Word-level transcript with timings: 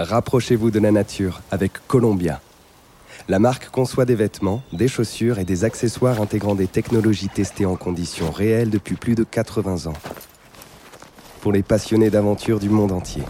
Rapprochez-vous 0.00 0.70
de 0.70 0.78
la 0.78 0.92
nature 0.92 1.40
avec 1.50 1.72
Columbia. 1.88 2.40
La 3.28 3.40
marque 3.40 3.68
conçoit 3.70 4.04
des 4.04 4.14
vêtements, 4.14 4.62
des 4.72 4.86
chaussures 4.86 5.40
et 5.40 5.44
des 5.44 5.64
accessoires 5.64 6.20
intégrant 6.20 6.54
des 6.54 6.68
technologies 6.68 7.28
testées 7.28 7.66
en 7.66 7.74
conditions 7.74 8.30
réelles 8.30 8.70
depuis 8.70 8.94
plus 8.94 9.16
de 9.16 9.24
80 9.24 9.90
ans. 9.90 9.96
Pour 11.40 11.50
les 11.50 11.64
passionnés 11.64 12.10
d'aventure 12.10 12.60
du 12.60 12.68
monde 12.68 12.92
entier. 12.92 13.24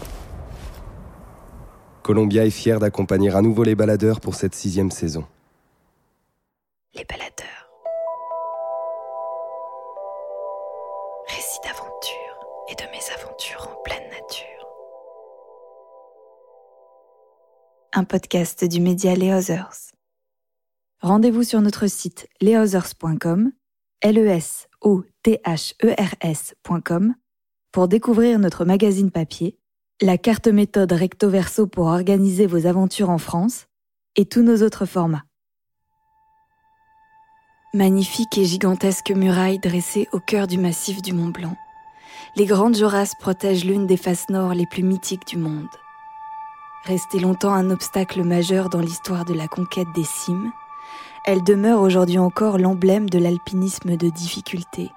Columbia 2.03 2.45
est 2.45 2.51
fier 2.51 2.79
d'accompagner 2.79 3.31
à 3.33 3.41
nouveau 3.41 3.63
les 3.63 3.73
baladeurs 3.73 4.21
pour 4.21 4.35
cette 4.35 4.53
sixième 4.53 4.91
saison. 4.91 5.25
Les 6.93 7.03
baladeurs. 7.03 7.38
Un 17.99 18.05
podcast 18.05 18.63
du 18.63 18.79
média 18.79 19.13
Les 19.13 19.33
Others. 19.33 19.91
Rendez-vous 21.01 21.43
sur 21.43 21.59
notre 21.59 21.87
site 21.87 22.29
lesothers.com, 22.39 23.51
l 23.99 24.17
e 24.17 24.27
s 24.29 24.69
o 24.79 25.03
t 25.21 25.41
h 25.43 25.73
e 25.83 25.93
r 26.01 26.15
s.com 26.21 27.13
pour 27.73 27.89
découvrir 27.89 28.39
notre 28.39 28.63
magazine 28.63 29.11
papier, 29.11 29.59
la 30.01 30.17
carte 30.17 30.47
méthode 30.47 30.93
recto 30.93 31.29
verso 31.29 31.67
pour 31.67 31.87
organiser 31.87 32.45
vos 32.45 32.67
aventures 32.67 33.09
en 33.09 33.17
France 33.17 33.67
et 34.15 34.23
tous 34.23 34.43
nos 34.43 34.63
autres 34.63 34.85
formats. 34.85 35.25
Magnifique 37.73 38.37
et 38.37 38.45
gigantesque 38.45 39.11
muraille 39.11 39.59
dressée 39.59 40.07
au 40.13 40.21
cœur 40.21 40.47
du 40.47 40.57
massif 40.57 41.01
du 41.01 41.11
Mont 41.11 41.31
Blanc, 41.31 41.57
les 42.37 42.45
grandes 42.45 42.77
Jorasses 42.77 43.15
protègent 43.19 43.65
l'une 43.65 43.87
des 43.87 43.97
faces 43.97 44.29
nord 44.29 44.53
les 44.53 44.67
plus 44.67 44.83
mythiques 44.83 45.27
du 45.27 45.35
monde. 45.35 45.67
Restée 46.85 47.19
longtemps 47.19 47.53
un 47.53 47.71
obstacle 47.71 48.23
majeur 48.23 48.69
dans 48.69 48.79
l'histoire 48.79 49.25
de 49.25 49.33
la 49.33 49.47
conquête 49.47 49.91
des 49.93 50.05
cimes, 50.05 50.51
elle 51.25 51.43
demeure 51.43 51.81
aujourd'hui 51.81 52.17
encore 52.17 52.57
l'emblème 52.57 53.09
de 53.09 53.19
l'alpinisme 53.19 53.97
de 53.97 54.09
difficulté. 54.09 54.91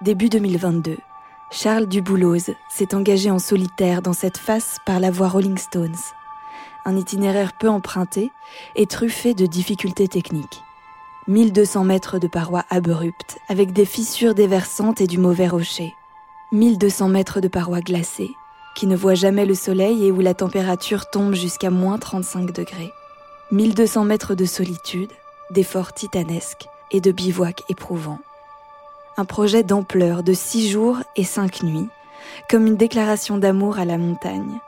Début 0.00 0.28
2022, 0.28 0.96
Charles 1.50 1.86
Dubouloz 1.86 2.54
s'est 2.70 2.94
engagé 2.94 3.30
en 3.30 3.40
solitaire 3.40 4.00
dans 4.00 4.12
cette 4.12 4.38
face 4.38 4.78
par 4.86 5.00
la 5.00 5.10
voie 5.10 5.28
Rolling 5.28 5.58
Stones, 5.58 5.96
un 6.84 6.96
itinéraire 6.96 7.52
peu 7.52 7.68
emprunté 7.68 8.30
et 8.76 8.86
truffé 8.86 9.34
de 9.34 9.46
difficultés 9.46 10.08
techniques. 10.08 10.62
1200 11.26 11.84
mètres 11.84 12.18
de 12.18 12.28
parois 12.28 12.64
abruptes 12.70 13.38
avec 13.48 13.72
des 13.72 13.86
fissures 13.86 14.34
déversantes 14.34 15.00
et 15.00 15.06
du 15.06 15.18
mauvais 15.18 15.48
rocher. 15.48 15.94
1200 16.52 17.08
mètres 17.08 17.40
de 17.40 17.48
parois 17.48 17.80
glacées 17.80 18.30
qui 18.74 18.86
ne 18.86 18.96
voient 18.96 19.14
jamais 19.14 19.46
le 19.46 19.54
soleil 19.54 20.06
et 20.06 20.10
où 20.12 20.20
la 20.20 20.34
température 20.34 21.08
tombe 21.08 21.34
jusqu'à 21.34 21.70
moins 21.70 21.98
35 21.98 22.52
degrés. 22.52 22.92
1200 23.52 24.04
mètres 24.04 24.34
de 24.34 24.44
solitude, 24.44 25.10
d'efforts 25.50 25.92
titanesques 25.92 26.66
et 26.90 27.00
de 27.00 27.12
bivouacs 27.12 27.62
éprouvants. 27.68 28.20
Un 29.16 29.24
projet 29.24 29.62
d'ampleur 29.62 30.22
de 30.22 30.32
6 30.32 30.70
jours 30.70 30.98
et 31.16 31.24
5 31.24 31.62
nuits, 31.62 31.88
comme 32.50 32.66
une 32.66 32.76
déclaration 32.76 33.38
d'amour 33.38 33.78
à 33.78 33.84
la 33.84 33.98
montagne, 33.98 34.58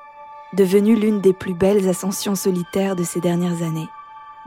devenue 0.53 0.95
l'une 0.95 1.21
des 1.21 1.33
plus 1.33 1.55
belles 1.55 1.89
ascensions 1.89 2.35
solitaires 2.35 2.97
de 2.97 3.05
ces 3.05 3.21
dernières 3.21 3.63
années. 3.63 3.89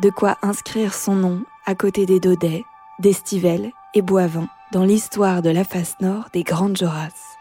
De 0.02 0.10
quoi 0.10 0.38
inscrire 0.42 0.94
son 0.94 1.16
nom 1.16 1.42
à 1.66 1.76
côté 1.76 2.06
des 2.06 2.20
Dodets, 2.20 2.66
d'Estivelle 3.00 3.72
et 3.94 4.02
Boivin 4.02 4.48
dans 4.72 4.84
l'histoire 4.84 5.42
de 5.42 5.50
la 5.50 5.64
face 5.64 5.96
nord 6.00 6.30
des 6.32 6.44
Grandes 6.44 6.78
Jorasses. 6.78 7.39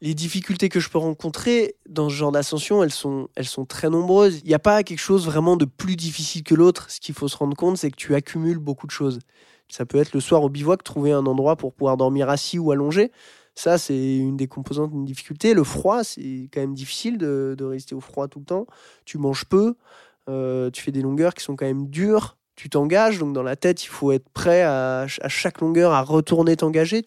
Les 0.00 0.14
difficultés 0.14 0.68
que 0.68 0.80
je 0.80 0.88
peux 0.90 0.98
rencontrer 0.98 1.76
dans 1.88 2.08
ce 2.08 2.14
genre 2.14 2.30
d'ascension, 2.30 2.82
elles 2.82 2.92
sont, 2.92 3.28
elles 3.34 3.46
sont 3.46 3.64
très 3.64 3.90
nombreuses. 3.90 4.40
Il 4.44 4.48
n'y 4.48 4.54
a 4.54 4.60
pas 4.60 4.82
quelque 4.84 5.00
chose 5.00 5.26
vraiment 5.26 5.56
de 5.56 5.64
plus 5.64 5.96
difficile 5.96 6.44
que 6.44 6.54
l'autre. 6.54 6.90
Ce 6.90 7.00
qu'il 7.00 7.14
faut 7.14 7.28
se 7.28 7.36
rendre 7.36 7.56
compte, 7.56 7.78
c'est 7.78 7.90
que 7.90 7.96
tu 7.96 8.14
accumules 8.14 8.58
beaucoup 8.58 8.86
de 8.86 8.92
choses. 8.92 9.18
Ça 9.68 9.84
peut 9.84 9.98
être 9.98 10.12
le 10.12 10.20
soir 10.20 10.42
au 10.42 10.48
bivouac, 10.48 10.82
trouver 10.84 11.12
un 11.12 11.26
endroit 11.26 11.56
pour 11.56 11.74
pouvoir 11.74 11.96
dormir 11.96 12.28
assis 12.28 12.58
ou 12.58 12.70
allongé. 12.70 13.10
Ça, 13.54 13.76
c'est 13.76 14.16
une 14.16 14.36
des 14.36 14.46
composantes 14.46 14.92
d'une 14.92 15.04
difficulté. 15.04 15.52
Le 15.52 15.64
froid, 15.64 16.04
c'est 16.04 16.48
quand 16.52 16.60
même 16.60 16.74
difficile 16.74 17.18
de, 17.18 17.56
rester 17.60 17.96
au 17.96 18.00
froid 18.00 18.28
tout 18.28 18.38
le 18.38 18.44
temps. 18.44 18.66
Tu 19.04 19.18
manges 19.18 19.44
peu, 19.46 19.74
euh, 20.28 20.70
tu 20.70 20.80
fais 20.80 20.92
des 20.92 21.02
longueurs 21.02 21.34
qui 21.34 21.42
sont 21.42 21.56
quand 21.56 21.66
même 21.66 21.88
dures. 21.88 22.36
Tu 22.58 22.68
t'engages, 22.68 23.20
donc 23.20 23.34
dans 23.34 23.44
la 23.44 23.54
tête, 23.54 23.84
il 23.84 23.86
faut 23.86 24.10
être 24.10 24.28
prêt 24.30 24.64
à, 24.64 25.06
chaque 25.06 25.60
longueur 25.60 25.92
à 25.92 26.02
retourner 26.02 26.56
t'engager. 26.56 27.04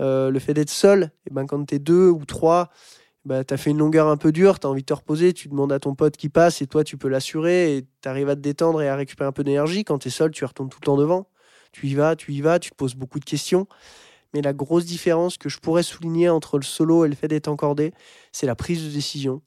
Euh, 0.00 0.30
le 0.30 0.38
fait 0.40 0.52
d'être 0.52 0.68
seul, 0.68 1.04
et 1.04 1.28
eh 1.30 1.34
ben, 1.34 1.46
quand 1.46 1.64
tu 1.64 1.78
deux 1.78 2.08
ou 2.08 2.24
trois, 2.24 2.70
bah, 3.24 3.44
tu 3.44 3.54
as 3.54 3.56
fait 3.56 3.70
une 3.70 3.78
longueur 3.78 4.08
un 4.08 4.16
peu 4.16 4.32
dure, 4.32 4.58
tu 4.58 4.66
as 4.66 4.70
envie 4.70 4.80
de 4.80 4.86
te 4.86 4.92
reposer, 4.92 5.32
tu 5.32 5.46
demandes 5.46 5.70
à 5.70 5.78
ton 5.78 5.94
pote 5.94 6.16
qui 6.16 6.28
passe 6.28 6.60
et 6.60 6.66
toi 6.66 6.82
tu 6.82 6.96
peux 6.96 7.06
l'assurer 7.06 7.76
et 7.76 7.86
tu 8.02 8.08
arrives 8.08 8.28
à 8.28 8.34
te 8.34 8.40
détendre 8.40 8.82
et 8.82 8.88
à 8.88 8.96
récupérer 8.96 9.28
un 9.28 9.32
peu 9.32 9.44
d'énergie. 9.44 9.84
Quand 9.84 9.98
tu 9.98 10.08
es 10.08 10.10
seul, 10.10 10.32
tu 10.32 10.44
retournes 10.44 10.70
tout 10.70 10.78
le 10.80 10.86
temps 10.86 10.96
devant. 10.96 11.28
Tu 11.70 11.86
y 11.86 11.94
vas, 11.94 12.16
tu 12.16 12.32
y 12.32 12.40
vas, 12.40 12.58
tu 12.58 12.70
te 12.70 12.74
poses 12.74 12.96
beaucoup 12.96 13.20
de 13.20 13.24
questions. 13.24 13.68
Mais 14.34 14.42
la 14.42 14.52
grosse 14.52 14.86
différence 14.86 15.38
que 15.38 15.48
je 15.48 15.60
pourrais 15.60 15.84
souligner 15.84 16.28
entre 16.30 16.58
le 16.58 16.64
solo 16.64 17.04
et 17.04 17.08
le 17.08 17.14
fait 17.14 17.28
d'être 17.28 17.46
encordé, 17.46 17.92
c'est 18.32 18.46
la 18.46 18.56
prise 18.56 18.84
de 18.84 18.90
décision. 18.90 19.40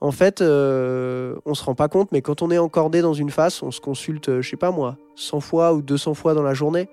En 0.00 0.12
fait, 0.12 0.40
euh, 0.40 1.34
on 1.44 1.54
se 1.54 1.64
rend 1.64 1.74
pas 1.74 1.88
compte, 1.88 2.12
mais 2.12 2.22
quand 2.22 2.42
on 2.42 2.50
est 2.50 2.58
encordé 2.58 3.02
dans 3.02 3.14
une 3.14 3.30
face, 3.30 3.62
on 3.62 3.72
se 3.72 3.80
consulte, 3.80 4.40
je 4.40 4.48
sais 4.48 4.56
pas 4.56 4.70
moi, 4.70 4.96
100 5.16 5.40
fois 5.40 5.74
ou 5.74 5.82
200 5.82 6.14
fois 6.14 6.34
dans 6.34 6.42
la 6.42 6.54
journée 6.54 6.88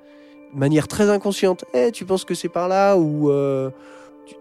de 0.55 0.59
manière 0.59 0.87
très 0.87 1.09
inconsciente. 1.09 1.65
Eh, 1.73 1.91
tu 1.91 2.05
penses 2.05 2.25
que 2.25 2.33
c'est 2.33 2.49
par 2.49 2.67
là 2.67 2.95
ou 2.95 3.29
euh, 3.29 3.69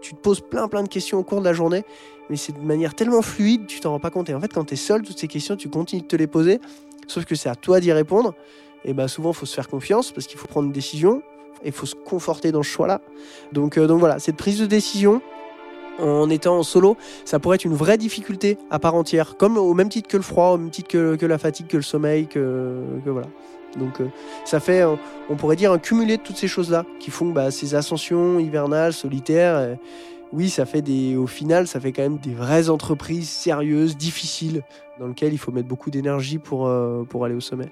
tu, 0.01 0.15
te 0.15 0.19
poses 0.19 0.41
plein 0.41 0.67
plein 0.67 0.81
de 0.81 0.89
questions 0.89 1.19
au 1.19 1.23
cours 1.23 1.39
de 1.39 1.45
la 1.45 1.53
journée, 1.53 1.83
mais 2.29 2.37
c'est 2.37 2.53
de 2.53 2.65
manière 2.65 2.95
tellement 2.95 3.21
fluide, 3.21 3.67
tu 3.67 3.79
t'en 3.79 3.91
rends 3.91 3.99
pas 3.99 4.09
compte. 4.09 4.29
Et 4.29 4.33
en 4.33 4.39
fait, 4.39 4.51
quand 4.51 4.65
tu 4.65 4.73
es 4.73 4.77
seul, 4.77 5.03
toutes 5.03 5.19
ces 5.19 5.27
questions, 5.27 5.55
tu 5.55 5.69
continues 5.69 6.01
de 6.01 6.07
te 6.07 6.15
les 6.15 6.27
poser, 6.27 6.59
sauf 7.07 7.25
que 7.25 7.35
c'est 7.35 7.49
à 7.49 7.55
toi 7.55 7.79
d'y 7.79 7.91
répondre. 7.91 8.33
Et 8.85 8.93
bah 8.93 9.07
souvent, 9.07 9.33
faut 9.33 9.45
se 9.45 9.53
faire 9.53 9.67
confiance 9.67 10.11
parce 10.11 10.25
qu'il 10.27 10.39
faut 10.39 10.47
prendre 10.47 10.67
une 10.67 10.73
décision 10.73 11.21
et 11.63 11.67
il 11.67 11.71
faut 11.71 11.85
se 11.85 11.95
conforter 11.95 12.51
dans 12.51 12.63
ce 12.63 12.69
choix-là. 12.69 13.01
Donc, 13.51 13.77
euh, 13.77 13.87
donc 13.87 13.99
voilà, 13.99 14.19
cette 14.19 14.37
prise 14.37 14.59
de 14.59 14.65
décision, 14.65 15.21
en 15.99 16.29
étant 16.29 16.57
en 16.57 16.63
solo, 16.63 16.97
ça 17.23 17.39
pourrait 17.39 17.55
être 17.55 17.65
une 17.65 17.75
vraie 17.75 17.97
difficulté 17.97 18.57
à 18.69 18.79
part 18.79 18.95
entière, 18.95 19.37
comme 19.37 19.57
au 19.57 19.73
même 19.73 19.89
titre 19.89 20.07
que 20.07 20.17
le 20.17 20.23
froid, 20.23 20.49
au 20.49 20.57
même 20.57 20.69
titre 20.69 20.89
que, 20.89 21.25
la 21.25 21.37
fatigue, 21.37 21.67
que 21.67 21.77
le 21.77 21.83
sommeil, 21.83 22.27
que, 22.27 22.79
voilà. 23.05 23.27
Donc 23.77 23.99
euh, 23.99 24.07
ça 24.45 24.61
fait, 24.61 24.83
on 25.29 25.35
pourrait 25.35 25.57
dire, 25.57 25.71
un 25.71 25.79
cumulé 25.79 26.15
de 26.15 26.21
toutes 26.21 26.37
ces 26.37 26.47
choses-là 26.47 26.85
qui 26.99 27.11
font 27.11 27.31
bah, 27.31 27.51
ces 27.51 27.75
ascensions 27.75 28.39
hivernales, 28.39 28.93
solitaires. 28.93 29.77
oui, 30.31 30.49
ça 30.49 30.65
fait 30.65 30.81
des, 30.81 31.17
au 31.17 31.27
final, 31.27 31.67
ça 31.67 31.79
fait 31.79 31.91
quand 31.91 32.03
même 32.03 32.17
des 32.17 32.33
vraies 32.33 32.69
entreprises 32.69 33.29
sérieuses, 33.29 33.97
difficiles, 33.97 34.63
dans 34.99 35.07
lesquelles 35.07 35.33
il 35.33 35.37
faut 35.37 35.51
mettre 35.51 35.67
beaucoup 35.67 35.91
d'énergie 35.91 36.37
pour, 36.37 36.67
euh, 36.67 37.03
pour 37.03 37.25
aller 37.25 37.35
au 37.35 37.41
sommet. 37.41 37.69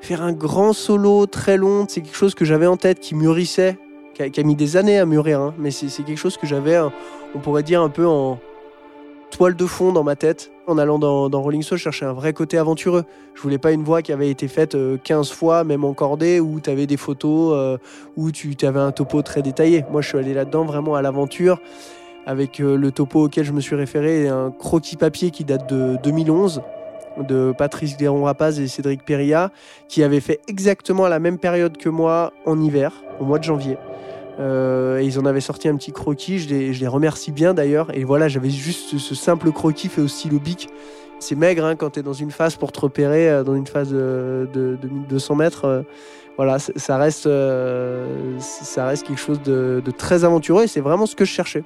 Faire 0.00 0.22
un 0.22 0.32
grand 0.32 0.72
solo 0.72 1.26
très 1.26 1.56
long, 1.56 1.86
c'est 1.88 2.02
quelque 2.02 2.16
chose 2.16 2.34
que 2.34 2.44
j'avais 2.44 2.66
en 2.66 2.76
tête, 2.76 3.00
qui 3.00 3.14
mûrissait, 3.14 3.78
qui 4.14 4.40
a, 4.40 4.42
mis 4.42 4.56
des 4.56 4.76
années 4.76 4.98
à 4.98 5.06
mûrir, 5.06 5.40
hein. 5.40 5.54
mais 5.58 5.70
c'est 5.70 6.02
quelque 6.02 6.18
chose 6.18 6.36
que 6.36 6.46
j'avais, 6.46 6.78
on 7.34 7.38
pourrait 7.38 7.62
dire, 7.62 7.82
un 7.82 7.88
peu 7.90 8.06
en, 8.06 8.38
toile 9.34 9.56
de 9.56 9.66
fond 9.66 9.92
dans 9.92 10.04
ma 10.04 10.16
tête. 10.16 10.52
En 10.66 10.78
allant 10.78 10.98
dans, 10.98 11.42
Rolling 11.42 11.62
Stone, 11.62 11.76
je 11.76 11.82
cherchais 11.82 12.04
un 12.04 12.12
vrai 12.12 12.32
côté 12.32 12.56
aventureux. 12.56 13.04
Je 13.34 13.42
voulais 13.42 13.58
pas 13.58 13.72
une 13.72 13.82
voix 13.82 14.00
qui 14.00 14.12
avait 14.12 14.30
été 14.30 14.48
faite 14.48 14.76
15 15.02 15.30
euh, 15.30 15.34
fois, 15.34 15.64
même 15.64 15.84
encordée, 15.84 16.40
où 16.40 16.60
tu 16.60 16.70
avais 16.70 16.86
des 16.86 16.96
photos, 16.96 17.52
euh, 17.54 17.78
où 18.16 18.30
tu 18.30 18.54
avais 18.62 18.80
un 18.80 18.92
topo 18.92 19.22
très 19.22 19.42
détaillé. 19.42 19.84
Moi, 19.90 20.00
je 20.02 20.08
suis 20.08 20.18
allé 20.18 20.34
là-dedans 20.34 20.64
vraiment 20.64 20.94
à 20.94 21.02
l'aventure, 21.02 21.60
avec 22.26 22.60
euh, 22.60 22.76
le 22.76 22.92
topo 22.92 23.24
auquel 23.24 23.44
je 23.44 23.52
me 23.52 23.60
suis 23.60 23.74
référé, 23.74 24.28
un 24.28 24.52
croquis 24.52 24.96
papier 24.96 25.30
qui 25.30 25.44
date 25.44 25.68
de 25.68 25.98
2011 26.02 26.62
de 27.18 27.52
Patrice 27.56 27.96
Guéron-Rapaz 27.96 28.60
et 28.60 28.68
Cédric 28.68 29.04
Perilla, 29.04 29.50
qui 29.88 30.02
avaient 30.02 30.20
fait 30.20 30.40
exactement 30.48 31.08
la 31.08 31.18
même 31.18 31.38
période 31.38 31.76
que 31.76 31.88
moi 31.88 32.32
en 32.46 32.60
hiver, 32.60 32.92
au 33.20 33.24
mois 33.24 33.38
de 33.38 33.44
janvier. 33.44 33.76
Euh, 34.40 34.98
et 34.98 35.04
ils 35.04 35.18
en 35.18 35.26
avaient 35.26 35.40
sorti 35.40 35.68
un 35.68 35.76
petit 35.76 35.92
croquis, 35.92 36.38
je 36.38 36.48
les, 36.48 36.86
remercie 36.86 37.32
bien 37.32 37.54
d'ailleurs. 37.54 37.94
Et 37.96 38.04
voilà, 38.04 38.28
j'avais 38.28 38.50
juste 38.50 38.98
ce, 38.98 39.14
simple 39.14 39.52
croquis 39.52 39.88
fait 39.88 40.00
au 40.00 40.08
stylo 40.08 40.38
bic. 40.38 40.68
C'est 41.20 41.36
maigre 41.36 41.64
hein, 41.64 41.76
quand 41.76 41.90
tu 41.90 42.00
es 42.00 42.02
dans 42.02 42.12
une 42.12 42.30
phase 42.30 42.56
pour 42.56 42.72
te 42.72 42.80
repérer, 42.80 43.30
euh, 43.30 43.44
dans 43.44 43.54
une 43.54 43.66
phase 43.66 43.90
de, 43.90 44.48
de, 44.52 44.78
1200 44.82 45.36
mètres. 45.36 45.64
Euh, 45.64 45.82
voilà, 46.36 46.58
ça 46.58 46.96
reste, 46.96 47.28
ça 48.40 48.86
reste 48.86 49.06
quelque 49.06 49.20
chose 49.20 49.40
de, 49.42 49.80
de 49.84 49.90
très 49.92 50.24
aventureux 50.24 50.64
et 50.64 50.66
c'est 50.66 50.80
vraiment 50.80 51.06
ce 51.06 51.14
que 51.14 51.24
je 51.24 51.30
cherchais. 51.30 51.62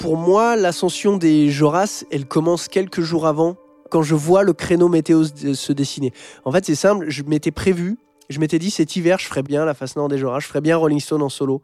Pour 0.00 0.16
moi, 0.16 0.56
l'ascension 0.56 1.18
des 1.18 1.50
Joras, 1.50 2.04
elle 2.10 2.26
commence 2.26 2.68
quelques 2.68 3.02
jours 3.02 3.26
avant 3.26 3.56
quand 3.90 4.02
je 4.02 4.14
vois 4.14 4.44
le 4.44 4.54
créneau 4.54 4.88
météo 4.88 5.24
se 5.24 5.72
dessiner. 5.74 6.12
En 6.46 6.52
fait, 6.52 6.64
c'est 6.64 6.74
simple, 6.74 7.10
je 7.10 7.22
m'étais 7.22 7.50
prévu 7.50 7.98
je 8.30 8.38
m'étais 8.38 8.60
dit, 8.60 8.70
cet 8.70 8.94
hiver, 8.94 9.18
je 9.18 9.26
ferais 9.26 9.42
bien 9.42 9.64
la 9.64 9.74
face 9.74 9.96
nord 9.96 10.06
des 10.06 10.16
Joras, 10.16 10.38
je 10.38 10.46
ferais 10.46 10.60
bien 10.60 10.76
Rolling 10.76 11.00
Stone 11.00 11.20
en 11.20 11.28
solo. 11.28 11.62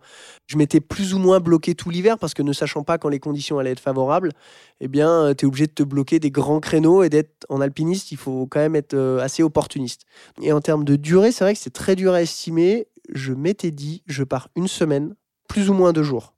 Je 0.48 0.58
m'étais 0.58 0.80
plus 0.80 1.14
ou 1.14 1.18
moins 1.18 1.38
bloqué 1.38 1.76
tout 1.76 1.90
l'hiver 1.90 2.18
parce 2.18 2.34
que 2.34 2.42
ne 2.42 2.52
sachant 2.52 2.82
pas 2.82 2.98
quand 2.98 3.08
les 3.08 3.20
conditions 3.20 3.60
allaient 3.60 3.70
être 3.70 3.80
favorables, 3.80 4.32
eh 4.80 4.88
bien, 4.88 5.32
tu 5.38 5.44
es 5.44 5.46
obligé 5.46 5.68
de 5.68 5.72
te 5.72 5.84
bloquer 5.84 6.18
des 6.18 6.32
grands 6.32 6.58
créneaux 6.58 7.04
et 7.04 7.08
d'être 7.08 7.46
en 7.48 7.60
alpiniste, 7.60 8.10
il 8.10 8.18
faut 8.18 8.48
quand 8.50 8.58
même 8.58 8.74
être 8.74 8.94
euh, 8.94 9.20
assez 9.20 9.44
opportuniste. 9.44 10.02
Et 10.42 10.52
en 10.52 10.60
termes 10.60 10.82
de 10.84 10.96
durée, 10.96 11.30
c'est 11.30 11.44
vrai 11.44 11.54
que 11.54 11.60
c'est 11.60 11.72
très 11.72 11.94
dur 11.94 12.12
à 12.14 12.20
estimer. 12.20 12.88
Je 13.14 13.32
m'étais 13.32 13.70
dit, 13.70 14.02
je 14.06 14.24
pars 14.24 14.48
une 14.56 14.66
semaine, 14.66 15.14
plus 15.48 15.70
ou 15.70 15.72
moins 15.72 15.92
deux 15.92 16.02
jours. 16.02 16.35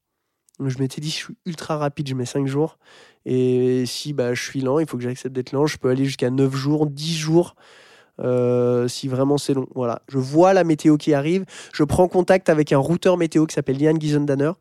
Je 0.66 0.78
m'étais 0.78 1.00
dit, 1.00 1.10
je 1.10 1.16
suis 1.16 1.36
ultra 1.46 1.76
rapide, 1.76 2.08
je 2.08 2.14
mets 2.14 2.24
cinq 2.24 2.46
jours. 2.46 2.78
Et 3.24 3.84
si 3.86 4.12
bah, 4.12 4.34
je 4.34 4.42
suis 4.42 4.60
lent, 4.60 4.78
il 4.78 4.88
faut 4.88 4.96
que 4.96 5.02
j'accepte 5.02 5.34
d'être 5.34 5.52
lent. 5.52 5.66
Je 5.66 5.78
peux 5.78 5.90
aller 5.90 6.04
jusqu'à 6.04 6.30
9 6.30 6.54
jours, 6.54 6.86
10 6.86 7.16
jours. 7.16 7.54
Euh, 8.20 8.88
si 8.88 9.06
vraiment 9.06 9.38
c'est 9.38 9.54
long. 9.54 9.66
Voilà. 9.74 10.02
Je 10.08 10.18
vois 10.18 10.52
la 10.52 10.64
météo 10.64 10.96
qui 10.96 11.14
arrive. 11.14 11.44
Je 11.72 11.84
prends 11.84 12.08
contact 12.08 12.48
avec 12.48 12.72
un 12.72 12.78
routeur 12.78 13.16
météo 13.16 13.46
qui 13.46 13.54
s'appelle 13.54 13.78
Lian 13.78 13.98
Gizendaner. 13.98 14.52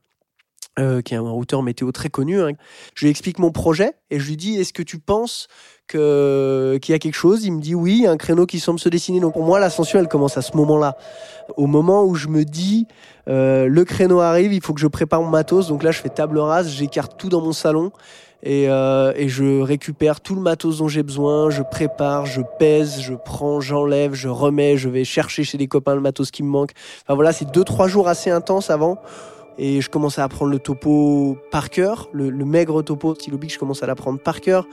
Euh, 0.79 1.01
qui 1.01 1.15
est 1.15 1.17
un 1.17 1.21
routeur 1.21 1.63
météo 1.63 1.91
très 1.91 2.09
connu. 2.09 2.39
Hein. 2.39 2.51
Je 2.93 3.05
lui 3.05 3.09
explique 3.09 3.39
mon 3.39 3.51
projet 3.51 3.93
et 4.11 4.19
je 4.19 4.27
lui 4.27 4.37
dis 4.37 4.57
est-ce 4.57 4.73
que 4.73 4.83
tu 4.83 4.99
penses 4.99 5.47
que 5.87 6.77
qu'il 6.83 6.91
y 6.91 6.95
a 6.95 6.99
quelque 6.99 7.15
chose? 7.15 7.43
Il 7.45 7.53
me 7.53 7.61
dit 7.61 7.73
oui, 7.73 8.05
un 8.07 8.15
créneau 8.15 8.45
qui 8.45 8.59
semble 8.59 8.79
se 8.79 8.87
dessiner. 8.87 9.19
Donc 9.19 9.33
pour 9.33 9.43
moi, 9.43 9.59
l'ascension, 9.59 9.97
elle 9.97 10.07
commence 10.07 10.37
à 10.37 10.43
ce 10.43 10.55
moment-là. 10.55 10.95
Au 11.55 11.65
moment 11.65 12.03
où 12.03 12.13
je 12.13 12.27
me 12.27 12.45
dis 12.45 12.85
euh, 13.27 13.65
le 13.67 13.85
créneau 13.85 14.19
arrive, 14.19 14.53
il 14.53 14.61
faut 14.61 14.75
que 14.75 14.79
je 14.79 14.85
prépare 14.85 15.21
mon 15.23 15.29
matos. 15.29 15.67
Donc 15.67 15.81
là, 15.81 15.89
je 15.89 15.99
fais 15.99 16.09
table 16.09 16.37
rase, 16.37 16.69
j'écarte 16.69 17.17
tout 17.17 17.29
dans 17.29 17.41
mon 17.41 17.53
salon 17.53 17.91
euh, 18.45 19.13
et, 19.15 19.29
je 19.29 19.61
récupère 19.61 20.21
tout 20.21 20.35
le 20.35 20.41
matos 20.41 20.77
dont 20.77 20.87
j'ai 20.87 21.01
besoin, 21.01 21.49
je 21.49 21.63
prépare, 21.63 22.27
je 22.27 22.41
pèse, 22.59 23.01
je 23.01 23.15
prends, 23.15 23.61
j'enlève, 23.61 24.13
je 24.13 24.29
remets, 24.29 24.77
je 24.77 24.89
vais 24.89 25.03
chercher 25.03 25.43
chez 25.43 25.57
des 25.57 25.67
copains 25.67 25.95
le 25.95 26.01
matos 26.01 26.29
qui 26.29 26.43
me 26.43 26.49
manque. 26.49 26.71
Enfin 27.03 27.15
voilà, 27.15 27.33
c'est 27.33 27.49
deux 27.51 27.63
trois 27.63 27.87
jours 27.87 28.07
assez 28.07 28.29
intenses 28.29 28.69
avant 28.69 28.99
et 29.57 29.81
je 29.81 29.89
commence 29.89 30.19
à 30.19 30.23
apprendre 30.23 30.51
le 30.51 30.59
topo 30.59 31.37
par 31.51 31.69
cœur, 31.69 32.09
le, 32.11 32.31
maigre 32.45 32.81
topo 32.81 33.15
stylobique, 33.15 33.53
je 33.53 33.59
commence 33.59 33.83
à 33.83 33.87
l'apprendre 33.87 34.19
par 34.19 34.41
cœur. 34.41 34.67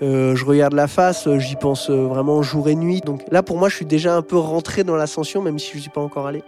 Euh, 0.00 0.36
je 0.36 0.44
regarde 0.44 0.74
la 0.74 0.86
face, 0.86 1.28
j'y 1.38 1.56
pense 1.56 1.90
euh, 1.90 2.06
vraiment 2.06 2.42
jour 2.42 2.68
et 2.68 2.76
nuit. 2.76 3.00
Donc 3.00 3.22
là, 3.30 3.42
pour 3.42 3.58
moi, 3.58 3.68
je 3.68 3.76
suis 3.76 3.86
déjà 3.86 4.14
un 4.14 4.22
peu 4.22 4.36
rentré 4.36 4.84
dans 4.84 4.96
l'ascension, 4.96 5.42
même 5.42 5.58
si 5.58 5.72
je 5.72 5.76
ne 5.76 5.80
suis 5.82 5.90
pas 5.90 6.00
encore 6.00 6.26
allé. 6.26 6.42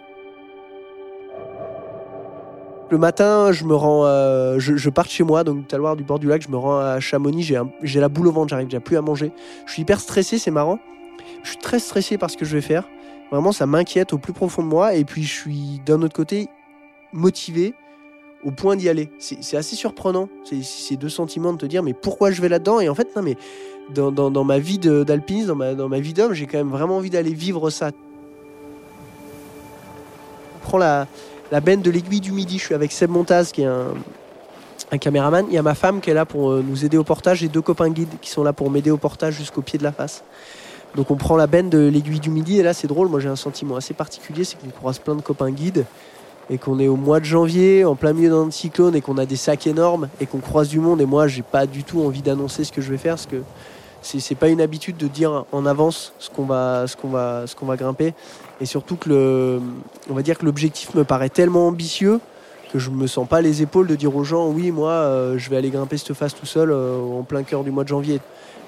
Le 2.89 2.97
matin, 2.97 3.51
je 3.51 3.63
me 3.63 3.75
rends, 3.75 4.05
euh, 4.05 4.59
je, 4.59 4.89
pars 4.89 5.07
chez 5.07 5.23
moi, 5.23 5.43
donc 5.43 5.67
tout 5.67 5.75
à 5.75 5.95
du 5.95 6.03
bord 6.03 6.19
du 6.19 6.27
lac, 6.27 6.41
je 6.41 6.49
me 6.49 6.57
rends 6.57 6.77
à 6.77 6.99
Chamonix, 6.99 7.53
j'ai 7.83 7.99
la 7.99 8.09
boule 8.09 8.27
au 8.27 8.31
ventre, 8.33 8.49
j'arrive 8.49 8.67
déjà 8.67 8.81
plus 8.81 8.97
à 8.97 9.01
manger. 9.01 9.31
Je 9.65 9.73
suis 9.73 9.83
hyper 9.83 9.99
stressé, 9.99 10.37
c'est 10.37 10.51
marrant. 10.51 10.79
Je 11.43 11.49
suis 11.49 11.57
très 11.57 11.79
stressé 11.79 12.17
par 12.17 12.29
ce 12.29 12.37
que 12.37 12.45
je 12.45 12.53
vais 12.53 12.61
faire. 12.61 12.87
Vraiment, 13.31 13.53
ça 13.53 13.65
m'inquiète 13.65 14.11
au 14.11 14.17
plus 14.17 14.33
profond 14.33 14.61
de 14.61 14.67
moi. 14.67 14.93
Et 14.95 15.05
puis, 15.05 15.23
je 15.23 15.33
suis 15.33 15.81
d'un 15.85 16.01
autre 16.01 16.13
côté 16.13 16.49
motivé 17.13 17.73
au 18.43 18.51
point 18.51 18.75
d'y 18.75 18.89
aller. 18.89 19.09
C'est 19.19 19.57
assez 19.57 19.75
surprenant, 19.75 20.29
ces 20.43 20.95
deux 20.95 21.09
sentiments 21.09 21.53
de 21.53 21.57
te 21.57 21.65
dire, 21.65 21.83
mais 21.83 21.93
pourquoi 21.93 22.31
je 22.31 22.41
vais 22.41 22.49
là-dedans? 22.49 22.79
Et 22.79 22.89
en 22.89 22.95
fait, 22.95 23.15
non, 23.15 23.21
mais 23.21 23.37
dans, 23.89 24.43
ma 24.43 24.59
vie 24.59 24.79
d'alpiniste, 24.79 25.47
dans 25.47 25.55
ma, 25.55 25.73
dans 25.75 25.89
ma 25.89 25.99
vie 25.99 26.13
d'homme, 26.13 26.33
j'ai 26.33 26.47
quand 26.47 26.57
même 26.57 26.69
vraiment 26.69 26.97
envie 26.97 27.09
d'aller 27.09 27.33
vivre 27.33 27.69
ça. 27.69 27.91
Prends 30.63 30.77
la, 30.77 31.07
la 31.51 31.59
benne 31.59 31.81
de 31.81 31.91
l'aiguille 31.91 32.21
du 32.21 32.31
midi. 32.31 32.57
Je 32.57 32.65
suis 32.65 32.75
avec 32.75 32.91
Seb 32.91 33.11
Montaz 33.11 33.51
qui 33.51 33.61
est 33.61 33.65
un, 33.65 34.97
caméraman. 34.97 35.45
Il 35.49 35.53
y 35.53 35.57
a 35.57 35.61
ma 35.61 35.75
femme 35.75 36.01
qui 36.01 36.09
est 36.09 36.13
là 36.13 36.25
pour 36.25 36.51
euh, 36.51 36.63
nous 36.65 36.83
aider 36.83 36.97
au 36.97 37.03
portage 37.03 37.43
et 37.43 37.47
deux 37.47 37.61
copains 37.61 37.89
guides 37.89 38.09
qui 38.21 38.29
sont 38.29 38.43
là 38.43 38.53
pour 38.53 38.69
m'aider 38.71 38.91
au 38.91 38.97
portage 38.97 39.35
jusqu'au 39.35 39.61
pied 39.61 39.77
de 39.77 39.83
la 39.83 39.91
face. 39.91 40.23
Donc 40.95 41.11
on 41.11 41.15
prend 41.15 41.37
la 41.37 41.47
benne 41.47 41.69
de 41.69 41.87
l'aiguille 41.87 42.19
du 42.19 42.29
midi 42.29 42.59
et 42.59 42.63
là 42.63 42.73
c'est 42.73 42.87
drôle, 42.87 43.07
moi 43.07 43.21
j'ai 43.21 43.29
un 43.29 43.37
sentiment 43.37 43.77
assez 43.77 43.93
particulier, 43.93 44.43
c'est 44.43 44.59
qu'on 44.59 44.69
croise 44.69 44.99
plein 44.99 45.15
de 45.15 45.21
copains 45.21 45.51
guides 45.51 45.85
et 46.51 46.57
qu'on 46.57 46.79
est 46.79 46.89
au 46.89 46.97
mois 46.97 47.21
de 47.21 47.25
janvier 47.25 47.85
en 47.85 47.95
plein 47.95 48.13
milieu 48.13 48.29
d'un 48.29 48.51
cyclone 48.51 48.95
et 48.95 49.01
qu'on 49.01 49.17
a 49.17 49.25
des 49.25 49.37
sacs 49.37 49.65
énormes 49.65 50.09
et 50.19 50.25
qu'on 50.25 50.39
croise 50.39 50.67
du 50.67 50.79
monde 50.79 51.01
et 51.01 51.05
moi 51.05 51.27
j'ai 51.27 51.41
pas 51.41 51.65
du 51.65 51.83
tout 51.83 52.01
envie 52.01 52.21
d'annoncer 52.21 52.65
ce 52.65 52.73
que 52.73 52.81
je 52.81 52.91
vais 52.91 52.97
faire 52.97 53.15
parce 53.15 53.25
que 53.25 53.41
c'est 54.01 54.35
pas 54.35 54.49
une 54.49 54.61
habitude 54.61 54.97
de 54.97 55.07
dire 55.07 55.45
en 55.51 55.65
avance 55.65 56.13
ce 56.19 56.29
qu'on 56.29 56.45
va 56.45 57.77
grimper 57.77 58.13
et 58.59 58.65
surtout 58.65 58.97
que 58.97 59.09
le, 59.09 59.61
on 60.09 60.13
va 60.13 60.21
dire 60.21 60.37
que 60.37 60.45
l'objectif 60.45 60.93
me 60.93 61.05
paraît 61.05 61.29
tellement 61.29 61.67
ambitieux 61.67 62.19
que 62.73 62.79
je 62.79 62.89
me 62.89 63.07
sens 63.07 63.27
pas 63.27 63.41
les 63.41 63.61
épaules 63.61 63.87
de 63.87 63.95
dire 63.95 64.15
aux 64.15 64.23
gens 64.23 64.49
oui 64.49 64.71
moi 64.71 64.91
euh, 64.91 65.37
je 65.37 65.49
vais 65.49 65.55
aller 65.55 65.69
grimper 65.69 65.97
cette 65.97 66.13
face 66.13 66.35
tout 66.35 66.45
seul 66.45 66.71
euh, 66.71 66.99
en 66.99 67.23
plein 67.23 67.43
cœur 67.43 67.63
du 67.63 67.71
mois 67.71 67.83
de 67.83 67.89
janvier. 67.89 68.19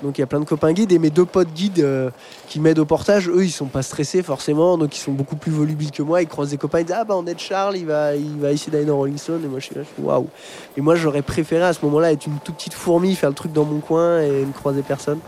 Donc 0.03 0.17
il 0.17 0.21
y 0.21 0.23
a 0.23 0.27
plein 0.27 0.41
de 0.41 0.45
copains 0.45 0.73
guides 0.73 0.91
et 0.91 0.99
mes 0.99 1.09
deux 1.09 1.25
potes 1.25 1.53
guides 1.53 1.79
euh, 1.79 2.09
qui 2.49 2.59
m'aident 2.59 2.79
au 2.79 2.85
portage, 2.85 3.29
eux 3.29 3.45
ils 3.45 3.51
sont 3.51 3.67
pas 3.67 3.81
stressés 3.81 4.21
forcément, 4.21 4.77
donc 4.77 4.95
ils 4.95 4.99
sont 4.99 5.13
beaucoup 5.13 5.37
plus 5.37 5.51
volubiles 5.51 5.91
que 5.91 6.03
moi. 6.03 6.21
Ils 6.21 6.27
croisent 6.27 6.51
des 6.51 6.57
copains, 6.57 6.81
ils 6.81 6.85
disent 6.85 6.95
ah 6.99 7.05
bah 7.05 7.15
on 7.17 7.25
est 7.25 7.39
Charles, 7.39 7.77
il 7.77 7.85
va, 7.85 8.13
il 8.15 8.37
va 8.37 8.51
essayer 8.51 8.71
d'aller 8.71 8.85
dans 8.85 8.97
Rolling 8.97 9.17
et 9.17 9.47
moi 9.47 9.59
je 9.59 9.65
suis 9.65 9.75
là, 9.75 9.81
waouh. 9.99 10.27
Et 10.75 10.81
moi 10.81 10.95
j'aurais 10.95 11.21
préféré 11.21 11.63
à 11.63 11.71
ce 11.71 11.79
moment-là 11.85 12.11
être 12.11 12.27
une 12.27 12.37
toute 12.43 12.55
petite 12.55 12.73
fourmi, 12.73 13.15
faire 13.15 13.29
le 13.29 13.35
truc 13.35 13.53
dans 13.53 13.65
mon 13.65 13.79
coin 13.79 14.21
et 14.21 14.45
ne 14.45 14.51
croiser 14.51 14.81
personne. 14.81 15.19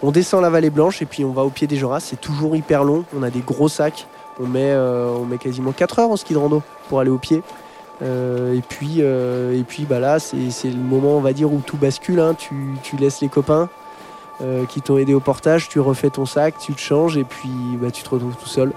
On 0.00 0.12
descend 0.12 0.42
la 0.42 0.50
vallée 0.50 0.70
blanche 0.70 1.02
et 1.02 1.06
puis 1.06 1.24
on 1.24 1.32
va 1.32 1.42
au 1.42 1.50
pied 1.50 1.66
des 1.66 1.76
Joras. 1.76 1.98
C'est 1.98 2.20
toujours 2.20 2.54
hyper 2.54 2.84
long. 2.84 3.04
On 3.16 3.24
a 3.24 3.30
des 3.30 3.40
gros 3.40 3.68
sacs. 3.68 4.06
On 4.38 4.46
met, 4.46 4.70
euh, 4.70 5.08
on 5.08 5.24
met 5.24 5.38
quasiment 5.38 5.72
4 5.72 5.98
heures 5.98 6.10
en 6.10 6.16
ski 6.16 6.34
de 6.34 6.38
rando 6.38 6.62
pour 6.88 7.00
aller 7.00 7.10
au 7.10 7.18
pied. 7.18 7.42
Euh, 8.02 8.54
et 8.54 8.62
puis, 8.62 8.96
euh, 8.98 9.58
et 9.58 9.64
puis 9.64 9.84
bah 9.84 9.98
là, 9.98 10.18
c'est 10.18 10.36
le 10.70 10.76
moment, 10.76 11.20
va 11.20 11.32
dire, 11.32 11.52
où 11.52 11.60
tout 11.60 11.76
bascule. 11.76 12.20
Hein. 12.20 12.34
Tu, 12.34 12.96
laisses 12.98 13.20
les 13.20 13.28
copains 13.28 13.68
qui 14.68 14.80
t'ont 14.80 14.98
aidé 14.98 15.14
au 15.14 15.20
portage, 15.20 15.68
tu 15.68 15.80
refais 15.80 16.10
ton 16.10 16.24
sac, 16.24 16.54
tu 16.60 16.72
te 16.72 16.78
changes 16.78 17.16
et 17.16 17.24
puis 17.24 17.50
bah, 17.80 17.90
tu 17.90 18.04
te 18.04 18.08
retrouves 18.08 18.36
tout 18.36 18.46
seul. 18.46 18.72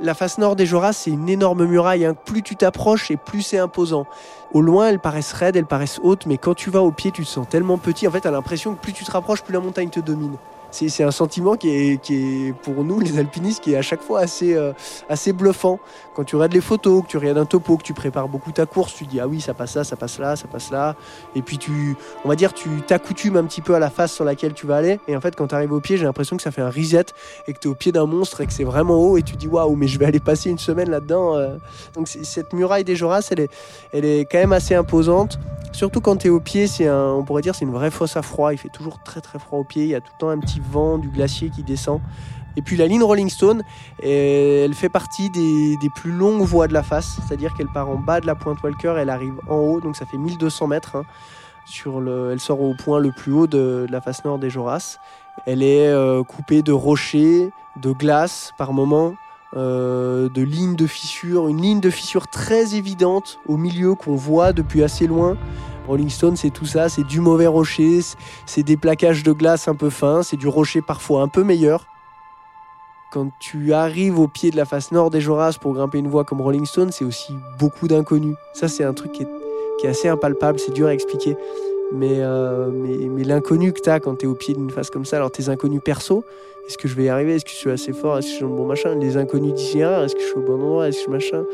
La 0.00 0.14
face 0.14 0.38
nord 0.38 0.56
des 0.56 0.66
Joras, 0.66 0.92
c'est 0.92 1.10
une 1.10 1.28
énorme 1.28 1.66
muraille. 1.66 2.04
Hein. 2.04 2.14
Plus 2.24 2.42
tu 2.42 2.56
t'approches 2.56 3.10
et 3.10 3.16
plus 3.16 3.42
c'est 3.42 3.58
imposant. 3.58 4.06
Au 4.52 4.60
loin, 4.60 4.88
elles 4.88 4.98
paraissent 4.98 5.32
raides, 5.32 5.56
elles 5.56 5.66
paraissent 5.66 6.00
hautes, 6.02 6.26
mais 6.26 6.36
quand 6.36 6.54
tu 6.54 6.70
vas 6.70 6.82
au 6.82 6.90
pied, 6.90 7.10
tu 7.10 7.24
te 7.24 7.28
sens 7.28 7.48
tellement 7.48 7.78
petit. 7.78 8.08
En 8.08 8.10
fait, 8.10 8.20
tu 8.20 8.28
as 8.28 8.30
l'impression 8.30 8.74
que 8.74 8.80
plus 8.80 8.92
tu 8.92 9.04
te 9.04 9.10
rapproches, 9.10 9.42
plus 9.42 9.52
la 9.52 9.60
montagne 9.60 9.90
te 9.90 10.00
domine 10.00 10.36
c'est 10.74 11.04
un 11.04 11.10
sentiment 11.10 11.56
qui 11.56 11.68
est, 11.68 12.52
pour 12.62 12.82
nous, 12.84 12.98
les 12.98 13.18
alpinistes, 13.18 13.62
qui 13.62 13.74
est 13.74 13.76
à 13.76 13.82
chaque 13.82 14.02
fois 14.02 14.20
assez, 14.20 14.54
euh, 14.54 14.72
assez 15.08 15.32
bluffant. 15.32 15.78
Quand 16.14 16.24
tu 16.24 16.36
regardes 16.36 16.52
les 16.52 16.60
photos, 16.60 17.02
que 17.02 17.08
tu 17.08 17.16
regardes 17.16 17.38
un 17.38 17.44
topo, 17.44 17.76
que 17.76 17.82
tu 17.82 17.94
prépares 17.94 18.28
beaucoup 18.28 18.50
ta 18.50 18.66
course, 18.66 18.94
tu 18.94 19.04
dis 19.04 19.20
ah 19.20 19.28
oui, 19.28 19.40
ça 19.40 19.54
passe 19.54 19.76
là, 19.76 19.84
ça 19.84 19.96
passe 19.96 20.18
là, 20.18 20.36
ça 20.36 20.48
passe 20.48 20.70
là. 20.70 20.96
Et 21.36 21.42
puis 21.42 21.58
tu, 21.58 21.96
on 22.24 22.28
va 22.28 22.36
dire, 22.36 22.52
tu 22.52 22.68
t'accoutumes 22.86 23.36
un 23.36 23.44
petit 23.44 23.60
peu 23.60 23.74
à 23.74 23.78
la 23.78 23.90
face 23.90 24.12
sur 24.12 24.24
laquelle 24.24 24.52
tu 24.52 24.66
vas 24.66 24.76
aller. 24.76 25.00
Et 25.06 25.16
en 25.16 25.20
fait, 25.20 25.36
quand 25.36 25.48
tu 25.48 25.54
arrives 25.54 25.72
au 25.72 25.80
pied, 25.80 25.96
j'ai 25.96 26.04
l'impression 26.04 26.36
que 26.36 26.42
ça 26.42 26.50
fait 26.50 26.62
un 26.62 26.70
reset 26.70 27.06
et 27.46 27.52
que 27.52 27.58
tu 27.58 27.68
es 27.68 27.70
au 27.70 27.74
pied 27.74 27.92
d'un 27.92 28.06
monstre 28.06 28.40
et 28.40 28.46
que 28.46 28.52
c'est 28.52 28.64
vraiment 28.64 28.96
haut 28.96 29.16
et 29.16 29.22
tu 29.22 29.36
dis 29.36 29.46
waouh, 29.46 29.76
mais 29.76 29.86
je 29.86 29.98
vais 29.98 30.06
aller 30.06 30.20
passer 30.20 30.50
une 30.50 30.58
semaine 30.58 30.90
là-dedans. 30.90 31.36
Euh. 31.36 31.56
Donc 31.94 32.08
cette 32.08 32.52
muraille 32.52 32.84
des 32.84 32.96
Joras, 32.96 33.28
elle 33.30 33.40
est, 33.40 33.50
elle 33.92 34.04
est 34.04 34.20
quand 34.30 34.38
même 34.38 34.52
assez 34.52 34.74
imposante. 34.74 35.38
Surtout 35.72 36.00
quand 36.00 36.16
tu 36.18 36.28
es 36.28 36.30
au 36.30 36.38
pied, 36.38 36.68
c'est 36.68 36.88
on 36.88 37.24
pourrait 37.24 37.42
dire 37.42 37.56
c'est 37.56 37.64
une 37.64 37.72
vraie 37.72 37.90
fosse 37.90 38.16
à 38.16 38.22
froid. 38.22 38.52
Il 38.52 38.58
fait 38.58 38.68
toujours 38.68 39.02
très 39.02 39.20
très 39.20 39.40
froid 39.40 39.58
au 39.58 39.64
pied. 39.64 39.82
Il 39.82 39.88
y 39.88 39.94
a 39.96 40.00
tout 40.00 40.12
le 40.14 40.20
temps 40.20 40.28
un 40.28 40.38
petit 40.38 40.60
vent 40.70 40.98
du 40.98 41.08
glacier 41.08 41.50
qui 41.50 41.62
descend. 41.62 42.00
Et 42.56 42.62
puis 42.62 42.76
la 42.76 42.86
ligne 42.86 43.02
Rolling 43.02 43.28
Stone, 43.28 43.62
elle 44.02 44.74
fait 44.74 44.88
partie 44.88 45.30
des, 45.30 45.76
plus 45.94 46.12
longues 46.12 46.42
voies 46.42 46.68
de 46.68 46.72
la 46.72 46.82
face, 46.82 47.18
c'est-à-dire 47.26 47.54
qu'elle 47.54 47.68
part 47.68 47.88
en 47.88 47.96
bas 47.96 48.20
de 48.20 48.26
la 48.26 48.34
pointe 48.34 48.62
Walker, 48.62 48.94
elle 48.98 49.10
arrive 49.10 49.34
en 49.48 49.56
haut, 49.56 49.80
donc 49.80 49.96
ça 49.96 50.06
fait 50.06 50.18
1200 50.18 50.68
mètres. 50.68 50.96
Hein. 50.96 51.04
sur 51.66 52.00
le, 52.00 52.30
elle 52.32 52.40
sort 52.40 52.60
au 52.60 52.74
point 52.74 53.00
le 53.00 53.10
plus 53.10 53.32
haut 53.32 53.46
de, 53.46 53.86
la 53.90 54.00
face 54.00 54.24
nord 54.24 54.38
des 54.38 54.50
Joras. 54.50 54.98
Elle 55.46 55.62
est 55.62 55.88
euh, 55.88 56.22
coupée 56.22 56.62
de 56.62 56.72
rochers, 56.72 57.50
de 57.80 57.92
glace 57.92 58.52
par 58.56 58.72
moments, 58.72 59.14
euh, 59.56 60.28
de 60.28 60.42
lignes 60.42 60.76
de 60.76 60.86
fissures, 60.86 61.48
une 61.48 61.60
ligne 61.60 61.80
de 61.80 61.90
fissure 61.90 62.28
très 62.28 62.74
évidente 62.74 63.38
au 63.46 63.56
milieu 63.56 63.94
qu'on 63.94 64.16
voit 64.16 64.52
depuis 64.52 64.82
assez 64.82 65.06
loin. 65.06 65.36
Rolling 65.86 66.08
Stone, 66.08 66.36
c'est 66.36 66.50
tout 66.50 66.64
ça, 66.64 66.88
c'est 66.88 67.04
du 67.04 67.20
mauvais 67.20 67.46
rocher, 67.46 68.00
c'est 68.46 68.62
des 68.62 68.76
plaquages 68.76 69.22
de 69.22 69.32
glace 69.32 69.68
un 69.68 69.74
peu 69.74 69.90
fins, 69.90 70.22
c'est 70.22 70.36
du 70.36 70.48
rocher 70.48 70.80
parfois 70.80 71.20
un 71.22 71.28
peu 71.28 71.44
meilleur. 71.44 71.86
Quand 73.12 73.30
tu 73.38 73.74
arrives 73.74 74.18
au 74.18 74.26
pied 74.26 74.50
de 74.50 74.56
la 74.56 74.64
face 74.64 74.90
nord 74.92 75.10
des 75.10 75.20
Joras 75.20 75.58
pour 75.60 75.74
grimper 75.74 75.98
une 75.98 76.08
voie 76.08 76.24
comme 76.24 76.40
Rolling 76.40 76.64
Stone, 76.64 76.90
c'est 76.90 77.04
aussi 77.04 77.34
beaucoup 77.58 77.86
d'inconnus. 77.86 78.34
Ça, 78.54 78.66
c'est 78.66 78.82
un 78.82 78.94
truc 78.94 79.12
qui 79.12 79.22
est, 79.22 79.88
assez 79.88 80.08
impalpable, 80.08 80.58
c'est 80.58 80.72
dur 80.72 80.86
à 80.86 80.94
expliquer. 80.94 81.36
Euh, 82.02 82.70
mais, 82.72 83.24
l'inconnu 83.24 83.72
que 83.72 83.80
tu 83.80 83.90
as 83.90 84.00
quand 84.00 84.16
tu 84.16 84.24
es 84.24 84.28
au 84.28 84.34
pied 84.34 84.54
d'une 84.54 84.70
face 84.70 84.88
comme 84.88 85.04
ça, 85.04 85.16
alors 85.16 85.30
tes 85.30 85.50
inconnus 85.50 85.82
perso, 85.84 86.24
est-ce 86.66 86.78
que 86.78 86.88
je 86.88 86.94
vais 86.94 87.04
y 87.04 87.08
arriver? 87.10 87.34
Est-ce 87.34 87.44
que 87.44 87.50
je 87.50 87.56
suis 87.56 87.70
assez 87.70 87.92
fort? 87.92 88.16
Est-ce 88.16 88.26
que 88.26 88.32
je 88.32 88.36
suis 88.36 88.44
dans 88.44 88.50
le 88.50 88.56
bon 88.56 88.66
machin. 88.66 88.94
Les 88.94 89.18
inconnus 89.18 89.52
d'ici 89.52 89.80
est-ce 89.80 90.14
que 90.14 90.20
je 90.22 90.26
suis 90.26 90.36
au 90.36 90.40
bon 90.40 90.54
endroit? 90.54 90.88
Est-ce 90.88 91.00
que 91.00 91.04
je 91.04 91.10
machin? 91.10 91.44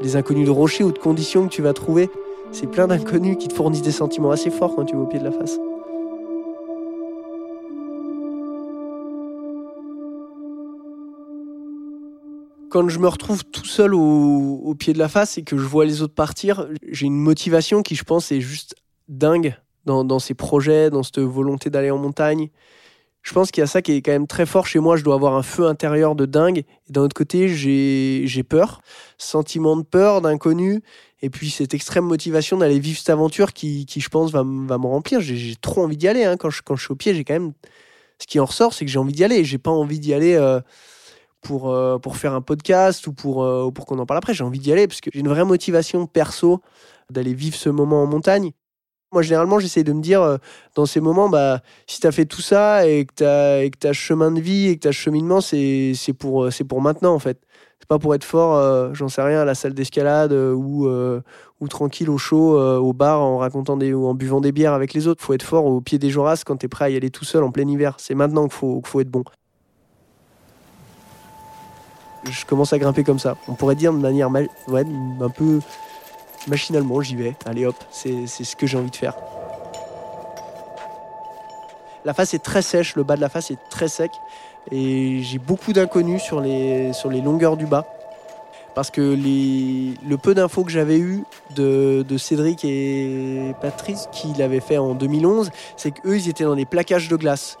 Les 0.00 0.14
inconnus 0.14 0.46
de 0.46 0.52
rocher 0.52 0.84
ou 0.84 0.92
de 0.92 0.98
conditions 0.98 1.48
que 1.48 1.52
tu 1.52 1.60
vas 1.60 1.72
trouver, 1.72 2.08
c'est 2.52 2.66
plein 2.66 2.86
d'inconnus 2.86 3.36
qui 3.38 3.48
te 3.48 3.54
fournissent 3.54 3.82
des 3.82 3.92
sentiments 3.92 4.30
assez 4.30 4.50
forts 4.50 4.74
quand 4.74 4.84
tu 4.84 4.96
vas 4.96 5.02
au 5.02 5.06
pied 5.06 5.18
de 5.18 5.24
la 5.24 5.32
face. 5.32 5.58
quand 12.70 12.88
je 12.88 12.98
me 12.98 13.08
retrouve 13.08 13.44
tout 13.44 13.66
seul 13.66 13.94
au, 13.94 14.74
pied 14.78 14.94
de 14.94 14.98
la 14.98 15.08
face 15.08 15.36
et 15.36 15.42
que 15.42 15.58
je 15.58 15.64
vois 15.64 15.84
les 15.84 16.00
autres 16.00 16.14
partir, 16.14 16.68
j'ai 16.88 17.06
une 17.06 17.18
motivation 17.18 17.82
qui, 17.82 17.96
je 17.96 18.04
pense, 18.04 18.32
est 18.32 18.40
juste 18.40 18.76
dingue 19.08 19.54
dans, 19.84 20.18
ses 20.20 20.34
projets, 20.34 20.88
dans 20.88 21.02
cette 21.02 21.18
volonté 21.18 21.68
d'aller 21.68 21.90
en 21.90 21.98
montagne. 21.98 22.48
Je 23.22 23.32
pense 23.32 23.50
qu'il 23.50 23.60
y 23.60 23.64
a 23.64 23.66
ça 23.66 23.82
qui 23.82 23.92
est 23.92 24.02
quand 24.02 24.12
même 24.12 24.26
très 24.26 24.46
fort 24.46 24.66
chez 24.66 24.78
moi. 24.78 24.96
Je 24.96 25.04
dois 25.04 25.14
avoir 25.14 25.34
un 25.34 25.42
feu 25.42 25.66
intérieur 25.66 26.14
de 26.14 26.26
dingue. 26.26 26.58
Et 26.58 26.92
d'un 26.92 27.02
autre 27.02 27.14
côté, 27.14 27.48
j'ai 27.48 28.42
peur. 28.42 28.80
Sentiment 29.18 29.76
de 29.76 29.82
peur, 29.82 30.20
d'inconnu. 30.20 30.82
Et 31.22 31.28
puis 31.28 31.50
cette 31.50 31.74
extrême 31.74 32.04
motivation 32.04 32.56
d'aller 32.56 32.78
vivre 32.78 32.98
cette 32.98 33.10
aventure 33.10 33.52
qui, 33.52 33.84
qui 33.84 34.00
je 34.00 34.08
pense, 34.08 34.30
va, 34.30 34.42
va 34.42 34.78
me 34.78 34.86
remplir. 34.86 35.20
J'ai 35.20 35.54
trop 35.56 35.84
envie 35.84 35.98
d'y 35.98 36.08
aller. 36.08 36.24
Hein. 36.24 36.36
Quand, 36.38 36.48
je, 36.48 36.62
quand 36.62 36.76
je 36.76 36.84
suis 36.84 36.92
au 36.92 36.96
pied, 36.96 37.14
j'ai 37.14 37.24
quand 37.24 37.34
même. 37.34 37.52
Ce 38.18 38.26
qui 38.26 38.38
en 38.38 38.44
ressort, 38.44 38.74
c'est 38.74 38.84
que 38.84 38.90
j'ai 38.90 38.98
envie 38.98 39.12
d'y 39.12 39.24
aller. 39.24 39.44
J'ai 39.44 39.58
pas 39.58 39.70
envie 39.70 39.98
d'y 39.98 40.14
aller. 40.14 40.34
Euh, 40.34 40.60
pour, 41.40 41.70
euh, 41.70 41.98
pour 41.98 42.16
faire 42.16 42.34
un 42.34 42.42
podcast 42.42 43.06
ou 43.06 43.12
pour, 43.12 43.42
euh, 43.42 43.70
pour 43.70 43.86
qu'on 43.86 43.98
en 43.98 44.06
parle 44.06 44.18
après. 44.18 44.34
J'ai 44.34 44.44
envie 44.44 44.58
d'y 44.58 44.72
aller 44.72 44.86
parce 44.86 45.00
que 45.00 45.10
j'ai 45.12 45.20
une 45.20 45.28
vraie 45.28 45.44
motivation 45.44 46.06
perso 46.06 46.60
d'aller 47.10 47.34
vivre 47.34 47.56
ce 47.56 47.68
moment 47.68 48.02
en 48.02 48.06
montagne. 48.06 48.52
Moi, 49.12 49.22
généralement, 49.22 49.58
j'essaie 49.58 49.82
de 49.82 49.92
me 49.92 50.00
dire, 50.00 50.22
euh, 50.22 50.36
dans 50.76 50.86
ces 50.86 51.00
moments, 51.00 51.28
bah, 51.28 51.60
si 51.88 52.00
tu 52.00 52.06
as 52.06 52.12
fait 52.12 52.26
tout 52.26 52.40
ça 52.40 52.86
et 52.86 53.06
que 53.06 53.70
tu 53.80 53.86
as, 53.86 53.92
chemin 53.92 54.30
de 54.30 54.40
vie 54.40 54.68
et 54.68 54.76
que 54.76 54.82
tu 54.82 54.88
as 54.88 54.92
cheminement, 54.92 55.40
c'est 55.40 55.94
pour, 56.18 56.48
pour 56.68 56.80
maintenant, 56.80 57.14
en 57.14 57.18
fait. 57.18 57.40
C'est 57.80 57.88
pas 57.88 57.98
pour 57.98 58.14
être 58.14 58.24
fort, 58.24 58.94
j'en 58.94 59.08
sais 59.08 59.22
rien, 59.22 59.40
à 59.40 59.44
la 59.44 59.54
salle 59.54 59.74
d'escalade 59.74 60.32
ou, 60.32 60.86
ou 61.60 61.68
tranquille 61.68 62.10
au 62.10 62.18
chaud, 62.18 62.56
au 62.60 62.92
bar, 62.92 63.20
en 63.20 63.38
racontant 63.38 63.76
des, 63.76 63.92
ou 63.94 64.06
en 64.06 64.14
buvant 64.14 64.40
des 64.40 64.52
bières 64.52 64.74
avec 64.74 64.92
les 64.92 65.08
autres. 65.08 65.24
faut 65.24 65.32
être 65.32 65.42
fort 65.42 65.64
au 65.64 65.80
pied 65.80 65.98
des 65.98 66.10
Joras 66.10 66.42
quand 66.46 66.58
tu 66.58 66.66
es 66.66 66.68
prêt 66.68 66.84
à 66.84 66.90
y 66.90 66.96
aller 66.96 67.10
tout 67.10 67.24
seul 67.24 67.42
en 67.42 67.50
plein 67.50 67.66
hiver. 67.66 67.94
C'est 67.98 68.14
maintenant 68.14 68.42
qu'il 68.42 68.52
faut, 68.52 68.82
faut 68.84 69.00
être 69.00 69.10
bon 69.10 69.24
je 72.24 72.44
commence 72.44 72.72
à 72.72 72.78
grimper 72.78 73.04
comme 73.04 73.18
ça. 73.18 73.36
On 73.48 73.54
pourrait 73.54 73.74
dire 73.74 73.92
de 73.92 73.98
manière 73.98 74.30
ouais, 74.30 74.84
un 75.20 75.28
peu 75.30 75.60
machinalement, 76.46 77.00
j'y 77.00 77.16
vais. 77.16 77.34
Allez 77.46 77.66
hop, 77.66 77.76
c'est 77.90 78.26
ce 78.26 78.56
que 78.56 78.66
j'ai 78.66 78.76
envie 78.76 78.90
de 78.90 78.96
faire. 78.96 79.14
La 82.04 82.14
face 82.14 82.32
est 82.32 82.42
très 82.42 82.62
sèche, 82.62 82.96
le 82.96 83.02
bas 83.02 83.16
de 83.16 83.20
la 83.20 83.28
face 83.28 83.50
est 83.50 83.58
très 83.68 83.88
sec. 83.88 84.10
Et 84.70 85.22
j'ai 85.22 85.38
beaucoup 85.38 85.72
d'inconnus 85.72 86.22
sur 86.22 86.40
les, 86.40 86.92
longueurs 87.22 87.56
du 87.56 87.66
bas. 87.66 87.86
Parce 88.74 88.90
que 88.90 89.00
le 89.00 90.16
peu 90.16 90.34
d'infos 90.34 90.64
que 90.64 90.70
j'avais 90.70 90.98
eu 90.98 91.24
de, 91.56 92.04
de, 92.08 92.18
Cédric 92.18 92.64
et 92.64 93.54
Patrice, 93.60 94.08
qui 94.12 94.28
l'avaient 94.38 94.60
fait 94.60 94.78
en 94.78 94.94
2011, 94.94 95.50
c'est 95.76 95.90
qu'eux, 95.90 96.16
ils 96.16 96.28
étaient 96.28 96.44
dans 96.44 96.54
des 96.54 96.66
plaquages 96.66 97.08
de 97.08 97.16
glace. 97.16 97.58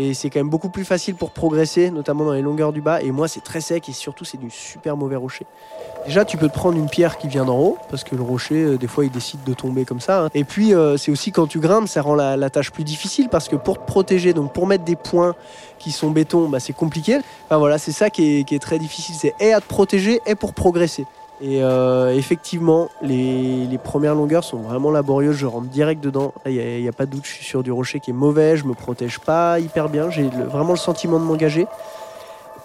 Et 0.00 0.14
c'est 0.14 0.30
quand 0.30 0.38
même 0.38 0.48
beaucoup 0.48 0.68
plus 0.68 0.84
facile 0.84 1.16
pour 1.16 1.32
progresser, 1.32 1.90
notamment 1.90 2.24
dans 2.24 2.32
les 2.32 2.40
longueurs 2.40 2.72
du 2.72 2.80
bas. 2.80 3.02
Et 3.02 3.10
moi, 3.10 3.26
c'est 3.26 3.42
très 3.42 3.60
sec 3.60 3.88
et 3.88 3.92
surtout, 3.92 4.24
c'est 4.24 4.38
du 4.38 4.48
super 4.48 4.96
mauvais 4.96 5.16
rocher. 5.16 5.44
Déjà, 6.06 6.24
tu 6.24 6.36
peux 6.36 6.46
te 6.46 6.54
prendre 6.54 6.78
une 6.78 6.88
pierre 6.88 7.18
qui 7.18 7.26
vient 7.26 7.44
d'en 7.44 7.58
haut, 7.58 7.78
parce 7.90 8.04
que 8.04 8.14
le 8.14 8.22
rocher, 8.22 8.62
euh, 8.62 8.78
des 8.78 8.86
fois, 8.86 9.04
il 9.04 9.10
décide 9.10 9.42
de 9.42 9.52
tomber 9.54 9.84
comme 9.84 9.98
ça. 9.98 10.26
Hein. 10.26 10.28
Et 10.34 10.44
puis, 10.44 10.72
euh, 10.72 10.96
c'est 10.96 11.10
aussi 11.10 11.32
quand 11.32 11.48
tu 11.48 11.58
grimpes, 11.58 11.88
ça 11.88 12.00
rend 12.00 12.14
la, 12.14 12.48
tâche 12.48 12.70
plus 12.70 12.84
difficile, 12.84 13.28
parce 13.28 13.48
que 13.48 13.56
pour 13.56 13.80
te 13.80 13.86
protéger, 13.86 14.34
donc 14.34 14.52
pour 14.52 14.68
mettre 14.68 14.84
des 14.84 14.94
points 14.94 15.34
qui 15.80 15.90
sont 15.90 16.12
béton, 16.12 16.48
bah, 16.48 16.60
c'est 16.60 16.72
compliqué. 16.72 17.18
Enfin 17.46 17.56
voilà, 17.56 17.78
c'est 17.78 17.90
ça 17.90 18.08
qui 18.08 18.38
est, 18.38 18.44
qui 18.44 18.54
est 18.54 18.60
très 18.60 18.78
difficile. 18.78 19.16
C'est 19.18 19.34
et 19.40 19.52
à 19.52 19.60
te 19.60 19.66
protéger 19.66 20.20
et 20.26 20.36
pour 20.36 20.54
progresser. 20.54 21.06
Et 21.40 21.62
euh, 21.62 22.14
effectivement, 22.16 22.90
les, 23.00 23.78
premières 23.84 24.14
longueurs 24.14 24.42
sont 24.42 24.58
vraiment 24.58 24.90
laborieuses. 24.90 25.36
Je 25.36 25.46
rentre 25.46 25.68
direct 25.68 26.02
dedans. 26.02 26.34
Il 26.46 26.52
n'y 26.52 26.88
a, 26.88 26.92
pas 26.92 27.06
de 27.06 27.12
doute, 27.12 27.24
je 27.24 27.30
suis 27.30 27.44
sur 27.44 27.62
du 27.62 27.70
rocher 27.70 28.00
qui 28.00 28.10
est 28.10 28.14
mauvais. 28.14 28.56
Je 28.56 28.64
me 28.64 28.74
protège 28.74 29.20
pas 29.20 29.60
hyper 29.60 29.88
bien. 29.88 30.10
J'ai 30.10 30.28
vraiment 30.28 30.72
le 30.72 30.78
sentiment 30.78 31.20
de 31.20 31.24
m'engager. 31.24 31.66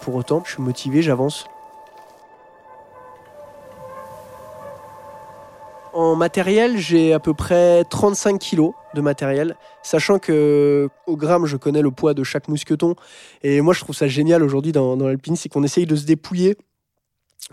Pour 0.00 0.16
autant, 0.16 0.42
je 0.44 0.52
suis 0.52 0.62
motivé, 0.62 1.02
j'avance. 1.02 1.46
En 5.92 6.16
matériel, 6.16 6.76
j'ai 6.76 7.12
à 7.12 7.20
peu 7.20 7.32
près 7.32 7.84
35 7.84 8.40
kilos 8.40 8.72
de 8.94 9.00
matériel, 9.00 9.54
sachant 9.84 10.18
que 10.18 10.88
au 11.06 11.16
gramme, 11.16 11.46
je 11.46 11.56
connais 11.56 11.82
le 11.82 11.92
poids 11.92 12.14
de 12.14 12.24
chaque 12.24 12.48
mousqueton. 12.48 12.96
Et 13.44 13.60
moi, 13.60 13.72
je 13.72 13.80
trouve 13.80 13.94
ça 13.94 14.08
génial 14.08 14.42
aujourd'hui 14.42 14.72
dans, 14.72 14.96
dans 14.96 15.06
l'alpine, 15.06 15.36
c'est 15.36 15.48
qu'on 15.48 15.62
essaye 15.62 15.86
de 15.86 15.94
se 15.94 16.04
dépouiller 16.04 16.56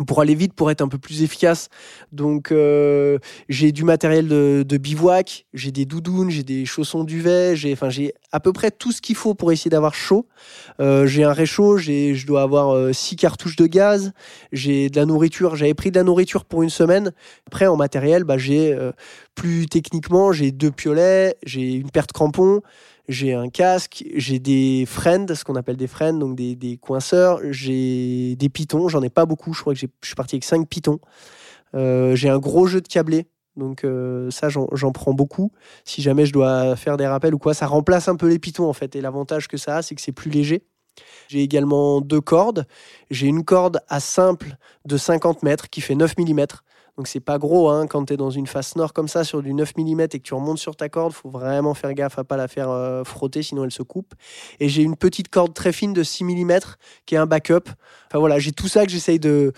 pour 0.08 0.22
aller 0.22 0.36
vite, 0.36 0.54
pour 0.54 0.72
être 0.72 0.82
un 0.82 0.88
peu 0.88 0.98
plus 0.98 1.22
efficace. 1.22 1.70
Donc 2.12 2.52
euh, 2.52 3.20
j'ai 3.50 3.72
du 3.72 3.84
matériel 3.84 4.28
de, 4.28 4.78
bivouac, 4.78 5.46
j'ai 5.54 5.72
des 5.72 5.86
doudounes, 5.86 6.30
j'ai 6.30 6.44
des 6.44 6.66
chaussons 6.66 7.04
duvet, 7.04 7.56
j'ai 7.56 7.74
enfin 7.74 7.90
j'ai 7.90 8.14
à 8.32 8.40
peu 8.40 8.54
près 8.54 8.72
tout 8.72 8.92
ce 8.92 9.02
qu'il 9.02 9.16
faut 9.16 9.34
pour 9.34 9.52
essayer 9.52 9.70
d'avoir 9.70 9.94
chaud. 9.94 10.28
Euh, 10.80 11.06
j'ai 11.06 11.24
un 11.24 11.34
réchaud, 11.34 11.78
j'ai 11.78 12.16
je 12.16 12.26
dois 12.26 12.42
avoir 12.42 12.74
euh, 12.74 12.94
six 12.94 13.16
cartouches 13.16 13.58
de 13.58 13.68
gaz, 13.68 14.14
j'ai 14.54 14.90
de 14.90 14.98
la 14.98 15.06
nourriture, 15.06 15.56
j'avais 15.56 15.74
pris 15.74 15.92
de 15.92 15.98
la 15.98 16.04
nourriture 16.04 16.46
pour 16.46 16.64
une 16.64 16.70
semaine. 16.70 17.12
Après 17.48 17.68
en 17.68 17.76
matériel, 17.76 18.24
bah 18.24 18.38
j'ai 18.38 18.78
plus 19.36 19.66
techniquement, 19.66 20.32
j'ai 20.32 20.52
deux 20.52 20.72
piolets, 20.72 21.36
j'ai 21.44 21.74
une 21.74 21.92
paire 21.92 22.08
de 22.08 22.12
crampons, 22.12 22.62
j'ai 23.08 23.34
un 23.34 23.50
casque, 23.50 24.04
j'ai 24.16 24.40
des 24.40 24.86
friends, 24.88 25.28
ce 25.34 25.44
qu'on 25.44 25.56
appelle 25.56 25.78
des 25.78 25.88
friends, 25.88 26.14
donc 26.14 26.36
des, 26.36 26.56
des 26.56 26.78
coinceurs, 26.78 27.40
j'ai 27.50 28.36
des 28.36 28.50
pitons, 28.50 28.88
j'en 28.88 29.02
ai 29.02 29.10
pas 29.10 29.26
beaucoup, 29.26 29.54
je 29.54 29.62
crois 29.62 29.74
que 29.74 29.80
je 29.80 29.88
suis 30.04 30.16
parti 30.16 30.36
avec 30.36 30.44
5 30.44 30.68
pitons. 30.68 31.00
Euh, 31.76 32.16
j'ai 32.16 32.30
un 32.30 32.40
gros 32.40 32.66
jeu 32.68 32.82
de 32.82 32.88
câblé, 32.88 33.28
donc 33.56 33.84
euh, 33.84 34.30
ça 34.32 34.50
j'en 34.50 34.92
prends 34.92 35.14
beaucoup. 35.14 35.52
Si 35.86 36.02
jamais 36.02 36.26
je 36.26 36.34
dois 36.34 36.76
faire 36.76 36.98
des 36.98 37.08
rappels 37.08 37.34
ou 37.34 37.40
quoi, 37.40 37.54
ça 37.54 37.68
remplace 37.68 38.08
un 38.08 38.16
peu 38.16 38.28
les 38.28 38.40
pitons 38.40 38.68
en 38.68 38.74
fait. 38.74 38.96
Et 38.96 39.02
l'avantage 39.02 39.48
que 39.48 39.58
ça 39.58 39.78
a, 39.78 39.82
c'est 39.82 39.96
que 39.96 40.02
c'est 40.02 40.12
plus 40.12 40.32
léger. 40.32 40.64
J'ai 41.28 41.42
également 41.42 42.02
deux 42.02 42.22
cordes. 42.22 42.66
J'ai 43.10 43.28
une 43.28 43.44
corde 43.44 43.82
à 43.88 44.00
simple 44.00 44.58
de 44.86 44.98
50 44.98 45.44
mètres 45.44 45.70
qui 45.70 45.82
fait 45.82 45.96
9 45.96 46.18
mm. 46.18 46.46
Donc 46.98 47.08
c'est 47.08 47.20
pas 47.20 47.38
gros 47.38 47.70
hein, 47.70 47.88
quand 47.88 48.06
tu 48.06 48.14
es 48.14 48.18
dans 48.18 48.30
une 48.30 48.48
face 48.48 48.76
nord 48.76 48.94
comme 48.94 49.08
ça 49.08 49.24
sur 49.24 49.42
du 49.42 49.54
9 49.54 49.74
mm 49.78 50.02
et 50.02 50.08
que 50.08 50.18
tu 50.18 50.34
remontes 50.34 50.58
sur 50.58 50.76
ta 50.76 50.90
corde, 50.90 51.14
faut 51.14 51.30
vraiment 51.30 51.74
faire 51.74 51.94
gaffe 51.94 52.20
à 52.20 52.24
pas 52.24 52.38
la 52.38 52.48
faire 52.48 52.70
euh, 52.70 53.04
frotter 53.04 53.44
sinon 53.44 53.64
elle 53.64 53.72
se 53.72 53.84
coupe. 53.84 54.14
Et 54.60 54.70
j'ai 54.70 54.84
une 54.84 54.96
petite 54.96 55.30
corde 55.30 55.54
très 55.54 55.72
fine 55.72 55.94
de 55.94 56.04
6 56.04 56.24
mm 56.24 56.60
qui 57.06 57.16
est 57.16 57.18
un 57.18 57.26
backup. 57.26 57.70
Enfin 58.08 58.20
voilà, 58.20 58.40
j'ai 58.40 58.52
tout 58.52 58.68
ça 58.68 58.86
que 58.86 58.92
j'essaye 58.92 59.20
de, 59.20 59.54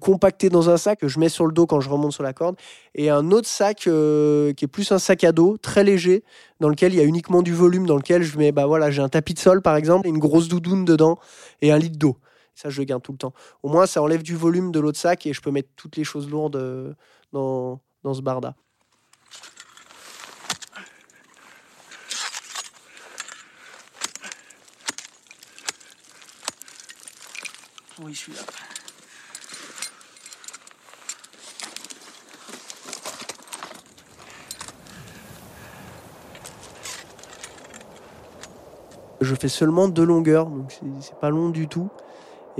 compacter 0.00 0.48
dans 0.48 0.70
un 0.70 0.76
sac 0.76 1.00
que 1.00 1.08
je 1.08 1.18
mets 1.18 1.28
sur 1.28 1.46
le 1.46 1.52
dos 1.52 1.66
quand 1.66 1.80
je 1.80 1.90
remonte 1.90 2.12
sur 2.12 2.22
la 2.22 2.32
corde 2.32 2.56
et 2.94 3.10
un 3.10 3.30
autre 3.30 3.48
sac 3.48 3.86
euh, 3.86 4.52
qui 4.54 4.64
est 4.64 4.68
plus 4.68 4.90
un 4.92 4.98
sac 4.98 5.24
à 5.24 5.32
dos 5.32 5.56
très 5.58 5.84
léger 5.84 6.24
dans 6.60 6.68
lequel 6.68 6.94
il 6.94 6.98
y 6.98 7.00
a 7.00 7.04
uniquement 7.04 7.42
du 7.42 7.52
volume 7.52 7.86
dans 7.86 7.96
lequel 7.96 8.22
je 8.22 8.38
mets 8.38 8.52
bah 8.52 8.66
voilà, 8.66 8.90
j'ai 8.90 9.02
un 9.02 9.08
tapis 9.08 9.34
de 9.34 9.38
sol 9.38 9.60
par 9.60 9.76
exemple, 9.76 10.08
une 10.08 10.18
grosse 10.18 10.48
doudoune 10.48 10.84
dedans 10.84 11.18
et 11.60 11.72
un 11.72 11.78
litre 11.78 11.98
d'eau. 11.98 12.16
Ça, 12.58 12.70
je 12.70 12.82
garde 12.82 13.04
tout 13.04 13.12
le 13.12 13.18
temps. 13.18 13.34
Au 13.62 13.68
moins, 13.68 13.86
ça 13.86 14.02
enlève 14.02 14.24
du 14.24 14.34
volume 14.34 14.72
de 14.72 14.80
l'autre 14.80 14.98
sac 14.98 15.26
et 15.26 15.32
je 15.32 15.40
peux 15.40 15.52
mettre 15.52 15.68
toutes 15.76 15.96
les 15.96 16.02
choses 16.02 16.28
lourdes 16.28 16.56
euh, 16.56 16.92
dans, 17.30 17.80
dans 18.02 18.14
ce 18.14 18.20
barda. 18.20 18.56
Oui, 28.00 28.12
je 28.12 28.18
suis 28.18 28.32
là. 28.32 28.40
Je 39.20 39.34
fais 39.36 39.48
seulement 39.48 39.86
deux 39.86 40.04
longueurs, 40.04 40.46
donc 40.46 40.76
c'est 41.00 41.20
pas 41.20 41.30
long 41.30 41.50
du 41.50 41.68
tout. 41.68 41.88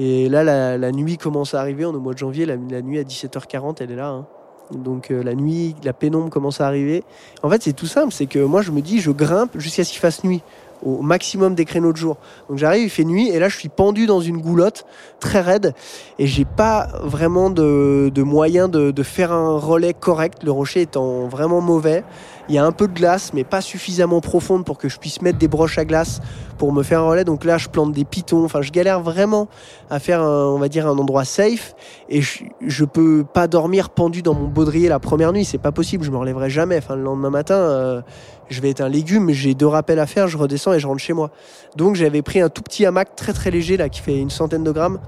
Et 0.01 0.29
là, 0.29 0.45
la, 0.79 0.93
nuit 0.93 1.19
commence 1.19 1.55
à 1.55 1.61
arriver. 1.61 1.85
On 1.85 1.93
est 1.93 1.97
au 1.97 2.01
mois 2.01 2.15
de 2.15 2.19
janvier. 2.19 2.47
La, 2.47 2.57
nuit 2.57 3.01
à 3.01 3.03
17h40, 3.03 3.79
elle 3.81 3.91
est 3.91 3.97
là. 3.97 4.09
Hein. 4.09 4.27
Donc 4.71 5.11
euh, 5.11 5.25
la 5.25 5.35
nuit, 5.35 5.75
la 5.83 5.93
pénombre 5.93 6.31
commence 6.31 6.61
à 6.61 6.69
arriver. 6.69 7.03
En 7.43 7.51
fait, 7.51 7.63
c'est 7.63 7.73
tout 7.73 7.87
simple. 7.87 8.13
C'est 8.13 8.27
que 8.27 8.39
moi, 8.39 8.63
je 8.63 8.71
me 8.71 8.81
dis, 8.81 9.01
je 9.01 9.11
grimpe 9.11 9.59
jusqu'à 9.59 9.83
ce 9.83 9.91
qu'il 9.91 10.01
fasse 10.01 10.23
nuit 10.23 10.43
au 10.85 11.03
maximum 11.03 11.55
des 11.55 11.65
créneaux 11.65 11.93
de 11.93 11.97
jour. 11.97 12.17
Donc 12.49 12.59
j'arrive, 12.59 12.85
il 12.85 12.91
fait 12.91 13.05
nuit 13.05 13.29
et 13.29 13.39
là 13.39 13.49
je 13.49 13.57
suis 13.57 13.69
pendu 13.69 14.07
dans 14.07 14.21
une 14.21 14.39
goulotte 14.39 14.85
très 15.21 15.41
raide 15.41 15.75
et 16.19 16.27
j'ai 16.27 16.45
pas 16.45 16.89
vraiment 17.03 17.51
de, 17.51 18.11
de 18.15 18.23
moyen 18.23 18.69
de, 18.69 19.03
faire 19.03 19.33
un 19.33 19.59
relais 19.59 19.95
correct, 19.95 20.43
le 20.43 20.51
rocher 20.51 20.83
étant 20.83 21.29
vraiment 21.29 21.61
mauvais. 21.61 22.05
Il 22.49 22.55
y 22.55 22.59
a 22.59 22.65
un 22.65 22.73
peu 22.73 22.89
de 22.89 22.95
glace 22.95 23.33
mais 23.35 23.45
pas 23.45 23.61
suffisamment 23.61 24.21
profonde 24.21 24.65
pour 24.65 24.79
que 24.79 24.89
je 24.89 24.99
puisse 24.99 25.21
mettre 25.21 25.39
des 25.39 25.49
broches 25.49 25.79
à 25.79 25.85
glace 25.85 26.21
pour 26.57 26.73
me 26.73 26.83
faire 26.83 27.01
un 27.01 27.09
relais. 27.09 27.25
Donc 27.25 27.45
là 27.45 27.59
je 27.59 27.69
plante 27.69 27.93
des 27.93 28.05
pitons, 28.05 28.45
enfin 28.45 28.63
je 28.63 28.71
galère 28.71 29.01
vraiment 29.01 29.49
à 29.91 29.99
faire 29.99 30.23
un, 30.23 30.47
on 30.47 30.59
va 30.59 30.69
dire 30.69 30.87
un 30.87 30.97
endroit 30.99 31.25
safe 31.25 31.75
et 32.09 32.21
je, 32.21 32.45
je 32.61 32.85
peux 32.85 33.25
pas 33.25 33.47
dormir 33.49 33.91
pendu 33.91 34.23
dans 34.23 34.35
mon 34.35 34.49
baudrier 34.49 34.89
la 34.89 34.99
première 34.99 35.33
nuit, 35.33 35.45
c'est 35.45 35.59
pas 35.59 35.73
possible, 35.73 36.05
je 36.05 36.11
me 36.11 36.17
relèverai 36.17 36.51
jamais. 36.51 36.79
Enfin 36.79 36.97
le 36.97 37.03
lendemain 37.03 37.31
matin, 37.31 37.55
euh, 37.55 38.03
je 38.49 38.61
vais 38.61 38.71
être 38.71 38.81
un 38.81 38.89
légume, 38.89 39.31
j'ai 39.31 39.55
deux 39.55 39.67
rappels 39.67 39.99
à 39.99 40.07
faire, 40.07 40.29
je 40.29 40.39
redescends 40.39 40.73
et 40.73 40.81
je 40.81 40.87
rentre 40.87 41.01
chez 41.01 41.13
moi. 41.13 41.31
Donc 41.77 41.95
j'avais 41.95 42.23
pris 42.23 42.41
un 42.41 42.49
tout 42.49 42.63
petit 42.63 42.87
hamac 42.87 43.15
très 43.17 43.33
très 43.33 43.51
léger 43.51 43.77
là 43.77 43.89
qui 43.89 44.01
fait 44.01 44.19
une 44.19 44.31
centaine 44.31 44.65
de 44.65 44.73
grammes. 44.73 44.99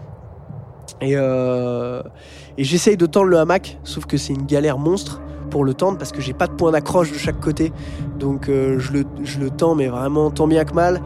Et, 1.00 1.12
euh, 1.14 2.02
j'essaye 2.58 2.96
de 2.96 3.06
tendre 3.06 3.26
le 3.26 3.38
hamac, 3.38 3.78
sauf 3.84 4.06
que 4.06 4.16
c'est 4.16 4.34
une 4.34 4.46
galère 4.46 4.78
monstre 4.78 5.20
pour 5.50 5.64
le 5.64 5.74
tendre 5.74 5.98
parce 5.98 6.12
que 6.12 6.20
j'ai 6.20 6.32
pas 6.32 6.46
de 6.46 6.52
point 6.52 6.70
d'accroche 6.72 7.12
de 7.12 7.18
chaque 7.18 7.40
côté. 7.40 7.72
Donc 8.18 8.48
euh, 8.48 8.78
je, 8.78 8.92
le, 8.92 9.04
je, 9.24 9.40
le, 9.40 9.50
tends, 9.50 9.74
mais 9.74 9.88
vraiment 9.88 10.30
tant 10.30 10.46
bien 10.46 10.64
que 10.64 10.74
mal. 10.74 11.00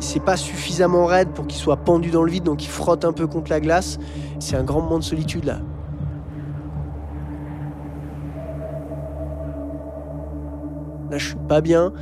C'est 0.00 0.22
pas 0.22 0.36
suffisamment 0.36 1.06
raide 1.06 1.30
pour 1.30 1.46
qu'il 1.46 1.58
soit 1.58 1.76
pendu 1.76 2.10
dans 2.10 2.22
le 2.22 2.30
vide, 2.30 2.44
donc 2.44 2.64
il 2.64 2.68
frotte 2.68 3.04
un 3.04 3.12
peu 3.12 3.26
contre 3.26 3.50
la 3.50 3.60
glace. 3.60 3.98
C'est 4.38 4.56
un 4.56 4.64
grand 4.64 4.80
moment 4.80 4.98
de 4.98 5.04
solitude 5.04 5.44
là. 5.44 5.60
Là, 11.10 11.18
je 11.18 11.28
suis 11.28 11.36
pas 11.48 11.60
bien. 11.60 11.92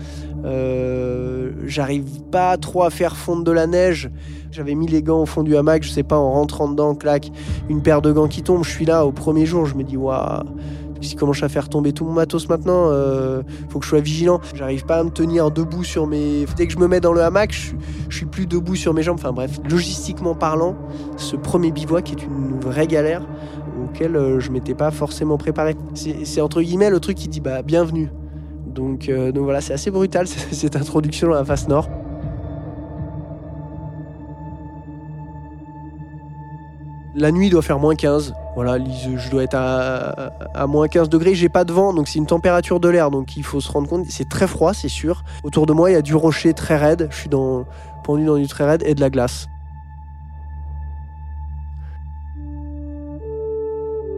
Euh, 0.44 1.52
j'arrive 1.66 2.22
pas 2.30 2.56
trop 2.56 2.82
à 2.82 2.90
faire 2.90 3.16
fondre 3.16 3.44
de 3.44 3.52
la 3.52 3.66
neige. 3.66 4.10
J'avais 4.50 4.74
mis 4.74 4.86
les 4.86 5.02
gants 5.02 5.22
au 5.22 5.26
fond 5.26 5.42
du 5.42 5.56
hamac, 5.56 5.82
je 5.82 5.90
sais 5.90 6.02
pas, 6.02 6.16
en 6.16 6.32
rentrant 6.32 6.68
dedans, 6.68 6.94
clac, 6.94 7.30
une 7.68 7.82
paire 7.82 8.02
de 8.02 8.12
gants 8.12 8.28
qui 8.28 8.42
tombe. 8.42 8.64
Je 8.64 8.70
suis 8.70 8.84
là 8.84 9.04
au 9.04 9.12
premier 9.12 9.46
jour, 9.46 9.66
je 9.66 9.74
me 9.74 9.82
dis, 9.82 9.96
waouh, 9.96 10.44
si 11.00 11.16
commence 11.16 11.42
à 11.42 11.48
faire 11.48 11.68
tomber 11.68 11.92
tout 11.92 12.04
mon 12.04 12.12
matos 12.12 12.48
maintenant, 12.48 12.88
euh, 12.88 13.42
faut 13.68 13.78
que 13.78 13.84
je 13.84 13.90
sois 13.90 14.00
vigilant. 14.00 14.40
J'arrive 14.54 14.84
pas 14.84 14.98
à 14.98 15.04
me 15.04 15.10
tenir 15.10 15.50
debout 15.50 15.84
sur 15.84 16.06
mes. 16.06 16.46
Dès 16.56 16.66
que 16.66 16.72
je 16.72 16.78
me 16.78 16.88
mets 16.88 17.00
dans 17.00 17.12
le 17.12 17.22
hamac, 17.22 17.52
je, 17.52 17.72
je 18.08 18.16
suis 18.16 18.26
plus 18.26 18.46
debout 18.46 18.76
sur 18.76 18.94
mes 18.94 19.02
jambes. 19.02 19.18
Enfin 19.18 19.32
bref, 19.32 19.58
logistiquement 19.68 20.34
parlant, 20.34 20.76
ce 21.16 21.36
premier 21.36 21.70
bivouac 21.72 22.12
est 22.12 22.22
une 22.24 22.58
vraie 22.60 22.86
galère 22.86 23.22
auquel 23.82 24.16
euh, 24.16 24.40
je 24.40 24.50
m'étais 24.50 24.74
pas 24.74 24.90
forcément 24.90 25.36
préparé. 25.36 25.76
C'est 25.94 26.40
entre 26.40 26.62
guillemets 26.62 26.90
le 26.90 27.00
truc 27.00 27.16
qui 27.16 27.28
dit 27.28 27.40
bah 27.40 27.62
bienvenue. 27.62 28.10
Donc, 28.74 29.08
euh, 29.08 29.30
donc 29.30 29.44
voilà, 29.44 29.60
c'est 29.60 29.72
assez 29.72 29.90
brutal 29.90 30.26
cette 30.28 30.76
introduction 30.76 31.28
dans 31.28 31.34
la 31.34 31.44
face 31.44 31.68
nord. 31.68 31.88
La 37.16 37.30
nuit 37.30 37.48
doit 37.48 37.62
faire 37.62 37.78
moins 37.78 37.94
15. 37.94 38.34
Voilà, 38.56 38.76
je 38.78 39.30
dois 39.30 39.44
être 39.44 39.54
à, 39.54 40.66
moins 40.66 40.88
15 40.88 41.08
degrés. 41.08 41.36
J'ai 41.36 41.48
pas 41.48 41.64
de 41.64 41.72
vent, 41.72 41.94
donc 41.94 42.08
c'est 42.08 42.18
une 42.18 42.26
température 42.26 42.80
de 42.80 42.88
l'air. 42.88 43.12
Donc 43.12 43.36
il 43.36 43.44
faut 43.44 43.60
se 43.60 43.70
rendre 43.70 43.88
compte, 43.88 44.06
c'est 44.08 44.28
très 44.28 44.48
froid, 44.48 44.74
c'est 44.74 44.88
sûr. 44.88 45.22
Autour 45.44 45.66
de 45.66 45.72
moi, 45.72 45.90
il 45.90 45.92
y 45.94 45.96
a 45.96 46.02
du 46.02 46.16
rocher 46.16 46.54
très 46.54 46.76
raide. 46.76 47.06
Je 47.12 47.16
suis 47.16 47.28
dans, 47.28 47.66
pendu 48.02 48.24
dans 48.24 48.36
du 48.36 48.48
très 48.48 48.64
raide 48.64 48.82
et 48.84 48.96
de 48.96 49.00
la 49.00 49.10
glace. 49.10 49.48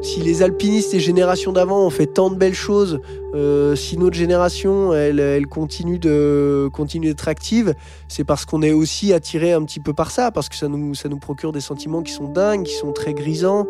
Si 0.06 0.20
les 0.20 0.42
alpinistes 0.42 0.94
et 0.94 1.00
générations 1.00 1.52
d'avant 1.52 1.84
ont 1.84 1.90
fait 1.90 2.06
tant 2.06 2.30
de 2.30 2.36
belles 2.36 2.54
choses, 2.54 3.00
euh, 3.34 3.74
si 3.74 3.98
notre 3.98 4.14
génération 4.14 4.94
elle, 4.94 5.46
continue 5.48 5.98
de 5.98 6.70
d'être 7.00 7.26
active, 7.28 7.74
c'est 8.06 8.22
parce 8.22 8.44
qu'on 8.44 8.62
est 8.62 8.70
aussi 8.70 9.12
attiré 9.12 9.52
un 9.52 9.64
petit 9.64 9.80
peu 9.80 9.92
par 9.92 10.12
ça, 10.12 10.30
parce 10.30 10.48
que 10.48 10.54
ça 10.54 10.68
nous 10.68 10.94
ça 10.94 11.08
nous 11.08 11.18
procure 11.18 11.50
des 11.50 11.60
sentiments 11.60 12.02
qui 12.02 12.12
sont 12.12 12.28
dingues, 12.28 12.62
qui 12.62 12.74
sont 12.74 12.92
très 12.92 13.14
grisants. 13.14 13.66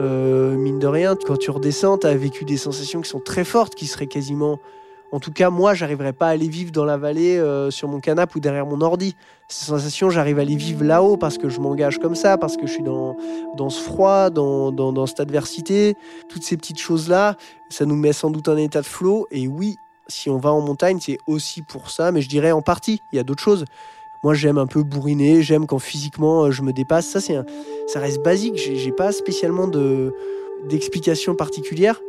Euh, 0.00 0.56
mine 0.56 0.80
de 0.80 0.88
rien, 0.88 1.14
quand 1.14 1.38
tu 1.38 1.52
redescends, 1.52 1.98
tu 1.98 2.08
as 2.08 2.16
vécu 2.16 2.44
des 2.44 2.56
sensations 2.56 3.00
qui 3.00 3.08
sont 3.08 3.20
très 3.20 3.44
fortes, 3.44 3.76
qui 3.76 3.86
seraient 3.86 4.08
quasiment 4.08 4.58
en 5.12 5.20
tout 5.20 5.30
cas, 5.30 5.50
moi, 5.50 5.74
j'arriverais 5.74 6.12
pas 6.12 6.26
à 6.26 6.30
aller 6.30 6.48
vivre 6.48 6.72
dans 6.72 6.84
la 6.84 6.96
vallée 6.96 7.38
euh, 7.38 7.70
sur 7.70 7.88
mon 7.88 8.00
canapé 8.00 8.34
ou 8.36 8.40
derrière 8.40 8.66
mon 8.66 8.80
ordi. 8.80 9.14
Ces 9.48 9.66
sensations, 9.66 10.10
j'arrive 10.10 10.38
à 10.38 10.44
les 10.44 10.56
vivre 10.56 10.84
là-haut 10.84 11.16
parce 11.16 11.38
que 11.38 11.48
je 11.48 11.60
m'engage 11.60 11.98
comme 11.98 12.16
ça, 12.16 12.36
parce 12.36 12.56
que 12.56 12.66
je 12.66 12.72
suis 12.72 12.82
dans, 12.82 13.16
dans 13.56 13.70
ce 13.70 13.80
froid, 13.80 14.30
dans, 14.30 14.72
dans, 14.72 14.92
dans 14.92 15.06
cette 15.06 15.20
adversité. 15.20 15.96
Toutes 16.28 16.42
ces 16.42 16.56
petites 16.56 16.80
choses-là, 16.80 17.36
ça 17.68 17.84
nous 17.86 17.94
met 17.94 18.12
sans 18.12 18.30
doute 18.30 18.48
en 18.48 18.56
état 18.56 18.80
de 18.80 18.86
flot. 18.86 19.28
Et 19.30 19.46
oui, 19.46 19.76
si 20.08 20.28
on 20.28 20.38
va 20.38 20.52
en 20.52 20.60
montagne, 20.60 20.98
c'est 21.00 21.18
aussi 21.26 21.62
pour 21.62 21.90
ça, 21.90 22.10
mais 22.10 22.20
je 22.20 22.28
dirais 22.28 22.52
en 22.52 22.62
partie. 22.62 23.00
Il 23.12 23.16
y 23.16 23.18
a 23.20 23.22
d'autres 23.22 23.42
choses. 23.42 23.64
Moi, 24.24 24.34
j'aime 24.34 24.58
un 24.58 24.66
peu 24.66 24.82
bourriner, 24.82 25.42
j'aime 25.42 25.66
quand 25.66 25.78
physiquement 25.78 26.44
euh, 26.44 26.50
je 26.50 26.62
me 26.62 26.72
dépasse. 26.72 27.06
Ça, 27.06 27.20
c'est 27.20 27.38
ça 27.86 28.00
reste 28.00 28.22
basique. 28.22 28.56
J'ai 28.56 28.92
pas 28.92 29.12
spécialement 29.12 29.68
de 29.68 30.12
d'explication 30.64 31.34
particulière 31.34 32.00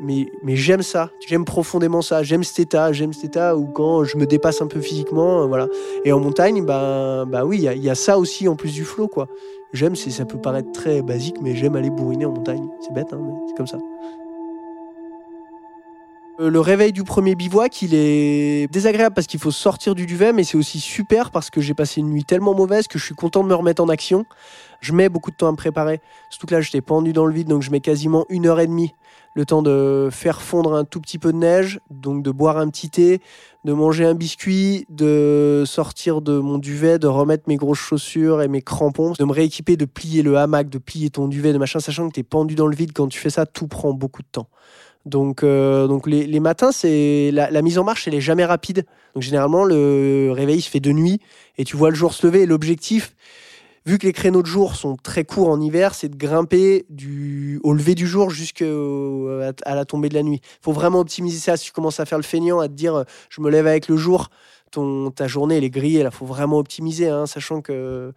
mais, 0.00 0.56
j'aime 0.56 0.82
ça, 0.82 1.10
j'aime 1.26 1.44
profondément 1.44 2.02
ça, 2.02 2.22
j'aime 2.22 2.42
cet 2.42 2.58
état, 2.58 2.92
j'aime 2.92 3.12
cet 3.12 3.24
état 3.24 3.56
où 3.56 3.66
quand 3.66 4.04
je 4.04 4.16
me 4.16 4.26
dépasse 4.26 4.60
un 4.60 4.66
peu 4.66 4.80
physiquement, 4.80 5.42
euh, 5.42 5.46
voilà. 5.46 5.68
Et 6.04 6.12
en 6.12 6.20
montagne, 6.20 6.64
bah, 6.64 7.24
bah 7.26 7.44
oui, 7.44 7.58
il 7.58 7.84
y, 7.84 7.90
a 7.90 7.94
ça 7.94 8.18
aussi 8.18 8.48
en 8.48 8.56
plus 8.56 8.72
du 8.72 8.84
flow, 8.84 9.08
quoi. 9.08 9.28
J'aime, 9.72 9.94
ça 9.94 10.24
peut 10.24 10.38
paraître 10.38 10.72
très 10.72 11.02
basique, 11.02 11.36
mais 11.40 11.54
j'aime 11.54 11.76
aller 11.76 11.90
bourriner 11.90 12.26
en 12.26 12.32
montagne. 12.32 12.66
C'est 12.80 12.92
bête, 12.92 13.12
hein, 13.12 13.20
mais 13.22 13.32
c'est 13.48 13.56
comme 13.56 13.66
ça. 13.66 13.78
Euh, 16.40 16.50
le 16.50 16.60
réveil 16.60 16.92
du 16.92 17.04
premier 17.04 17.34
bivouac, 17.34 17.82
il 17.82 17.94
est 17.94 18.70
désagréable 18.72 19.14
parce 19.14 19.26
qu'il 19.26 19.38
faut 19.38 19.50
sortir 19.50 19.94
du 19.94 20.06
duvet, 20.06 20.32
mais 20.32 20.44
c'est 20.44 20.56
aussi 20.56 20.80
super 20.80 21.30
parce 21.30 21.50
que 21.50 21.60
j'ai 21.60 21.74
passé 21.74 22.00
une 22.00 22.10
nuit 22.10 22.24
tellement 22.24 22.54
mauvaise 22.54 22.88
que 22.88 22.98
je 22.98 23.04
suis 23.04 23.14
content 23.14 23.42
de 23.42 23.48
me 23.48 23.54
remettre 23.54 23.82
en 23.82 23.88
action. 23.88 24.26
Je 24.80 24.92
mets 24.92 25.08
beaucoup 25.08 25.30
de 25.30 25.36
temps 25.36 25.48
à 25.48 25.52
me 25.52 25.56
préparer. 25.56 26.00
Surtout 26.30 26.48
que 26.48 26.54
là, 26.54 26.60
j'étais 26.60 26.80
pendu 26.80 27.12
dans 27.12 27.26
le 27.26 27.32
vide, 27.32 27.48
donc 27.48 27.62
je 27.62 27.70
mets 27.70 27.80
quasiment 27.80 28.26
une 28.28 28.46
heure 28.46 28.60
et 28.60 28.66
demie 28.66 28.94
le 29.34 29.46
temps 29.46 29.62
de 29.62 30.08
faire 30.10 30.42
fondre 30.42 30.74
un 30.74 30.84
tout 30.84 31.00
petit 31.00 31.18
peu 31.18 31.32
de 31.32 31.38
neige, 31.38 31.80
donc 31.90 32.22
de 32.22 32.30
boire 32.30 32.58
un 32.58 32.68
petit 32.68 32.90
thé, 32.90 33.20
de 33.64 33.72
manger 33.72 34.04
un 34.04 34.14
biscuit, 34.14 34.86
de 34.90 35.64
sortir 35.66 36.20
de 36.20 36.38
mon 36.38 36.58
duvet, 36.58 36.98
de 36.98 37.06
remettre 37.06 37.44
mes 37.46 37.56
grosses 37.56 37.78
chaussures 37.78 38.42
et 38.42 38.48
mes 38.48 38.62
crampons, 38.62 39.12
de 39.18 39.24
me 39.24 39.32
rééquiper, 39.32 39.76
de 39.76 39.84
plier 39.84 40.22
le 40.22 40.36
hamac, 40.36 40.68
de 40.68 40.78
plier 40.78 41.10
ton 41.10 41.28
duvet, 41.28 41.52
de 41.52 41.58
machin, 41.58 41.80
sachant 41.80 42.08
que 42.08 42.14
tu 42.14 42.20
es 42.20 42.24
pendu 42.24 42.54
dans 42.54 42.66
le 42.66 42.76
vide. 42.76 42.92
Quand 42.92 43.08
tu 43.08 43.18
fais 43.18 43.30
ça, 43.30 43.46
tout 43.46 43.68
prend 43.68 43.92
beaucoup 43.92 44.22
de 44.22 44.28
temps. 44.30 44.48
Donc, 45.04 45.42
euh, 45.42 45.88
donc 45.88 46.06
les, 46.06 46.40
matins, 46.40 46.70
c'est 46.70 47.30
la, 47.32 47.62
mise 47.62 47.78
en 47.78 47.84
marche, 47.84 48.06
elle 48.06 48.14
est 48.14 48.20
jamais 48.20 48.44
rapide. 48.44 48.84
Donc 49.14 49.22
généralement, 49.22 49.64
le 49.64 50.30
réveil 50.32 50.60
se 50.60 50.70
fait 50.70 50.80
de 50.80 50.92
nuit 50.92 51.20
et 51.58 51.64
tu 51.64 51.76
vois 51.76 51.90
le 51.90 51.96
jour 51.96 52.12
se 52.12 52.26
lever. 52.26 52.46
l'objectif, 52.46 53.14
vu 53.86 53.98
que 53.98 54.06
les 54.06 54.12
créneaux 54.12 54.42
de 54.42 54.46
jour 54.46 54.76
sont 54.76 54.96
très 54.96 55.24
courts 55.24 55.48
en 55.48 55.60
hiver, 55.60 55.94
c'est 55.94 56.08
de 56.08 56.16
grimper 56.16 56.86
du, 56.88 57.60
au 57.62 57.72
lever 57.72 57.94
du 57.94 58.06
jour 58.06 58.30
jusqu'à 58.30 58.64
la 58.64 59.84
tombée 59.84 60.08
de 60.08 60.14
la 60.14 60.22
nuit. 60.22 60.40
Il 60.42 60.62
faut 60.62 60.72
vraiment 60.72 61.00
optimiser 61.00 61.38
ça. 61.38 61.56
Si 61.56 61.66
tu 61.66 61.72
commences 61.72 62.00
à 62.00 62.04
faire 62.04 62.18
le 62.18 62.24
feignant, 62.24 62.60
à 62.60 62.68
te 62.68 62.74
dire 62.74 63.04
je 63.30 63.40
me 63.40 63.50
lève 63.50 63.66
avec 63.66 63.88
le 63.88 63.96
jour, 63.96 64.28
ton, 64.70 65.10
ta 65.10 65.26
journée 65.26 65.56
elle 65.56 65.64
est 65.64 65.70
grillée. 65.70 66.00
Il 66.00 66.10
faut 66.10 66.26
vraiment 66.26 66.58
optimiser, 66.58 67.08
hein, 67.08 67.26
sachant 67.26 67.60
que 67.60 68.12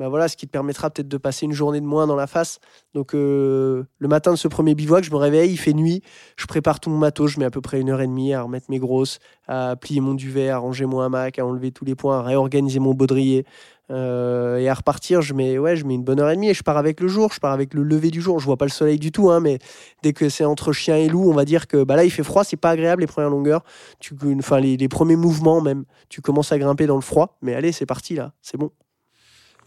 bah 0.00 0.08
voilà, 0.08 0.28
ce 0.28 0.36
qui 0.38 0.46
te 0.46 0.50
permettra 0.50 0.88
peut-être 0.88 1.08
de 1.08 1.18
passer 1.18 1.44
une 1.44 1.52
journée 1.52 1.78
de 1.78 1.84
moins 1.84 2.06
dans 2.06 2.16
la 2.16 2.26
face. 2.26 2.58
Donc 2.94 3.14
euh, 3.14 3.84
le 3.98 4.08
matin 4.08 4.30
de 4.30 4.36
ce 4.36 4.48
premier 4.48 4.74
bivouac, 4.74 5.04
je 5.04 5.10
me 5.10 5.16
réveille, 5.16 5.50
il 5.50 5.58
fait 5.58 5.74
nuit, 5.74 6.02
je 6.38 6.46
prépare 6.46 6.80
tout 6.80 6.88
mon 6.88 6.96
matos, 6.96 7.32
je 7.32 7.38
mets 7.38 7.44
à 7.44 7.50
peu 7.50 7.60
près 7.60 7.82
une 7.82 7.90
heure 7.90 8.00
et 8.00 8.06
demie 8.06 8.32
à 8.32 8.40
remettre 8.40 8.70
mes 8.70 8.78
grosses, 8.78 9.18
à 9.46 9.76
plier 9.76 10.00
mon 10.00 10.14
duvet, 10.14 10.48
à 10.48 10.56
ranger 10.56 10.86
mon 10.86 11.00
hamac, 11.00 11.38
à 11.38 11.44
enlever 11.44 11.70
tous 11.70 11.84
les 11.84 11.94
points, 11.94 12.20
à 12.20 12.22
réorganiser 12.22 12.78
mon 12.78 12.94
baudrier, 12.94 13.44
euh, 13.90 14.58
et 14.58 14.68
à 14.68 14.74
repartir, 14.74 15.20
je 15.20 15.34
mets, 15.34 15.58
ouais, 15.58 15.74
je 15.74 15.84
mets 15.84 15.94
une 15.94 16.04
bonne 16.04 16.20
heure 16.20 16.30
et 16.30 16.36
demie 16.36 16.48
et 16.48 16.54
je 16.54 16.62
pars 16.62 16.76
avec 16.76 17.00
le 17.00 17.08
jour, 17.08 17.32
je 17.32 17.40
pars 17.40 17.52
avec 17.52 17.74
le 17.74 17.82
lever 17.82 18.10
du 18.10 18.20
jour. 18.20 18.38
Je 18.38 18.46
vois 18.46 18.56
pas 18.56 18.64
le 18.64 18.70
soleil 18.70 18.98
du 18.98 19.10
tout, 19.10 19.30
hein, 19.30 19.40
mais 19.40 19.58
dès 20.02 20.12
que 20.12 20.28
c'est 20.28 20.44
entre 20.44 20.72
chien 20.72 20.96
et 20.96 21.08
loup, 21.08 21.28
on 21.28 21.34
va 21.34 21.44
dire 21.44 21.66
que 21.66 21.82
bah 21.82 21.96
là 21.96 22.04
il 22.04 22.10
fait 22.10 22.22
froid, 22.22 22.44
c'est 22.44 22.56
pas 22.56 22.70
agréable 22.70 23.00
les 23.00 23.08
premières 23.08 23.30
longueurs. 23.30 23.64
Tu, 23.98 24.14
enfin 24.38 24.60
les, 24.60 24.88
premiers 24.88 25.16
mouvements 25.16 25.60
même, 25.60 25.84
tu 26.08 26.20
commences 26.20 26.52
à 26.52 26.58
grimper 26.58 26.86
dans 26.86 26.94
le 26.94 27.00
froid, 27.00 27.36
mais 27.42 27.54
allez, 27.54 27.72
c'est 27.72 27.86
parti 27.86 28.14
là, 28.14 28.32
c'est 28.42 28.56
bon. 28.56 28.70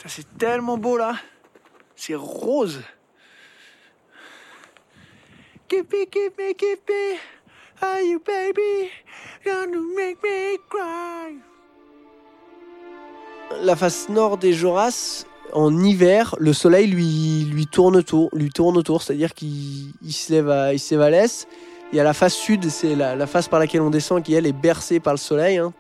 C'est 0.06 0.38
tellement 0.38 0.78
beau 0.78 0.98
là, 0.98 1.16
c'est 1.96 2.16
rose. 2.16 2.82
Me, 5.72 6.06
keep 6.06 6.38
me, 6.38 7.18
are 7.82 8.02
you 8.02 8.20
baby, 8.20 8.92
gonna 9.44 9.80
make 9.96 10.22
me 10.22 10.58
cry 10.70 11.53
la 13.62 13.76
face 13.76 14.10
nord 14.10 14.38
des 14.38 14.54
Joras, 14.54 15.26
en 15.54 15.84
hiver, 15.84 16.36
le 16.40 16.54
soleil 16.54 16.88
lui, 16.88 17.46
lui 17.52 17.68
tourne 17.68 17.96
autour, 17.96 18.30
lui 18.34 18.50
tourne 18.50 18.78
autour, 18.78 19.02
c'est-à-dire 19.02 19.34
qu'il 19.34 19.94
se 20.10 20.34
lève 20.34 20.72
il 20.74 20.80
se 20.80 20.96
l'est. 20.96 21.48
Il 21.92 21.98
y 21.98 22.00
a 22.00 22.04
la 22.04 22.14
face 22.14 22.34
sud, 22.34 22.70
c'est 22.70 22.96
la, 22.96 23.28
face 23.28 23.48
par 23.48 23.60
laquelle 23.60 23.82
on 23.82 23.92
descend, 23.92 24.24
qui 24.24 24.34
elle 24.34 24.48
est 24.48 24.52
bercée 24.52 25.00
par 25.00 25.14
le 25.14 25.20
soleil 25.20 25.58
hein, 25.58 25.74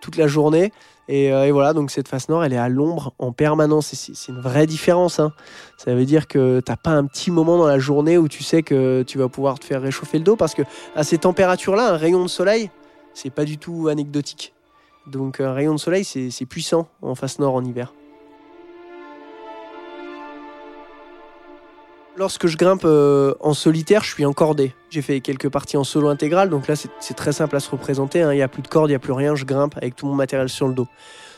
toute 0.00 0.16
la 0.16 0.26
journée. 0.26 0.72
Euh, 1.08 1.44
et, 1.44 1.50
voilà, 1.50 1.72
donc 1.72 1.90
cette 1.90 2.06
face 2.06 2.28
nord, 2.28 2.44
elle 2.44 2.52
est 2.52 2.58
à 2.58 2.68
l'ombre 2.68 3.14
en 3.18 3.32
permanence. 3.32 3.94
C'est 3.94 4.28
une 4.30 4.40
vraie 4.40 4.66
différence. 4.66 5.18
Hein. 5.18 5.32
Ça 5.78 5.94
veut 5.94 6.04
dire 6.04 6.28
que 6.28 6.60
t'as 6.60 6.76
pas 6.76 6.90
un 6.90 7.06
petit 7.06 7.30
moment 7.30 7.56
dans 7.56 7.66
la 7.66 7.78
journée 7.78 8.18
où 8.18 8.28
tu 8.28 8.42
sais 8.42 8.62
que 8.62 9.02
tu 9.02 9.18
vas 9.18 9.28
pouvoir 9.28 9.58
te 9.58 9.64
faire 9.64 9.80
réchauffer 9.80 10.18
le 10.18 10.24
dos, 10.24 10.36
parce 10.36 10.54
que 10.54 10.62
à 10.94 11.02
ces 11.02 11.18
températures-là, 11.18 11.94
un 11.94 11.96
rayon 11.96 12.22
de 12.22 12.28
soleil, 12.28 12.70
c'est 13.14 13.30
pas 13.30 13.44
du 13.44 13.58
tout 13.58 13.88
anecdotique. 13.88 14.52
Donc 15.06 15.40
un 15.40 15.52
rayon 15.52 15.74
de 15.74 15.80
soleil, 15.80 16.04
c'est 16.04 16.46
puissant 16.46 16.88
en 17.02 17.14
face 17.14 17.38
nord 17.38 17.54
en 17.54 17.64
hiver. 17.64 17.92
Lorsque 22.16 22.48
je 22.48 22.56
grimpe 22.56 22.82
euh, 22.84 23.34
en 23.40 23.54
solitaire, 23.54 24.02
je 24.02 24.12
suis 24.12 24.26
encordé. 24.26 24.74
J'ai 24.90 25.00
fait 25.00 25.20
quelques 25.20 25.48
parties 25.48 25.76
en 25.76 25.84
solo 25.84 26.08
intégral, 26.08 26.50
donc 26.50 26.68
là 26.68 26.74
c'est 26.76 27.14
très 27.14 27.32
simple 27.32 27.56
à 27.56 27.60
se 27.60 27.70
représenter. 27.70 28.20
Hein. 28.20 28.32
Il 28.32 28.36
n'y 28.36 28.42
a 28.42 28.48
plus 28.48 28.62
de 28.62 28.68
corde, 28.68 28.90
il 28.90 28.92
n'y 28.92 28.96
a 28.96 28.98
plus 28.98 29.12
rien, 29.12 29.34
je 29.36 29.44
grimpe 29.44 29.76
avec 29.76 29.96
tout 29.96 30.06
mon 30.06 30.14
matériel 30.14 30.48
sur 30.48 30.68
le 30.68 30.74
dos. 30.74 30.86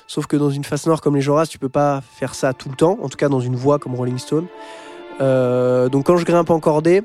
Sauf 0.08 0.26
que 0.26 0.36
dans 0.36 0.50
une 0.50 0.64
face 0.64 0.86
nord 0.86 1.00
comme 1.00 1.14
les 1.14 1.20
Joras, 1.20 1.46
tu 1.46 1.58
peux 1.58 1.68
pas 1.68 2.00
faire 2.00 2.34
ça 2.34 2.52
tout 2.52 2.68
le 2.68 2.74
temps, 2.74 2.98
en 3.00 3.08
tout 3.08 3.16
cas 3.16 3.28
dans 3.28 3.40
une 3.40 3.54
voie 3.54 3.78
comme 3.78 3.94
Rolling 3.94 4.18
Stone. 4.18 4.46
Euh, 5.20 5.88
donc 5.88 6.06
quand 6.06 6.16
je 6.16 6.24
grimpe 6.24 6.50
encordé, 6.50 7.02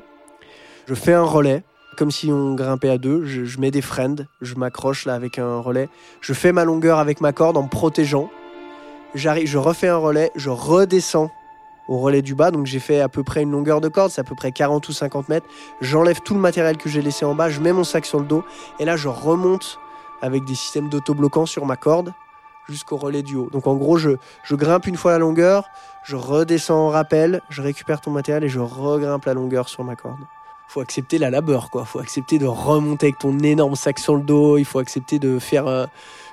je 0.86 0.94
fais 0.94 1.12
un 1.12 1.22
relais 1.22 1.62
comme 1.98 2.12
si 2.12 2.30
on 2.30 2.54
grimpait 2.54 2.90
à 2.90 2.96
deux. 2.96 3.24
Je, 3.24 3.58
mets 3.58 3.72
des 3.72 3.82
friends, 3.82 4.24
je 4.40 4.54
m'accroche 4.54 5.04
là 5.04 5.14
avec 5.14 5.38
un 5.40 5.58
relais. 5.58 5.88
Je 6.20 6.32
fais 6.32 6.52
ma 6.52 6.64
longueur 6.64 7.00
avec 7.00 7.20
ma 7.20 7.32
corde 7.32 7.56
en 7.56 7.64
me 7.64 7.68
protégeant. 7.68 8.30
J'arrive, 9.16 9.48
je 9.48 9.58
refais 9.58 9.88
un 9.88 9.96
relais, 9.96 10.30
je 10.36 10.48
redescends 10.48 11.32
au 11.88 11.98
relais 11.98 12.22
du 12.22 12.36
bas. 12.36 12.52
Donc 12.52 12.66
j'ai 12.66 12.78
fait 12.78 13.00
à 13.00 13.08
peu 13.08 13.24
près 13.24 13.42
une 13.42 13.50
longueur 13.50 13.80
de 13.80 13.88
corde, 13.88 14.12
c'est 14.12 14.20
à 14.20 14.24
peu 14.24 14.36
près 14.36 14.52
40 14.52 14.88
ou 14.88 14.92
50 14.92 15.28
mètres. 15.28 15.46
J'enlève 15.80 16.20
tout 16.20 16.34
le 16.34 16.40
matériel 16.40 16.76
que 16.76 16.88
j'ai 16.88 17.02
laissé 17.02 17.24
en 17.24 17.34
bas, 17.34 17.50
je 17.50 17.60
mets 17.60 17.72
mon 17.72 17.84
sac 17.84 18.06
sur 18.06 18.20
le 18.20 18.26
dos 18.26 18.44
et 18.78 18.84
là 18.84 18.96
je 18.96 19.08
remonte 19.08 19.80
avec 20.22 20.44
des 20.44 20.54
systèmes 20.54 20.88
d'autobloquants 20.88 21.46
sur 21.46 21.66
ma 21.66 21.76
corde 21.76 22.14
jusqu'au 22.68 22.96
relais 22.96 23.22
du 23.22 23.34
haut. 23.34 23.48
Donc 23.50 23.66
en 23.66 23.74
gros, 23.74 23.98
je, 23.98 24.10
je 24.44 24.54
grimpe 24.54 24.86
une 24.86 24.96
fois 24.96 25.12
la 25.12 25.18
longueur, 25.18 25.68
je 26.04 26.14
redescends 26.14 26.86
en 26.86 26.90
rappel, 26.90 27.42
je 27.48 27.60
récupère 27.60 28.00
ton 28.00 28.12
matériel 28.12 28.44
et 28.44 28.48
je 28.48 28.60
regrimpe 28.60 29.24
la 29.24 29.34
longueur 29.34 29.68
sur 29.68 29.82
ma 29.82 29.96
corde. 29.96 30.20
Faut 30.68 30.80
accepter 30.80 31.16
la 31.16 31.30
labeur, 31.30 31.70
quoi. 31.70 31.86
Faut 31.86 31.98
accepter 31.98 32.38
de 32.38 32.46
remonter 32.46 33.06
avec 33.06 33.18
ton 33.18 33.38
énorme 33.38 33.74
sac 33.74 33.98
sur 33.98 34.14
le 34.14 34.22
dos. 34.22 34.58
Il 34.58 34.66
faut 34.66 34.78
accepter 34.78 35.18
de 35.18 35.38
faire 35.38 35.66
euh, 35.66 35.86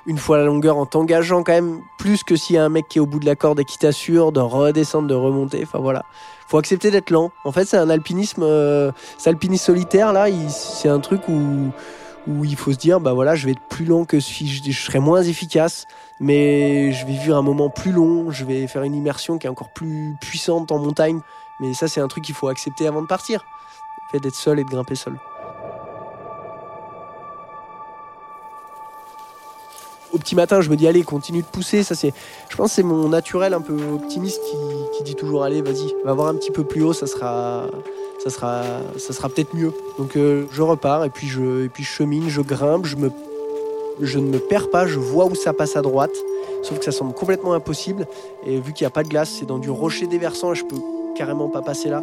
une 0.06 0.18
fois 0.18 0.36
la 0.36 0.44
longueur 0.44 0.76
en 0.76 0.84
t'engageant 0.84 1.42
quand 1.42 1.52
même 1.52 1.80
plus 1.98 2.22
que 2.22 2.36
s'il 2.36 2.56
y 2.56 2.58
a 2.58 2.64
un 2.64 2.68
mec 2.68 2.86
qui 2.86 2.98
est 2.98 3.00
au 3.00 3.06
bout 3.06 3.18
de 3.18 3.24
la 3.24 3.34
corde 3.34 3.58
et 3.60 3.64
qui 3.64 3.78
t'assure 3.78 4.32
de 4.32 4.40
redescendre, 4.40 5.08
de 5.08 5.14
remonter. 5.14 5.62
Enfin 5.62 5.78
voilà. 5.78 6.04
Faut 6.48 6.58
accepter 6.58 6.90
d'être 6.90 7.10
lent. 7.10 7.32
En 7.44 7.50
fait, 7.50 7.64
c'est 7.64 7.78
un 7.78 7.88
alpinisme, 7.88 8.42
euh, 8.42 8.92
c'est 9.16 9.30
alpinisme 9.30 9.64
solitaire 9.64 10.12
là. 10.12 10.26
C'est 10.50 10.90
un 10.90 11.00
truc 11.00 11.28
où 11.28 11.70
où 12.28 12.44
il 12.44 12.56
faut 12.56 12.72
se 12.72 12.76
dire 12.76 13.00
bah 13.00 13.12
voilà, 13.12 13.36
je 13.36 13.46
vais 13.46 13.52
être 13.52 13.68
plus 13.68 13.84
lent 13.84 14.04
que 14.04 14.18
si 14.18 14.48
je, 14.48 14.62
je 14.70 14.84
serai 14.84 14.98
moins 14.98 15.22
efficace, 15.22 15.86
mais 16.20 16.92
je 16.92 17.06
vais 17.06 17.12
vivre 17.12 17.36
un 17.36 17.42
moment 17.42 17.70
plus 17.70 17.92
long. 17.92 18.30
Je 18.30 18.44
vais 18.44 18.66
faire 18.66 18.82
une 18.82 18.94
immersion 18.94 19.38
qui 19.38 19.46
est 19.46 19.50
encore 19.50 19.70
plus 19.70 20.14
puissante 20.20 20.72
en 20.72 20.78
montagne. 20.78 21.20
Mais 21.58 21.72
ça, 21.72 21.88
c'est 21.88 22.02
un 22.02 22.08
truc 22.08 22.24
qu'il 22.24 22.34
faut 22.34 22.48
accepter 22.48 22.86
avant 22.86 23.00
de 23.00 23.06
partir 23.06 23.46
fait 24.10 24.20
d'être 24.20 24.34
seul 24.34 24.58
et 24.58 24.64
de 24.64 24.68
grimper 24.68 24.94
seul. 24.94 25.14
Au 30.12 30.18
petit 30.18 30.34
matin, 30.34 30.60
je 30.60 30.70
me 30.70 30.76
dis 30.76 30.86
allez, 30.86 31.02
continue 31.02 31.42
de 31.42 31.46
pousser. 31.46 31.82
Ça 31.82 31.94
c'est, 31.94 32.14
je 32.48 32.56
pense, 32.56 32.72
c'est 32.72 32.82
mon 32.82 33.08
naturel 33.08 33.52
un 33.52 33.60
peu 33.60 33.76
optimiste 33.94 34.40
qui, 34.96 35.04
dit 35.04 35.14
toujours 35.14 35.44
allez, 35.44 35.62
vas-y, 35.62 35.94
va 36.04 36.14
voir 36.14 36.28
un 36.28 36.34
petit 36.34 36.50
peu 36.50 36.64
plus 36.64 36.82
haut, 36.82 36.92
ça 36.92 37.06
sera, 37.06 37.66
ça 38.22 38.30
sera, 38.30 38.62
ça 38.98 39.12
sera 39.12 39.28
peut-être 39.28 39.54
mieux. 39.54 39.72
Donc 39.98 40.16
euh, 40.16 40.46
je 40.50 40.62
repars 40.62 41.04
et 41.04 41.10
puis 41.10 41.26
je, 41.26 41.64
et 41.64 41.68
puis 41.68 41.84
chemine, 41.84 42.28
je 42.28 42.40
grimpe, 42.40 42.86
je 42.86 42.96
me, 42.96 43.10
je 44.00 44.18
ne 44.18 44.26
me 44.26 44.38
perds 44.38 44.70
pas, 44.70 44.86
je 44.86 44.98
vois 44.98 45.26
où 45.26 45.34
ça 45.34 45.52
passe 45.52 45.76
à 45.76 45.82
droite. 45.82 46.14
Sauf 46.62 46.78
que 46.78 46.84
ça 46.84 46.92
semble 46.92 47.12
complètement 47.12 47.52
impossible. 47.52 48.06
Et 48.44 48.58
vu 48.58 48.72
qu'il 48.72 48.84
n'y 48.84 48.88
a 48.88 48.90
pas 48.90 49.02
de 49.02 49.08
glace, 49.08 49.30
c'est 49.38 49.46
dans 49.46 49.58
du 49.58 49.70
rocher 49.70 50.06
déversant 50.06 50.52
et 50.52 50.56
je 50.56 50.64
peux 50.64 50.80
carrément 51.16 51.48
pas 51.48 51.62
passer 51.62 51.88
là. 51.88 52.02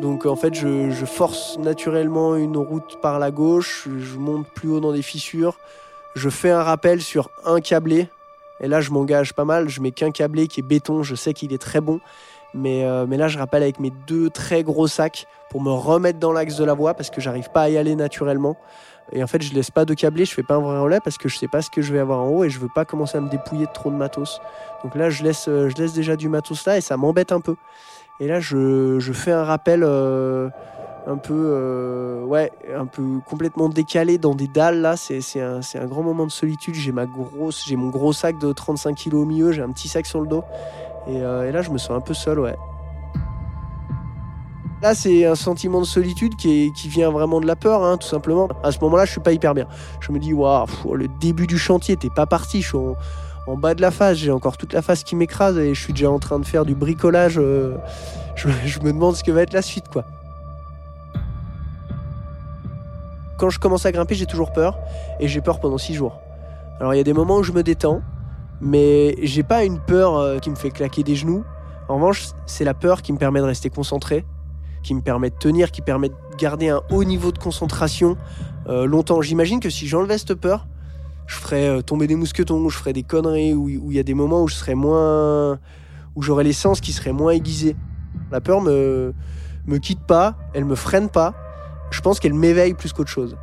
Donc 0.00 0.26
en 0.26 0.36
fait, 0.36 0.54
je, 0.54 1.04
force 1.04 1.58
naturellement 1.58 2.36
une 2.36 2.56
route 2.56 2.98
par 3.00 3.18
la 3.18 3.30
gauche, 3.30 3.88
je 3.98 4.18
monte 4.18 4.46
plus 4.48 4.68
haut 4.68 4.80
dans 4.80 4.92
des 4.92 5.02
fissures, 5.02 5.58
je 6.14 6.28
fais 6.28 6.50
un 6.50 6.62
rappel 6.62 7.00
sur 7.02 7.30
un 7.44 7.60
câblé. 7.60 8.08
Et 8.60 8.68
là, 8.68 8.80
je 8.80 8.90
m'engage 8.90 9.34
pas 9.34 9.44
mal. 9.44 9.68
Je 9.68 9.80
mets 9.80 9.90
qu'un 9.90 10.10
câblé 10.10 10.48
qui 10.48 10.60
est 10.60 10.62
béton. 10.62 11.02
Je 11.02 11.14
sais 11.14 11.34
qu'il 11.34 11.52
est 11.52 11.60
très 11.60 11.80
bon. 11.82 12.00
Mais, 12.54 12.84
euh, 12.84 13.04
mais 13.06 13.18
là, 13.18 13.28
je 13.28 13.38
rappelle 13.38 13.62
avec 13.62 13.80
mes 13.80 13.92
deux 14.06 14.30
très 14.30 14.62
gros 14.62 14.86
sacs 14.86 15.26
pour 15.50 15.60
me 15.60 15.70
remettre 15.70 16.18
dans 16.18 16.32
l'axe 16.32 16.56
de 16.56 16.64
la 16.64 16.72
voie 16.72 16.94
parce 16.94 17.10
que 17.10 17.20
j'arrive 17.20 17.50
pas 17.50 17.62
à 17.62 17.68
y 17.68 17.76
aller 17.76 17.94
naturellement. 17.94 18.56
Et 19.12 19.22
en 19.22 19.26
fait, 19.26 19.42
je 19.42 19.52
laisse 19.52 19.70
pas 19.70 19.84
de 19.84 19.94
câblé, 19.94 20.24
je 20.24 20.32
fais 20.32 20.42
pas 20.42 20.54
un 20.54 20.60
vrai 20.60 20.78
relais 20.78 21.00
parce 21.00 21.18
que 21.18 21.28
je 21.28 21.36
sais 21.36 21.48
pas 21.48 21.62
ce 21.62 21.70
que 21.70 21.82
je 21.82 21.92
vais 21.92 22.00
avoir 22.00 22.20
en 22.20 22.28
haut 22.28 22.44
et 22.44 22.50
je 22.50 22.58
veux 22.58 22.70
pas 22.74 22.84
commencer 22.84 23.18
à 23.18 23.20
me 23.20 23.28
dépouiller 23.28 23.66
de 23.66 23.72
trop 23.72 23.90
de 23.90 23.94
matos. 23.94 24.40
Donc 24.82 24.94
là, 24.94 25.10
je 25.10 25.22
laisse, 25.22 25.46
euh, 25.48 25.68
je 25.68 25.76
laisse 25.76 25.92
déjà 25.92 26.16
du 26.16 26.28
matos 26.28 26.64
là 26.64 26.78
et 26.78 26.80
ça 26.80 26.96
m'embête 26.96 27.30
un 27.30 27.40
peu. 27.40 27.56
Et 28.18 28.28
là, 28.28 28.40
je, 28.40 29.12
fais 29.12 29.32
un 29.32 29.44
rappel 29.44 29.82
euh, 29.82 30.48
un 31.06 31.18
peu, 31.18 31.34
euh, 31.34 32.22
ouais, 32.24 32.50
un 32.74 32.86
peu 32.86 33.02
complètement 33.26 33.68
décalé 33.68 34.16
dans 34.16 34.34
des 34.34 34.48
dalles. 34.48 34.80
Là, 34.80 34.96
c'est 34.96 35.20
un, 35.40 35.60
un, 35.60 35.86
grand 35.86 36.02
moment 36.02 36.24
de 36.24 36.30
solitude. 36.30 36.74
J'ai 36.74 36.92
ma 36.92 37.04
grosse, 37.04 37.64
j'ai 37.66 37.76
mon 37.76 37.90
gros 37.90 38.12
sac 38.12 38.38
de 38.38 38.52
35 38.52 38.96
kg 38.96 39.14
au 39.14 39.24
milieu. 39.26 39.52
J'ai 39.52 39.62
un 39.62 39.70
petit 39.70 39.88
sac 39.88 40.06
sur 40.06 40.20
le 40.20 40.28
dos. 40.28 40.44
Euh, 41.08 41.48
et, 41.48 41.52
là, 41.52 41.62
je 41.62 41.70
me 41.70 41.78
sens 41.78 41.90
un 41.90 42.00
peu 42.00 42.14
seul, 42.14 42.40
ouais. 42.40 42.56
Là, 44.82 44.94
c'est 44.94 45.24
un 45.24 45.34
sentiment 45.34 45.80
de 45.80 45.86
solitude 45.86 46.36
qui, 46.36 46.70
vient 46.84 47.10
vraiment 47.10 47.40
de 47.40 47.46
la 47.46 47.56
peur, 47.56 47.82
hein, 47.82 47.96
tout 47.96 48.06
simplement. 48.06 48.48
À 48.62 48.72
ce 48.72 48.78
moment-là, 48.80 49.04
je 49.04 49.12
suis 49.12 49.20
pas 49.20 49.32
hyper 49.32 49.54
bien. 49.54 49.66
Je 50.00 50.12
me 50.12 50.18
dis, 50.18 50.32
waouh, 50.32 50.66
le 50.94 51.08
début 51.20 51.46
du 51.46 51.58
chantier, 51.58 51.96
t'es 51.96 52.10
pas 52.10 52.26
parti. 52.26 52.62
Je 52.62 52.76
en 53.46 53.56
bas 53.56 53.74
de 53.74 53.80
la 53.80 53.90
face, 53.90 54.18
j'ai 54.18 54.32
encore 54.32 54.56
toute 54.56 54.72
la 54.72 54.82
face 54.82 55.04
qui 55.04 55.14
m'écrase 55.14 55.56
et 55.58 55.74
je 55.74 55.80
suis 55.80 55.92
déjà 55.92 56.10
en 56.10 56.18
train 56.18 56.38
de 56.38 56.44
faire 56.44 56.64
du 56.64 56.74
bricolage. 56.74 57.38
Euh, 57.38 57.76
je, 58.36 58.80
me 58.80 58.92
demande 58.92 59.14
ce 59.14 59.22
que 59.22 59.30
va 59.30 59.42
être 59.42 59.52
la 59.52 59.62
suite, 59.62 59.88
quoi. 59.88 60.04
Quand 63.38 63.50
je 63.50 63.58
commence 63.58 63.84
à 63.86 63.92
grimper, 63.92 64.14
j'ai 64.14 64.26
toujours 64.26 64.52
peur 64.52 64.78
et 65.20 65.28
j'ai 65.28 65.40
peur 65.40 65.60
pendant 65.60 65.78
six 65.78 65.94
jours. 65.94 66.20
Alors 66.80 66.94
il 66.94 66.96
y 66.96 67.00
a 67.00 67.04
des 67.04 67.12
moments 67.12 67.36
où 67.36 67.42
je 67.42 67.52
me 67.52 67.62
détends, 67.62 68.00
mais 68.60 69.14
j'ai 69.22 69.42
pas 69.42 69.64
une 69.64 69.78
peur 69.78 70.16
euh, 70.16 70.38
qui 70.38 70.50
me 70.50 70.56
fait 70.56 70.70
claquer 70.70 71.02
des 71.02 71.14
genoux. 71.14 71.44
En 71.88 71.96
revanche, 71.96 72.28
c'est 72.46 72.64
la 72.64 72.74
peur 72.74 73.02
qui 73.02 73.12
me 73.12 73.18
permet 73.18 73.40
de 73.40 73.44
rester 73.44 73.70
concentré, 73.70 74.24
qui 74.82 74.94
me 74.94 75.02
permet 75.02 75.30
de 75.30 75.36
tenir, 75.36 75.70
qui 75.70 75.82
permet 75.82 76.08
de 76.08 76.14
garder 76.38 76.70
un 76.70 76.80
haut 76.90 77.04
niveau 77.04 77.30
de 77.30 77.38
concentration 77.38 78.16
euh, 78.68 78.86
longtemps. 78.86 79.20
J'imagine 79.20 79.60
que 79.60 79.70
si 79.70 79.86
j'enlevais 79.86 80.18
cette 80.18 80.34
peur, 80.34 80.66
je 81.26 81.36
ferais 81.36 81.68
euh, 81.68 81.82
tomber 81.82 82.06
des 82.06 82.16
mousquetons, 82.16 82.68
je 82.68 82.78
ferais 82.78 82.92
des 82.92 83.02
conneries, 83.02 83.54
où 83.54 83.68
il 83.68 83.96
y 83.96 83.98
a 83.98 84.02
des 84.02 84.14
moments 84.14 84.42
où 84.42 84.48
je 84.48 84.72
moins. 84.74 85.58
où 86.14 86.22
j'aurais 86.22 86.44
les 86.44 86.52
sens 86.52 86.80
qui 86.80 86.92
seraient 86.92 87.12
moins 87.12 87.32
aiguisés. 87.32 87.76
La 88.30 88.40
peur 88.40 88.60
me, 88.60 89.12
me 89.66 89.78
quitte 89.78 90.00
pas, 90.00 90.36
elle 90.54 90.64
me 90.64 90.74
freine 90.74 91.08
pas. 91.08 91.34
Je 91.90 92.00
pense 92.00 92.20
qu'elle 92.20 92.34
m'éveille 92.34 92.74
plus 92.74 92.92
qu'autre 92.92 93.10
chose. 93.10 93.36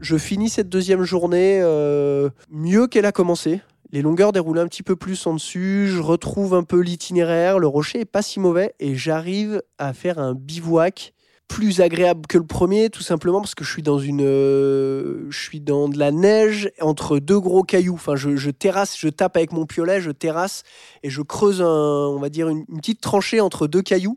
Je 0.00 0.16
finis 0.16 0.48
cette 0.48 0.68
deuxième 0.68 1.02
journée 1.02 1.60
euh, 1.62 2.30
mieux 2.50 2.86
qu'elle 2.86 3.04
a 3.04 3.12
commencé. 3.12 3.60
Les 3.92 4.02
longueurs 4.02 4.32
déroulent 4.32 4.58
un 4.58 4.66
petit 4.66 4.82
peu 4.82 4.96
plus 4.96 5.26
en 5.26 5.34
dessus, 5.34 5.88
je 5.88 6.00
retrouve 6.00 6.54
un 6.54 6.62
peu 6.62 6.80
l'itinéraire, 6.80 7.58
le 7.58 7.66
rocher 7.66 8.00
est 8.00 8.04
pas 8.04 8.22
si 8.22 8.38
mauvais 8.38 8.72
et 8.78 8.94
j'arrive 8.94 9.62
à 9.78 9.92
faire 9.92 10.20
un 10.20 10.34
bivouac 10.34 11.12
plus 11.50 11.80
agréable 11.80 12.28
que 12.28 12.38
le 12.38 12.46
premier, 12.46 12.90
tout 12.90 13.02
simplement 13.02 13.40
parce 13.40 13.56
que 13.56 13.64
je 13.64 13.72
suis 13.72 13.82
dans 13.82 13.98
une, 13.98 14.22
euh, 14.22 15.26
je 15.30 15.38
suis 15.38 15.60
dans 15.60 15.88
de 15.88 15.98
la 15.98 16.12
neige 16.12 16.70
entre 16.80 17.18
deux 17.18 17.40
gros 17.40 17.64
cailloux. 17.64 17.94
Enfin, 17.94 18.14
je, 18.14 18.50
terrasse, 18.50 18.96
je 18.96 19.08
tape 19.08 19.36
avec 19.36 19.52
mon 19.52 19.66
piolet, 19.66 20.00
je 20.00 20.12
terrasse 20.12 20.62
et 21.02 21.10
je 21.10 21.20
creuse 21.22 21.60
un, 21.60 21.66
on 21.66 22.20
va 22.20 22.28
dire 22.28 22.48
une, 22.48 22.64
petite 22.66 23.00
tranchée 23.00 23.40
entre 23.40 23.66
deux 23.66 23.82
cailloux. 23.82 24.16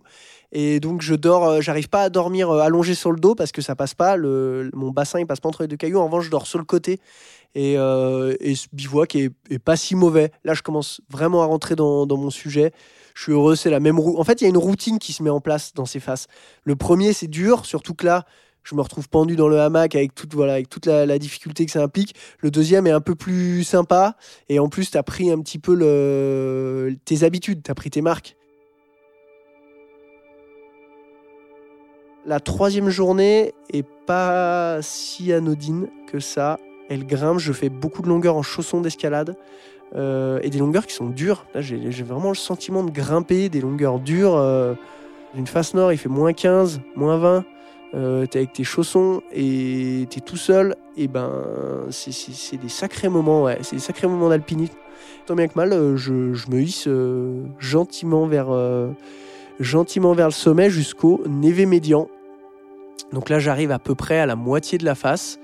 Et 0.51 0.79
donc 0.79 1.01
je 1.01 1.15
dors, 1.15 1.45
euh, 1.45 1.59
j'arrive 1.59 1.89
pas 1.89 2.03
à 2.03 2.09
dormir 2.11 2.51
euh, 2.51 2.59
allongé 2.59 2.93
sur 2.93 3.11
le 3.11 3.19
dos 3.19 3.33
parce 3.33 3.51
que 3.51 3.63
ça 3.63 3.75
passe 3.75 3.95
pas. 3.95 4.15
Le, 4.15 4.69
mon 4.73 4.91
bassin 4.91 5.19
il 5.19 5.25
passe 5.25 5.39
pas 5.39 5.49
entre 5.49 5.63
les 5.63 5.67
deux 5.67 5.77
cailloux. 5.77 5.99
En 5.99 6.05
revanche, 6.05 6.25
je 6.25 6.29
dors 6.29 6.45
sur 6.45 6.59
le 6.59 6.65
côté 6.65 6.99
et, 7.55 7.73
ce 7.77 8.67
bivouac 8.73 9.15
est, 9.15 9.31
pas 9.57 9.75
si 9.75 9.95
mauvais. 9.95 10.31
Là, 10.43 10.53
je 10.53 10.61
commence 10.61 11.01
vraiment 11.09 11.41
à 11.41 11.47
rentrer 11.47 11.75
dans 11.75 12.05
mon 12.05 12.29
sujet 12.29 12.73
je 13.15 13.23
suis 13.23 13.31
heureux, 13.31 13.55
c'est 13.55 13.69
la 13.69 13.79
même 13.79 13.99
roue. 13.99 14.17
En 14.17 14.23
fait, 14.23 14.41
il 14.41 14.43
y 14.43 14.47
a 14.47 14.49
une 14.49 14.57
routine 14.57 14.99
qui 14.99 15.13
se 15.13 15.23
met 15.23 15.29
en 15.29 15.41
place 15.41 15.73
dans 15.73 15.85
ces 15.85 15.99
faces. 15.99 16.27
Le 16.63 16.75
premier, 16.75 17.13
c'est 17.13 17.27
dur, 17.27 17.65
surtout 17.65 17.93
que 17.93 18.05
là, 18.05 18.25
je 18.63 18.75
me 18.75 18.81
retrouve 18.81 19.09
pendu 19.09 19.35
dans 19.35 19.47
le 19.47 19.59
hamac 19.59 19.95
avec 19.95 20.15
toute, 20.15 20.35
la, 20.85 21.19
difficulté 21.19 21.65
que 21.65 21.71
ça 21.71 21.83
implique. 21.83 22.15
Le 22.39 22.49
deuxième 22.49 22.87
est 22.87 22.91
un 22.91 23.01
peu 23.01 23.15
plus 23.15 23.63
sympa. 23.63 24.15
Et 24.49 24.59
en 24.59 24.69
plus, 24.69 24.91
tu 24.91 24.97
as 24.97 25.03
pris 25.03 25.31
un 25.31 25.39
petit 25.41 25.59
peu 25.59 25.75
le, 25.75 26.95
tes 27.05 27.23
habitudes, 27.23 27.61
tu 27.63 27.71
as 27.71 27.75
pris 27.75 27.89
tes 27.89 28.01
marques. 28.01 28.35
La 32.25 32.39
troisième 32.39 32.89
journée 32.89 33.53
est 33.69 33.85
pas 34.07 34.81
si 34.81 35.33
anodine 35.33 35.89
que 36.07 36.21
ça. 36.21 36.57
Elle 36.89 37.05
grimpe, 37.05 37.39
je 37.39 37.51
fais 37.51 37.69
beaucoup 37.69 38.01
de 38.01 38.07
longueur 38.07 38.37
en 38.37 38.43
chaussons 38.43 38.79
d'escalade. 38.79 39.35
Euh, 39.95 40.39
et 40.41 40.49
des 40.49 40.57
longueurs 40.57 40.87
qui 40.87 40.93
sont 40.93 41.07
dures. 41.07 41.45
Là, 41.53 41.61
j'ai 41.61 42.03
vraiment 42.03 42.29
le 42.29 42.35
sentiment 42.35 42.83
de 42.83 42.89
grimper 42.89 43.49
des 43.49 43.61
longueurs 43.61 43.99
dures. 43.99 44.35
Euh, 44.35 44.73
d'une 45.35 45.45
face 45.45 45.73
nord, 45.73 45.91
il 45.91 45.97
fait 45.97 46.09
moins 46.09 46.33
15, 46.33 46.81
moins 46.95 47.17
20. 47.17 47.45
Euh, 47.95 48.25
t'es 48.25 48.39
avec 48.39 48.53
tes 48.53 48.63
chaussons 48.63 49.21
et 49.31 50.07
t'es 50.09 50.19
tout 50.19 50.37
seul. 50.37 50.75
Et 50.97 51.07
ben, 51.07 51.31
c'est 51.91 52.57
des 52.57 52.69
sacrés 52.69 53.09
moments, 53.09 53.43
ouais. 53.43 53.59
C'est 53.61 53.75
des 53.75 53.81
sacrés 53.81 54.07
moments 54.07 54.29
d'alpinisme. 54.29 54.73
Tant 55.27 55.35
bien 55.35 55.47
que 55.47 55.53
mal, 55.55 55.71
euh, 55.73 55.95
je, 55.95 56.11
me 56.11 56.59
hisse 56.59 56.89
gentiment 57.59 58.25
vers, 58.25 58.47
gentiment 59.59 60.13
vers 60.13 60.27
le 60.27 60.33
sommet 60.33 60.71
jusqu'au 60.71 61.21
névé 61.27 61.67
médian. 61.67 62.07
Donc 63.11 63.29
là, 63.29 63.37
j'arrive 63.37 63.69
à 63.69 63.77
peu 63.77 63.93
près 63.93 64.17
à 64.17 64.25
la 64.25 64.35
moitié 64.35 64.79
de 64.79 64.85
la 64.85 64.95
face. 64.95 65.39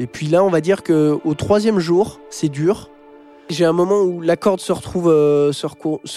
Et 0.00 0.06
puis 0.06 0.26
là, 0.26 0.42
on 0.42 0.48
va 0.48 0.62
dire 0.62 0.82
que 0.82 1.18
au 1.26 1.34
troisième 1.34 1.78
jour, 1.78 2.20
c'est 2.30 2.48
dur. 2.48 2.90
J'ai 3.50 3.66
un 3.66 3.72
moment 3.72 4.00
où 4.00 4.22
la 4.22 4.36
corde 4.36 4.60
se 4.60 4.72
retrouve, 4.72 5.08
euh, 5.08 5.52
se, 5.52 5.66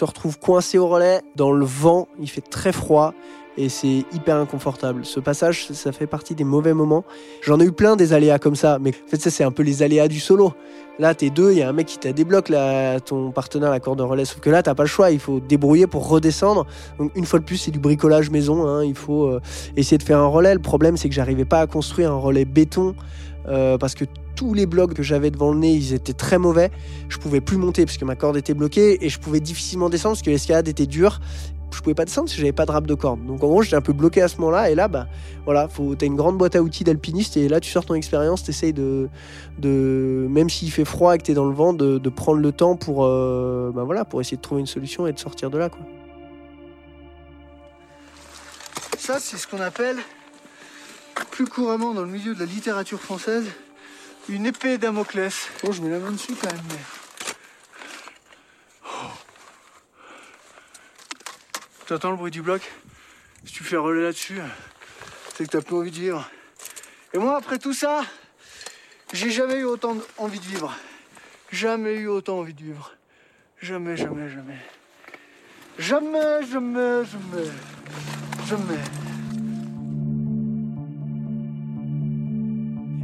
retrouve 0.06 0.40
coincée 0.40 0.78
au 0.78 0.88
relais. 0.88 1.22
Dans 1.36 1.52
le 1.52 1.66
vent, 1.66 2.08
il 2.22 2.30
fait 2.30 2.42
très 2.42 2.72
froid 2.72 3.14
et 3.58 3.68
c'est 3.68 4.06
hyper 4.14 4.38
inconfortable. 4.38 5.04
Ce 5.04 5.20
passage, 5.20 5.68
ça 5.68 5.92
fait 5.92 6.08
partie 6.08 6.34
des 6.34 6.46
mauvais 6.46 6.74
moments. 6.74 7.04
J'en 7.42 7.60
ai 7.60 7.66
eu 7.66 7.74
plein 7.74 7.98
des 7.98 8.14
aléas 8.14 8.40
comme 8.40 8.56
ça, 8.56 8.80
mais 8.80 8.92
en 8.92 9.10
fait, 9.10 9.20
ça, 9.22 9.30
c'est 9.30 9.44
un 9.44 9.52
peu 9.52 9.64
les 9.64 9.84
aléas 9.84 10.08
du 10.08 10.22
solo. 10.22 10.54
Là, 10.98 11.14
t'es 11.14 11.30
deux, 11.30 11.52
il 11.52 11.58
y 11.58 11.62
a 11.62 11.68
un 11.68 11.74
mec 11.74 11.88
qui 11.88 11.98
t'a 11.98 12.14
débloqué 12.14 12.54
là, 12.54 13.02
ton 13.02 13.32
partenaire 13.32 13.72
la 13.72 13.82
corde 13.82 13.98
de 13.98 14.04
relais. 14.04 14.26
Sauf 14.26 14.40
que 14.40 14.50
là, 14.50 14.64
t'as 14.64 14.76
pas 14.76 14.84
le 14.84 14.90
choix, 14.90 15.12
il 15.12 15.20
faut 15.20 15.42
débrouiller 15.42 15.88
pour 15.88 16.08
redescendre. 16.08 16.68
Donc, 17.00 17.12
une 17.16 17.26
fois 17.26 17.40
de 17.40 17.44
plus, 17.44 17.58
c'est 17.58 17.72
du 17.72 17.80
bricolage 17.80 18.30
maison. 18.30 18.66
Hein. 18.66 18.86
Il 18.86 18.96
faut 18.96 19.26
euh, 19.26 19.42
essayer 19.76 19.98
de 19.98 20.04
faire 20.04 20.20
un 20.20 20.28
relais. 20.28 20.54
Le 20.54 20.62
problème, 20.62 20.96
c'est 20.96 21.10
que 21.10 21.16
j'arrivais 21.16 21.46
pas 21.46 21.60
à 21.60 21.68
construire 21.68 22.12
un 22.12 22.18
relais 22.18 22.46
béton 22.46 22.96
euh, 23.48 23.78
parce 23.78 23.96
que 23.96 24.06
tous 24.36 24.54
les 24.54 24.66
blocs 24.66 24.94
que 24.94 25.04
j'avais 25.04 25.32
devant 25.32 25.52
le 25.52 25.60
nez, 25.60 25.74
ils 25.74 25.94
étaient 25.94 26.14
très 26.14 26.38
mauvais. 26.38 26.72
Je 27.10 27.18
pouvais 27.18 27.42
plus 27.42 27.58
monter 27.58 27.86
parce 27.86 27.98
que 27.98 28.06
ma 28.06 28.16
corde 28.16 28.38
était 28.38 28.54
bloquée 28.54 29.06
et 29.06 29.10
je 29.10 29.20
pouvais 29.20 29.40
difficilement 29.40 29.90
descendre 29.90 30.16
parce 30.16 30.24
que 30.24 30.30
l'escalade 30.30 30.68
était 30.68 30.88
dure 30.88 31.20
je 31.74 31.82
pouvais 31.82 31.96
pas 31.96 32.06
descendre 32.06 32.30
que 32.30 32.36
j'avais 32.36 32.52
pas 32.52 32.66
de 32.66 32.72
râpe 32.72 32.88
de 32.88 32.94
corde. 32.94 33.26
Donc 33.26 33.44
en 33.44 33.48
gros, 33.48 33.62
j'étais 33.62 33.76
un 33.76 33.82
peu 33.82 33.94
bloqué 33.94 34.22
à 34.22 34.28
ce 34.28 34.38
moment-là. 34.38 34.70
Et 34.70 34.76
là, 34.76 34.88
bah 34.88 35.08
voilà, 35.46 35.68
faut, 35.68 35.96
t'as 35.96 36.06
une 36.06 36.16
grande 36.16 36.38
boîte 36.38 36.56
à 36.56 36.62
outils 36.62 36.84
d'alpiniste 36.84 37.38
et 37.38 37.50
là, 37.50 37.60
tu 37.60 37.70
sors 37.70 37.86
ton 37.86 37.96
expérience, 37.96 38.44
t'essayes 38.44 38.74
de, 38.74 39.10
de, 39.60 40.28
même 40.30 40.50
s'il 40.50 40.72
fait 40.72 40.86
froid 40.86 41.16
et 41.16 41.18
que 41.18 41.24
t'es 41.24 41.34
dans 41.34 41.46
le 41.46 41.54
vent, 41.54 41.74
de, 41.74 41.98
prendre 42.10 42.40
le 42.40 42.52
temps 42.52 42.76
pour, 42.76 43.06
euh, 43.06 43.72
bah 43.74 43.84
voilà, 43.84 44.06
pour 44.06 44.22
essayer 44.22 44.38
de 44.38 44.42
trouver 44.42 44.62
une 44.62 44.68
solution 44.68 45.08
et 45.08 45.14
de 45.14 45.20
sortir 45.20 45.50
de 45.50 45.58
là, 45.58 45.70
quoi. 45.70 45.82
Ça, 48.98 49.18
c'est 49.20 49.38
ce 49.38 49.48
qu'on 49.48 49.60
appelle, 49.60 49.98
plus 51.32 51.46
couramment 51.48 51.94
dans 51.94 52.04
le 52.04 52.10
milieu 52.10 52.36
de 52.36 52.40
la 52.40 52.46
littérature 52.46 53.00
française, 53.00 53.46
une 54.30 54.46
épée 54.46 54.78
Damoclès. 54.78 55.50
Bon, 55.64 55.72
je 55.72 55.82
mets 55.82 55.90
la 55.90 56.00
main 56.00 56.12
dessus 56.12 56.36
quand 56.40 56.52
même, 56.52 56.62
mais. 56.70 56.80
Tu 61.86 61.94
entends 61.94 62.12
le 62.12 62.18
bruit 62.18 62.32
du 62.32 62.42
bloc? 62.42 62.62
Si 63.46 63.52
tu 63.52 63.64
fais 63.64 63.76
relais 63.76 64.04
là-dessus, 64.04 64.40
c'est 65.36 65.46
que 65.46 65.50
t'as 65.50 65.62
plus 65.62 65.76
envie 65.76 65.92
de 65.92 65.98
vivre. 65.98 66.30
Et 67.14 67.18
moi, 67.18 67.36
après 67.36 67.60
tout 67.60 67.74
ça, 67.74 68.06
j'ai 69.12 69.32
jamais 69.32 69.56
eu 69.56 69.66
autant 69.66 69.98
envie 70.18 70.40
de 70.40 70.46
vivre. 70.46 70.74
Jamais 71.52 71.96
eu 71.96 72.08
autant 72.08 72.40
envie 72.40 72.54
de 72.54 72.64
vivre. 72.64 72.96
Jamais, 73.62 73.98
jamais, 73.98 74.30
jamais. 74.30 74.58
Jamais, 75.78 76.46
jamais, 76.46 77.04
jamais. 77.06 77.52
Jamais. 78.48 79.13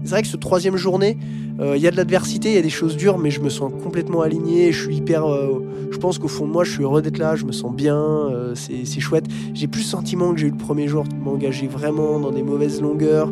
C'est 0.04 0.12
vrai 0.12 0.22
que 0.22 0.28
ce 0.28 0.38
troisième 0.38 0.78
journée, 0.78 1.18
euh, 1.60 1.76
il 1.76 1.82
y 1.82 1.88
a 1.88 1.92
de 1.92 1.98
l'adversité, 1.98 2.50
il 2.50 2.56
y 2.56 2.58
a 2.58 2.62
des 2.62 2.70
choses 2.70 2.96
dures, 2.96 3.18
mais 3.18 3.32
je 3.32 3.42
me 3.42 3.50
sens 3.50 3.72
complètement 3.84 4.22
aligné. 4.22 4.72
Je 4.72 4.86
suis 4.86 4.96
hyper. 4.96 5.26
euh, 5.26 5.62
je 5.92 5.98
pense 5.98 6.18
qu'au 6.18 6.28
fond 6.28 6.48
de 6.48 6.52
moi, 6.52 6.64
je 6.64 6.72
suis 6.72 6.84
heureux 6.84 7.02
d'être 7.02 7.18
là, 7.18 7.36
je 7.36 7.46
me 7.46 7.52
sens 7.52 7.76
bien, 7.76 7.98
euh, 7.98 8.54
c'est 8.56 9.00
chouette. 9.00 9.26
J'ai 9.54 9.68
plus 9.68 9.82
le 9.82 9.88
sentiment 9.88 10.34
que 10.34 10.40
j'ai 10.40 10.48
eu 10.48 10.52
le 10.52 10.58
premier 10.58 10.88
jour 10.88 11.04
de 11.04 11.14
m'engager 11.16 11.68
vraiment 11.68 12.20
dans 12.20 12.32
des 12.32 12.44
mauvaises 12.44 12.82
longueurs, 12.82 13.30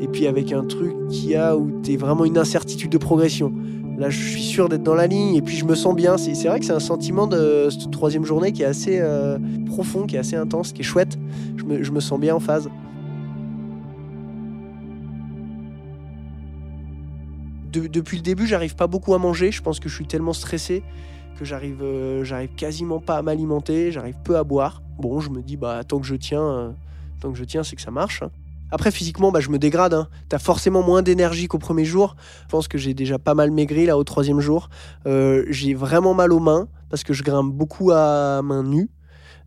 et 0.00 0.08
puis 0.08 0.26
avec 0.26 0.52
un 0.52 0.64
truc 0.64 0.92
qu'il 1.08 1.30
y 1.30 1.36
a 1.36 1.56
où 1.56 1.70
tu 1.82 1.92
es 1.92 1.96
vraiment 1.96 2.24
une 2.24 2.38
incertitude 2.38 2.90
de 2.90 2.98
progression. 2.98 3.52
Là, 3.98 4.08
je 4.08 4.18
suis 4.18 4.42
sûr 4.42 4.68
d'être 4.70 4.82
dans 4.82 4.94
la 4.94 5.06
ligne, 5.06 5.36
et 5.36 5.42
puis 5.42 5.56
je 5.56 5.64
me 5.64 5.74
sens 5.74 5.94
bien. 5.94 6.16
C'est 6.16 6.48
vrai 6.48 6.58
que 6.58 6.64
c'est 6.64 6.72
un 6.72 6.80
sentiment 6.80 7.26
de 7.26 7.68
cette 7.70 7.90
troisième 7.90 8.24
journée 8.24 8.50
qui 8.52 8.62
est 8.62 8.66
assez 8.66 9.00
profond, 9.66 10.06
qui 10.06 10.16
est 10.16 10.20
assez 10.20 10.36
intense, 10.36 10.72
qui 10.72 10.80
est 10.80 10.84
chouette. 10.84 11.18
Je 11.56 11.90
me 11.90 12.00
sens 12.00 12.18
bien 12.18 12.34
en 12.34 12.40
phase. 12.40 12.68
De- 17.70 17.86
depuis 17.86 18.16
le 18.16 18.22
début, 18.22 18.46
j'arrive 18.46 18.74
pas 18.76 18.86
beaucoup 18.86 19.14
à 19.14 19.18
manger. 19.18 19.50
Je 19.52 19.62
pense 19.62 19.80
que 19.80 19.88
je 19.88 19.94
suis 19.94 20.06
tellement 20.06 20.32
stressé 20.32 20.82
que 21.38 21.44
j'arrive, 21.44 21.82
euh, 21.82 22.22
j'arrive 22.24 22.50
quasiment 22.54 23.00
pas 23.00 23.16
à 23.16 23.22
m'alimenter. 23.22 23.92
J'arrive 23.92 24.16
peu 24.24 24.36
à 24.36 24.44
boire. 24.44 24.82
Bon, 24.98 25.20
je 25.20 25.30
me 25.30 25.40
dis, 25.42 25.56
bah 25.56 25.82
tant 25.84 25.98
que 25.98 26.06
je 26.06 26.14
tiens, 26.14 26.42
euh, 26.42 26.70
tant 27.20 27.32
que 27.32 27.38
je 27.38 27.44
tiens, 27.44 27.62
c'est 27.62 27.76
que 27.76 27.82
ça 27.82 27.90
marche. 27.90 28.22
Après, 28.72 28.90
physiquement, 28.92 29.32
bah, 29.32 29.40
je 29.40 29.48
me 29.48 29.58
dégrade. 29.58 29.94
Hein. 29.94 30.08
T'as 30.28 30.38
forcément 30.38 30.82
moins 30.82 31.02
d'énergie 31.02 31.48
qu'au 31.48 31.58
premier 31.58 31.84
jour. 31.84 32.14
Je 32.42 32.48
pense 32.48 32.68
que 32.68 32.78
j'ai 32.78 32.94
déjà 32.94 33.18
pas 33.18 33.34
mal 33.34 33.50
maigri 33.50 33.86
là 33.86 33.96
au 33.98 34.04
troisième 34.04 34.40
jour. 34.40 34.68
Euh, 35.06 35.44
j'ai 35.48 35.74
vraiment 35.74 36.14
mal 36.14 36.32
aux 36.32 36.38
mains 36.38 36.68
parce 36.88 37.02
que 37.02 37.12
je 37.12 37.24
grimpe 37.24 37.52
beaucoup 37.52 37.90
à 37.90 38.42
main 38.42 38.62
nue. 38.62 38.88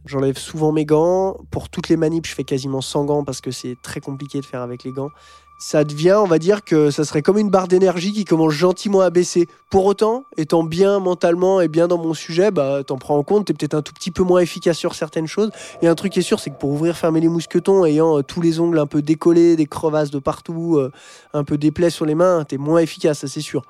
J'enlève 0.06 0.38
souvent 0.38 0.74
mes 0.74 0.84
gants. 0.84 1.38
Pour 1.52 1.70
toutes 1.70 1.88
les 1.88 1.96
manips, 1.96 2.28
je 2.28 2.34
fais 2.34 2.44
quasiment 2.44 2.82
sans 2.82 3.06
gants 3.06 3.24
parce 3.24 3.40
que 3.40 3.52
c'est 3.52 3.76
très 3.82 4.02
compliqué 4.02 4.42
de 4.42 4.46
faire 4.46 4.62
avec 4.62 4.84
les 4.84 4.92
gants 4.92 5.10
ça 5.58 5.84
devient, 5.84 6.18
on 6.20 6.28
va 6.28 6.40
dire 6.40 6.64
que 6.64 6.92
ça 6.92 7.06
serait 7.06 7.22
comme 7.22 7.38
une 7.38 7.50
barre 7.50 7.68
d'énergie 7.68 8.12
qui 8.12 8.26
commence 8.26 8.52
gentiment 8.52 9.02
à 9.02 9.10
baisser. 9.10 9.48
Pour 9.70 9.86
autant, 9.86 10.26
étant 10.38 10.64
bien 10.64 11.00
mentalement 11.00 11.62
et 11.62 11.68
bien 11.68 11.88
dans 11.88 11.98
mon 11.98 12.14
sujet, 12.14 12.52
bah, 12.52 12.84
t'en 12.86 12.98
prends 12.98 13.18
en 13.18 13.24
compte, 13.24 13.46
t'es 13.46 13.54
peut-être 13.54 13.74
un 13.74 13.82
tout 13.82 13.94
petit 13.94 14.12
peu 14.12 14.24
moins 14.24 14.42
efficace 14.42 14.78
sur 14.78 14.94
certaines 14.94 15.26
choses. 15.26 15.52
Et 15.82 15.88
un 15.88 15.96
truc 15.96 16.12
qui 16.12 16.20
est 16.20 16.24
sûr, 16.24 16.40
c'est 16.40 16.50
que 16.50 16.58
pour 16.58 16.72
ouvrir, 16.72 16.98
fermer 16.98 17.22
les 17.22 17.30
mousquetons, 17.30 17.86
ayant 17.86 18.20
euh, 18.20 18.24
tous 18.24 18.42
les 18.42 18.60
ongles 18.60 18.78
un 18.78 18.86
peu 18.86 19.02
décollés, 19.02 19.56
des 19.56 19.66
crevasses 19.66 20.12
de 20.12 20.20
partout, 20.20 20.76
euh, 20.78 20.92
un 21.34 21.44
peu 21.44 21.58
des 21.58 21.72
plaies 21.72 21.90
sur 21.90 22.06
les 22.06 22.16
mains, 22.16 22.44
t'es 22.44 22.58
moins 22.58 22.80
efficace, 22.80 23.20
ça 23.20 23.28
c'est 23.28 23.42
sûr. 23.42 23.64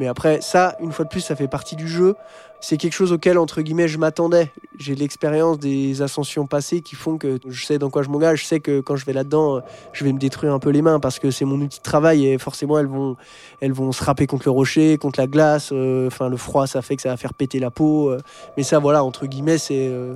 Mais 0.00 0.08
après, 0.08 0.40
ça, 0.40 0.76
une 0.80 0.92
fois 0.92 1.04
de 1.04 1.10
plus, 1.10 1.20
ça 1.20 1.36
fait 1.36 1.46
partie 1.46 1.76
du 1.76 1.86
jeu. 1.86 2.16
C'est 2.62 2.78
quelque 2.78 2.94
chose 2.94 3.12
auquel, 3.12 3.36
entre 3.36 3.60
guillemets, 3.60 3.86
je 3.86 3.98
m'attendais. 3.98 4.50
J'ai 4.78 4.94
l'expérience 4.94 5.58
des 5.58 6.00
ascensions 6.00 6.46
passées 6.46 6.80
qui 6.80 6.94
font 6.94 7.18
que 7.18 7.38
je 7.46 7.66
sais 7.66 7.78
dans 7.78 7.90
quoi 7.90 8.02
je 8.02 8.08
m'engage. 8.08 8.40
Je 8.40 8.46
sais 8.46 8.60
que 8.60 8.80
quand 8.80 8.96
je 8.96 9.04
vais 9.04 9.12
là-dedans, 9.12 9.60
je 9.92 10.04
vais 10.04 10.12
me 10.14 10.18
détruire 10.18 10.54
un 10.54 10.58
peu 10.58 10.70
les 10.70 10.80
mains 10.80 11.00
parce 11.00 11.18
que 11.18 11.30
c'est 11.30 11.44
mon 11.44 11.60
outil 11.60 11.80
de 11.80 11.82
travail 11.82 12.26
et 12.26 12.38
forcément, 12.38 12.78
elles 12.78 12.86
vont, 12.86 13.16
elles 13.60 13.72
vont 13.72 13.92
se 13.92 14.02
râper 14.02 14.26
contre 14.26 14.44
le 14.46 14.52
rocher, 14.52 14.96
contre 14.96 15.20
la 15.20 15.26
glace. 15.26 15.68
euh, 15.72 16.06
Enfin, 16.06 16.30
le 16.30 16.38
froid, 16.38 16.66
ça 16.66 16.80
fait 16.80 16.96
que 16.96 17.02
ça 17.02 17.10
va 17.10 17.18
faire 17.18 17.34
péter 17.34 17.58
la 17.58 17.70
peau. 17.70 18.08
euh. 18.10 18.18
Mais 18.56 18.62
ça, 18.62 18.78
voilà, 18.78 19.04
entre 19.04 19.26
guillemets, 19.26 19.58
c'est 19.58 19.88
euh, 19.88 20.14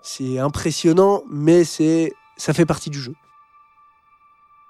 c'est 0.00 0.38
impressionnant, 0.38 1.22
mais 1.30 1.64
c'est 1.64 2.14
ça 2.38 2.54
fait 2.54 2.64
partie 2.66 2.88
du 2.88 2.98
jeu. 2.98 3.12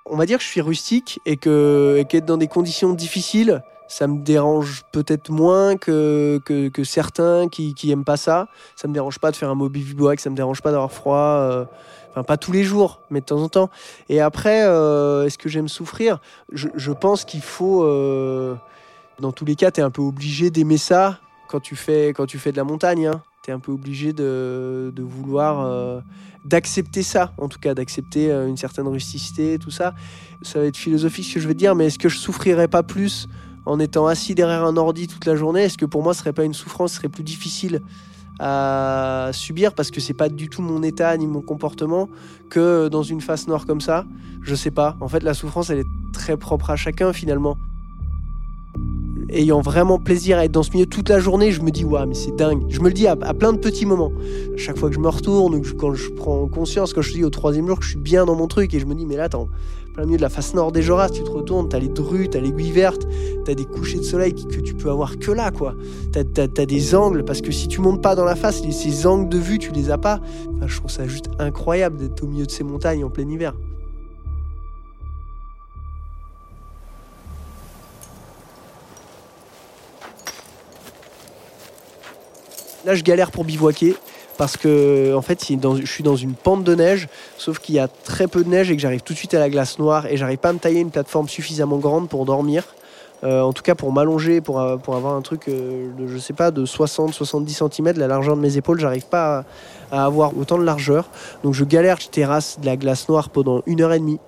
On 0.05 0.17
va 0.17 0.27
dire 0.27 0.39
que 0.39 0.45
je 0.45 0.49
suis 0.49 0.61
rustique 0.61 1.21
et 1.27 1.37
que 1.37 1.97
et 1.99 2.05
qu'être 2.05 2.27
dans 2.27 2.37
des 2.37 2.49
conditions 2.49 2.93
difficiles, 2.93 3.63
ça 3.89 4.07
me 4.07 4.19
dérange 4.23 4.83
peut-être 4.93 5.31
moins 5.31 5.77
que, 5.77 6.41
que, 6.45 6.85
certains 6.85 7.49
qui, 7.49 7.75
qui 7.75 7.91
aiment 7.91 8.05
pas 8.05 8.17
ça. 8.17 8.49
Ça 8.75 8.89
me 8.89 8.95
dérange 8.95 9.19
pas 9.19 9.31
de 9.31 9.37
faire 9.37 9.51
un 9.51 9.55
mobile 9.55 9.85
bivouac, 9.85 10.21
ça 10.21 10.31
me 10.31 10.37
dérange 10.37 10.63
pas 10.63 10.71
d'avoir 10.71 10.93
froid. 10.93 11.17
euh, 11.17 11.65
Enfin, 12.11 12.25
pas 12.25 12.39
tous 12.39 12.51
les 12.51 12.65
jours, 12.65 13.03
mais 13.11 13.21
de 13.21 13.27
temps 13.27 13.43
en 13.43 13.51
temps. 13.51 13.69
Et 14.09 14.23
après, 14.23 14.65
euh, 14.65 15.27
est-ce 15.27 15.37
que 15.37 15.51
j'aime 15.51 15.69
souffrir? 15.69 16.19
Je, 16.51 16.93
pense 16.93 17.27
qu'il 17.27 17.43
faut. 17.43 17.85
euh, 17.85 18.55
dans 19.21 19.33
tous 19.33 19.45
les 19.45 19.55
cas, 19.55 19.71
tu 19.71 19.81
es 19.81 19.85
un 19.85 19.91
peu 19.91 20.01
obligé 20.01 20.49
d'aimer 20.49 20.79
ça 20.79 21.19
quand 21.49 21.61
tu 21.61 21.77
fais, 21.77 22.15
quand 22.15 22.25
tu 22.25 22.39
fais 22.39 22.53
de 22.53 22.57
la 22.57 22.65
montagne. 22.65 23.11
Tu 23.45 23.51
es 23.51 23.55
un 23.55 23.59
peu 23.59 23.71
obligé 23.71 24.15
de, 24.15 24.91
de 24.97 25.03
vouloir. 25.03 26.03
d'accepter 26.47 27.03
ça, 27.03 27.33
en 27.37 27.49
tout 27.49 27.59
cas, 27.59 27.75
d'accepter 27.75 28.31
une 28.31 28.57
certaine 28.57 28.89
rusticité, 28.89 29.59
tout 29.59 29.71
ça. 29.71 29.95
Ça 30.41 30.59
va 30.59 30.65
être 30.65 30.77
philosophique 30.79 31.27
ce 31.27 31.35
que 31.35 31.41
je 31.41 31.49
vais 31.49 31.55
dire, 31.55 31.75
mais 31.75 31.87
est-ce 31.87 31.99
que 31.99 32.09
je 32.09 32.17
souffrirais 32.19 32.69
pas 32.69 32.83
plus 32.83 33.29
en 33.67 33.81
étant 33.81 34.07
assis 34.07 34.35
derrière 34.35 34.65
un 34.65 34.77
ordi 34.77 35.09
toute 35.09 35.27
la 35.27 35.37
journée 35.37 35.65
Est-ce 35.65 35.77
que 35.77 35.85
pour 35.85 36.03
moi, 36.03 36.15
ce 36.15 36.21
serait 36.21 36.33
pas 36.33 36.45
une 36.45 36.55
souffrance, 36.55 36.93
ce 36.93 36.97
serait 36.99 37.09
plus 37.09 37.25
difficile 37.25 37.83
à 38.39 39.31
subir 39.33 39.75
parce 39.75 39.91
que 39.91 40.01
c'est 40.01 40.15
pas 40.15 40.29
du 40.29 40.49
tout 40.49 40.63
mon 40.63 40.83
état 40.83 41.17
ni 41.17 41.27
mon 41.27 41.41
comportement 41.41 42.09
que 42.51 42.89
dans 42.89 43.03
une 43.03 43.21
face 43.21 43.49
nord 43.49 43.67
comme 43.67 43.81
ça? 43.81 44.05
Je 44.43 44.55
sais 44.55 44.71
pas. 44.71 44.97
En 45.01 45.09
fait, 45.09 45.23
la 45.23 45.35
souffrance, 45.35 45.71
elle 45.71 45.81
est 45.81 46.13
très 46.13 46.37
propre 46.37 46.71
à 46.71 46.77
chacun 46.77 47.13
finalement. 47.13 47.59
Ayant 49.29 49.61
vraiment 49.61 49.99
plaisir 49.99 50.39
à 50.39 50.45
être 50.45 50.53
dans 50.53 50.63
ce 50.63 50.71
milieu 50.71 50.87
toute 50.87 51.09
la 51.09 51.19
journée, 51.19 51.51
je 51.51 51.61
me 51.61 51.71
dis, 51.71 51.85
waouh, 51.85 52.07
mais 52.07 52.15
c'est 52.15 52.35
dingue. 52.37 52.63
Je 52.69 52.81
me 52.81 52.89
le 52.89 52.93
dis 52.93 53.07
à, 53.09 53.17
plein 53.17 53.53
de 53.53 53.59
petits 53.59 53.87
moments. 53.87 54.13
À 54.55 54.57
chaque 54.57 54.79
fois 54.79 54.89
que 54.89 54.95
je 54.95 55.01
me 55.01 55.09
retourne, 55.09 55.55
ou 55.55 55.63
quand 55.77 55.95
je 55.95 56.11
prends 56.11 56.47
conscience, 56.47 56.93
quand 56.93 57.03
je 57.03 57.13
dis 57.13 57.25
au 57.25 57.31
troisième 57.31 57.67
jour 57.67 57.79
que 57.79 57.85
je 57.85 57.91
suis 57.91 57.99
bien 57.99 58.25
dans 58.25 58.37
mon 58.37 58.47
truc, 58.47 58.73
et 58.73 58.79
je 58.79 58.87
me 58.87 58.95
dis, 58.95 59.05
mais 59.05 59.17
là, 59.17 59.25
attends, 59.25 59.49
plein 59.95 60.05
milieu 60.05 60.19
de 60.19 60.23
la 60.23 60.29
face 60.29 60.55
nord 60.55 60.71
des 60.71 60.83
Joras, 60.83 61.09
tu 61.09 61.25
te 61.25 61.31
retournes, 61.31 61.69
t'as 61.69 61.81
les 61.81 61.89
drues, 61.89 62.29
t'as 62.29 62.39
l'aiguille 62.39 62.71
verte, 62.71 63.09
t'as 63.45 63.55
des 63.55 63.65
couchers 63.65 63.99
de 63.99 64.05
soleil 64.05 64.35
que 64.35 64.61
tu 64.61 64.75
peux 64.75 64.91
avoir 64.91 65.19
que 65.19 65.33
là, 65.33 65.51
quoi. 65.51 65.75
T'as, 66.13 66.67
des 66.67 66.95
angles, 66.95 67.25
parce 67.25 67.41
que 67.41 67.51
si 67.51 67.67
tu 67.67 67.81
montes 67.81 68.03
pas 68.03 68.15
dans 68.15 68.25
la 68.25 68.37
face, 68.37 68.63
ces 68.71 69.07
angles 69.07 69.29
de 69.29 69.39
vue, 69.39 69.59
tu 69.59 69.73
les 69.73 69.91
as 69.91 69.99
pas. 69.99 70.21
Je 70.67 70.77
trouve 70.77 70.91
ça 70.91 71.09
juste 71.09 71.31
incroyable 71.41 71.97
d'être 71.97 72.23
au 72.23 72.27
milieu 72.29 72.47
de 72.47 72.51
ces 72.51 72.63
montagnes 72.63 73.05
en 73.05 73.11
plein 73.11 73.29
hiver. 73.29 73.55
Là, 82.87 82.95
je 82.95 83.03
galère 83.03 83.33
pour 83.33 83.45
bivouaquer 83.45 83.97
parce 84.39 84.57
que 84.57 85.13
en 85.13 85.21
fait, 85.21 85.45
je 85.45 85.87
suis 85.87 86.05
dans 86.05 86.15
une 86.15 86.35
pente 86.35 86.63
de 86.63 86.75
neige, 86.77 87.09
sauf 87.37 87.59
qu'il 87.59 87.75
y 87.75 87.81
a 87.81 87.89
très 87.89 88.29
peu 88.29 88.45
de 88.45 88.49
neige 88.49 88.71
et 88.71 88.77
que 88.77 88.81
j'arrive 88.81 89.01
tout 89.01 89.13
de 89.13 89.19
suite 89.19 89.35
à 89.35 89.41
la 89.41 89.51
glace 89.51 89.81
noire 89.81 90.07
et 90.07 90.17
j'arrive 90.17 90.39
pas 90.39 90.51
à 90.51 90.53
me 90.53 90.61
tailler 90.61 90.79
une 90.79 90.93
plateforme 90.93 91.29
suffisamment 91.29 91.79
grande 91.79 92.09
pour 92.09 92.25
dormir. 92.25 92.63
Euh, 93.25 93.41
en 93.41 93.53
tout 93.53 93.65
cas, 93.65 93.75
pour 93.75 93.93
m'allonger, 93.93 94.41
pour, 94.41 94.61
euh, 94.61 94.77
avoir 94.87 95.15
un 95.15 95.23
truc, 95.23 95.49
euh, 95.49 95.89
de, 95.99 96.07
je 96.07 96.17
sais 96.19 96.33
pas, 96.33 96.53
de 96.53 96.65
60-70 96.65 97.69
cm, 97.69 97.99
la 97.99 98.07
largeur 98.07 98.37
de 98.37 98.41
mes 98.41 98.57
épaules, 98.57 98.79
j'arrive 98.79 99.07
pas 99.07 99.45
à, 99.91 100.05
avoir 100.05 100.39
autant 100.39 100.57
de 100.57 100.63
largeur. 100.63 101.09
Donc 101.43 101.55
je 101.55 101.65
galère, 101.65 101.99
je 102.01 102.07
terrasse 102.07 102.61
de 102.61 102.67
la 102.67 102.77
glace 102.77 103.09
noire 103.09 103.31
pendant 103.31 103.63
une 103.67 103.81
heure 103.81 103.93
et 103.93 103.99
demie. 103.99 104.21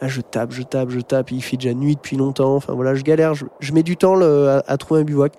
Là, 0.00 0.08
je 0.08 0.22
tape, 0.22 0.52
je 0.52 0.62
tape, 0.62 0.88
je 0.88 1.00
tape. 1.00 1.32
Il 1.32 1.42
fait 1.42 1.58
déjà 1.58 1.74
nuit 1.74 1.96
depuis 1.96 2.16
longtemps. 2.16 2.56
Enfin 2.56 2.72
voilà, 2.72 2.94
je 2.94 3.02
galère. 3.02 3.34
Je, 3.34 3.72
mets 3.72 3.82
du 3.82 3.98
temps 3.98 4.18
à 4.20 4.76
trouver 4.78 5.00
un 5.02 5.04
bivouac. 5.04 5.32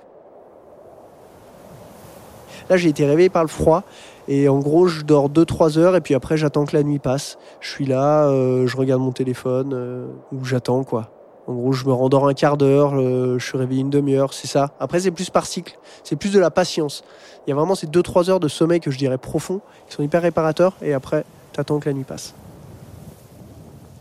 Là, 2.70 2.78
j'ai 2.78 2.90
été 2.90 3.06
réveillé 3.06 3.30
par 3.30 3.44
le 3.44 3.50
froid. 3.50 3.84
Et 4.28 4.50
en 4.50 4.60
gros, 4.60 4.88
je 4.88 5.04
dors 5.04 5.30
2-3 5.30 5.78
heures. 5.78 5.96
Et 5.96 6.02
puis 6.02 6.14
après, 6.14 6.38
j'attends 6.38 6.66
que 6.66 6.76
la 6.76 6.84
nuit 6.84 7.00
passe. 7.00 7.38
Je 7.62 7.70
suis 7.70 7.86
là, 7.86 8.28
euh, 8.28 8.68
je 8.68 8.78
regarde 8.78 9.02
mon 9.02 9.12
téléphone. 9.12 9.72
euh, 9.74 10.08
ou 10.32 10.44
j'attends, 10.44 10.84
quoi. 10.84 11.12
En 11.48 11.54
gros, 11.54 11.72
je 11.72 11.86
me 11.86 11.94
rendors 11.94 12.28
un 12.28 12.34
quart 12.34 12.58
d'heure. 12.58 12.94
euh, 12.96 13.40
je 13.40 13.46
suis 13.46 13.58
réveillé 13.58 13.82
une 13.82 13.90
demi-heure. 13.90 14.34
C'est 14.34 14.48
ça. 14.48 14.72
Après, 14.80 15.00
c'est 15.00 15.12
plus 15.12 15.30
par 15.30 15.46
cycle. 15.46 15.78
C'est 16.04 16.18
plus 16.18 16.34
de 16.34 16.40
la 16.40 16.52
patience. 16.52 17.04
Il 17.46 17.52
y 17.52 17.54
a 17.54 17.56
vraiment 17.56 17.76
ces 17.76 17.88
2-3 17.88 18.30
heures 18.30 18.40
de 18.42 18.50
sommeil 18.50 18.82
que 18.82 18.92
je 18.92 18.98
dirais 18.98 19.18
profond, 19.18 19.62
qui 19.88 19.96
sont 19.96 20.04
hyper 20.04 20.22
réparateurs. 20.22 20.76
Et 20.82 20.94
après, 20.94 21.24
t'attends 21.54 21.80
que 21.80 21.88
la 21.88 21.94
nuit 21.94 22.04
passe. 22.04 22.34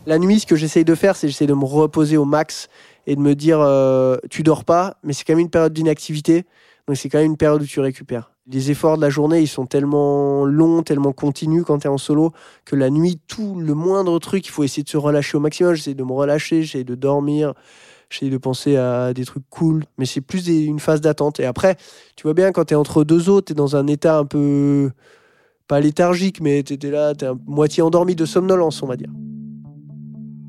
La 0.06 0.18
nuit, 0.18 0.40
ce 0.40 0.46
que 0.46 0.56
j'essaye 0.56 0.84
de 0.84 0.94
faire, 0.94 1.16
c'est 1.16 1.28
j'essaie 1.28 1.46
de 1.46 1.54
me 1.54 1.64
reposer 1.64 2.16
au 2.16 2.24
max 2.24 2.68
et 3.08 3.16
de 3.16 3.20
me 3.20 3.34
dire 3.34 3.58
tu 4.30 4.44
dors 4.44 4.64
pas, 4.64 4.96
mais 5.02 5.12
c'est 5.12 5.24
quand 5.24 5.32
même 5.32 5.40
une 5.40 5.50
période 5.50 5.72
d'inactivité, 5.72 6.44
donc 6.86 6.96
c'est 6.96 7.08
quand 7.08 7.18
même 7.18 7.32
une 7.32 7.36
période 7.36 7.60
où 7.62 7.66
tu 7.66 7.80
récupères. 7.80 8.30
Les 8.48 8.70
efforts 8.70 8.96
de 8.96 9.02
la 9.02 9.10
journée, 9.10 9.40
ils 9.40 9.48
sont 9.48 9.66
tellement 9.66 10.44
longs, 10.44 10.82
tellement 10.82 11.12
continus 11.12 11.64
quand 11.66 11.80
tu 11.80 11.88
es 11.88 11.90
en 11.90 11.98
solo, 11.98 12.32
que 12.64 12.76
la 12.76 12.90
nuit, 12.90 13.18
tout 13.26 13.58
le 13.58 13.74
moindre 13.74 14.16
truc, 14.20 14.46
il 14.46 14.50
faut 14.50 14.62
essayer 14.62 14.84
de 14.84 14.88
se 14.88 14.96
relâcher 14.96 15.36
au 15.36 15.40
maximum. 15.40 15.74
J'essaie 15.74 15.94
de 15.94 16.04
me 16.04 16.12
relâcher, 16.12 16.62
j'essaie 16.62 16.84
de 16.84 16.94
dormir, 16.94 17.54
j'essaie 18.08 18.30
de 18.30 18.36
penser 18.38 18.76
à 18.76 19.12
des 19.12 19.24
trucs 19.24 19.42
cool, 19.50 19.84
mais 19.98 20.06
c'est 20.06 20.20
plus 20.20 20.46
une 20.46 20.78
phase 20.78 21.00
d'attente. 21.00 21.40
Et 21.40 21.44
après, 21.44 21.76
tu 22.14 22.22
vois 22.22 22.34
bien, 22.34 22.52
quand 22.52 22.66
tu 22.66 22.74
es 22.74 22.76
entre 22.76 23.02
deux 23.02 23.28
eaux, 23.28 23.40
tu 23.40 23.52
es 23.52 23.54
dans 23.56 23.74
un 23.74 23.88
état 23.88 24.18
un 24.18 24.24
peu 24.24 24.92
pas 25.66 25.80
léthargique, 25.80 26.40
mais 26.40 26.62
t'étais 26.62 26.92
là, 26.92 27.16
t'es 27.16 27.26
à 27.26 27.34
moitié 27.46 27.82
endormi 27.82 28.14
de 28.14 28.24
somnolence, 28.24 28.80
on 28.80 28.86
va 28.86 28.96
dire. 28.96 29.10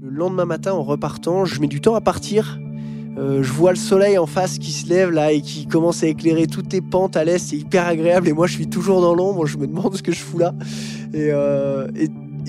Le 0.01 0.09
lendemain 0.11 0.45
matin, 0.45 0.73
en 0.73 0.83
repartant, 0.83 1.45
je 1.45 1.59
mets 1.59 1.67
du 1.67 1.81
temps 1.81 1.95
à 1.95 2.01
partir. 2.01 2.59
Euh, 3.17 3.41
je 3.41 3.51
vois 3.51 3.71
le 3.71 3.77
soleil 3.77 4.17
en 4.17 4.27
face 4.27 4.59
qui 4.59 4.71
se 4.71 4.87
lève 4.87 5.09
là 5.09 5.31
et 5.31 5.41
qui 5.41 5.65
commence 5.65 6.03
à 6.03 6.07
éclairer 6.07 6.45
toutes 6.45 6.71
les 6.71 6.81
pentes 6.81 7.17
à 7.17 7.23
l'est. 7.23 7.39
C'est 7.39 7.57
hyper 7.57 7.87
agréable 7.87 8.27
et 8.27 8.33
moi 8.33 8.45
je 8.45 8.53
suis 8.53 8.67
toujours 8.67 9.01
dans 9.01 9.15
l'ombre. 9.15 9.47
Je 9.47 9.57
me 9.57 9.65
demande 9.65 9.95
ce 9.95 10.03
que 10.03 10.11
je 10.11 10.19
fous 10.19 10.37
là. 10.37 10.53
Et, 11.13 11.29
euh, 11.31 11.87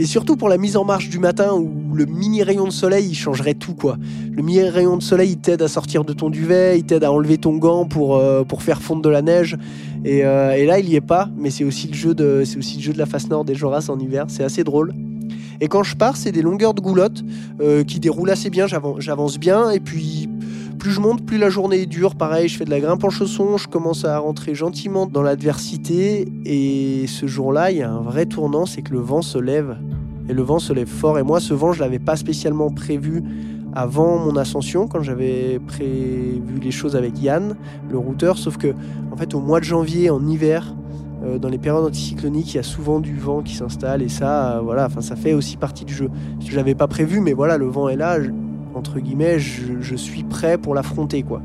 surtout 0.05 0.37
pour 0.37 0.49
la 0.49 0.59
mise 0.59 0.77
en 0.77 0.85
marche 0.85 1.09
du 1.09 1.19
matin 1.19 1.55
où 1.55 1.95
le 1.95 2.05
mini 2.05 2.43
rayon 2.43 2.67
de 2.67 2.71
soleil 2.71 3.09
il 3.09 3.15
changerait 3.15 3.55
tout 3.55 3.75
quoi. 3.75 3.97
Le 4.31 4.43
mini 4.43 4.63
rayon 4.63 4.99
de 4.99 5.03
soleil 5.03 5.31
il 5.33 5.39
t'aide 5.39 5.63
à 5.63 5.69
sortir 5.69 6.05
de 6.05 6.13
ton 6.13 6.29
duvet, 6.29 6.79
il 6.79 6.85
t'aide 6.85 7.03
à 7.03 7.11
enlever 7.11 7.39
ton 7.39 7.57
gant 7.57 7.87
pour, 7.87 8.17
euh, 8.17 8.45
faire 8.59 8.83
fondre 8.83 9.01
de 9.01 9.09
la 9.09 9.23
neige. 9.23 9.57
Et, 10.05 10.23
là 10.23 10.79
il 10.79 10.89
y 10.89 10.97
est 10.97 11.01
pas, 11.01 11.31
mais 11.37 11.49
c'est 11.51 11.65
aussi 11.65 11.89
le 11.89 11.95
jeu 11.95 12.15
de 12.15 12.45
la 12.99 13.07
face 13.07 13.29
nord 13.29 13.45
des 13.47 13.55
Joras 13.55 13.87
en 13.89 13.99
hiver. 13.99 14.27
C'est 14.29 14.45
assez 14.45 14.65
drôle. 14.65 14.93
Et 15.61 15.67
quand 15.67 15.83
je 15.83 15.97
pars, 15.97 16.17
c'est 16.17 16.31
des 16.31 16.43
longueurs 16.43 16.75
de 16.75 16.81
goulotte 16.81 17.25
qui 17.87 17.99
déroulent 17.99 18.31
assez 18.31 18.51
bien. 18.51 18.67
J'avance 18.69 19.39
bien 19.39 19.71
et 19.71 19.81
puis 19.81 20.28
plus 20.79 20.93
je 20.93 21.01
monte, 21.01 21.27
plus 21.27 21.38
la 21.38 21.51
journée 21.51 21.83
est 21.83 21.87
dure. 21.87 22.14
Pareil, 22.14 22.49
je 22.49 22.57
fais 22.57 22.64
de 22.64 22.71
la 22.71 22.81
grimpe 22.81 23.05
en 23.05 23.11
chaussons, 23.11 23.57
je 23.59 23.69
commence 23.69 24.05
à 24.05 24.19
rentrer 24.19 24.55
gentiment 24.55 25.07
dans 25.07 25.23
l'adversité. 25.23 26.29
Et 26.45 27.07
ce 27.07 27.27
jour-là, 27.27 27.71
il 27.71 27.79
y 27.79 27.83
a 27.83 27.91
un 27.91 28.01
vrai 28.01 28.27
tournant, 28.27 28.64
c'est 28.64 28.83
que 28.83 28.93
le 28.93 29.01
vent 29.01 29.21
se 29.21 29.38
lève. 29.38 29.77
Et 30.29 30.33
le 30.33 30.43
vent 30.43 30.59
se 30.59 30.73
lève 30.73 30.88
fort. 30.88 31.19
Et 31.19 31.23
moi, 31.23 31.41
ce 31.41 31.53
vent, 31.53 31.73
je 31.73 31.81
l'avais 31.81 31.99
pas 31.99 32.17
spécialement 32.17 32.71
prévu 32.71 33.23
avant 33.75 34.19
mon 34.19 34.37
ascension, 34.37 34.87
quand 34.87 35.03
j'avais 35.03 35.59
prévu 35.67 36.59
les 36.62 36.71
choses 36.71 36.97
avec 36.97 37.21
Yann, 37.21 37.57
le 37.91 37.99
routeur. 37.99 38.38
Sauf 38.38 38.57
que, 38.57 38.75
en 39.12 39.17
fait, 39.17 39.35
au 39.35 39.41
mois 39.41 39.61
de 39.61 39.64
janvier, 39.64 40.11
en 40.11 40.27
hiver, 40.27 40.75
euh, 41.25 41.38
dans 41.38 41.49
les 41.49 41.59
périodes 41.59 41.85
anticycloniques, 41.85 42.55
il 42.55 42.57
y 42.57 42.61
a 42.61 42.64
souvent 42.64 43.01
du 43.01 43.17
vent 43.17 43.43
qui 43.43 43.55
s'installe 43.55 44.03
et 44.03 44.09
ça, 44.09 44.59
euh, 44.59 44.61
voilà, 44.61 44.88
ça 45.01 45.17
fait 45.17 45.35
aussi 45.35 45.57
partie 45.57 45.85
du 45.85 45.93
jeu. 45.93 46.09
Je 46.47 46.55
l'avais 46.57 46.75
pas 46.75 46.87
prévu, 46.87 47.21
mais 47.21 47.33
voilà, 47.33 47.57
le 47.59 47.67
vent 47.67 47.88
est 47.88 47.97
là 47.97 48.19
entre 48.79 49.01
guillemets, 49.01 49.38
je, 49.38 49.97
suis 49.97 50.23
prêt 50.23 50.57
pour 50.57 50.75
l'affronter, 50.75 51.23
quoi. 51.23 51.43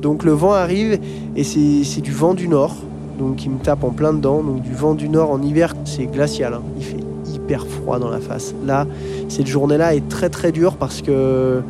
Donc 0.00 0.24
le 0.24 0.32
vent 0.32 0.52
arrive 0.52 0.98
et 1.36 1.44
c'est 1.44 2.00
du 2.00 2.12
vent 2.12 2.34
du 2.34 2.48
nord, 2.48 2.74
donc 3.18 3.36
qui 3.36 3.48
me 3.48 3.58
tape 3.58 3.84
en 3.84 3.90
plein 3.90 4.12
dedans. 4.12 4.42
Donc 4.42 4.62
du 4.62 4.74
vent 4.74 4.94
du 4.94 5.08
nord 5.08 5.30
en 5.30 5.40
hiver, 5.40 5.74
c'est 5.84 6.06
glacial. 6.06 6.54
Hein. 6.54 6.62
Il 6.76 6.84
fait 6.84 7.00
hyper 7.32 7.66
froid 7.66 7.98
dans 7.98 8.10
la 8.10 8.20
face. 8.20 8.54
Là, 8.66 8.86
cette 9.28 9.46
journée-là 9.46 9.94
est 9.94 10.08
très 10.08 10.28
très 10.28 10.52
dure 10.52 10.76
parce 10.76 11.02
que 11.02 11.62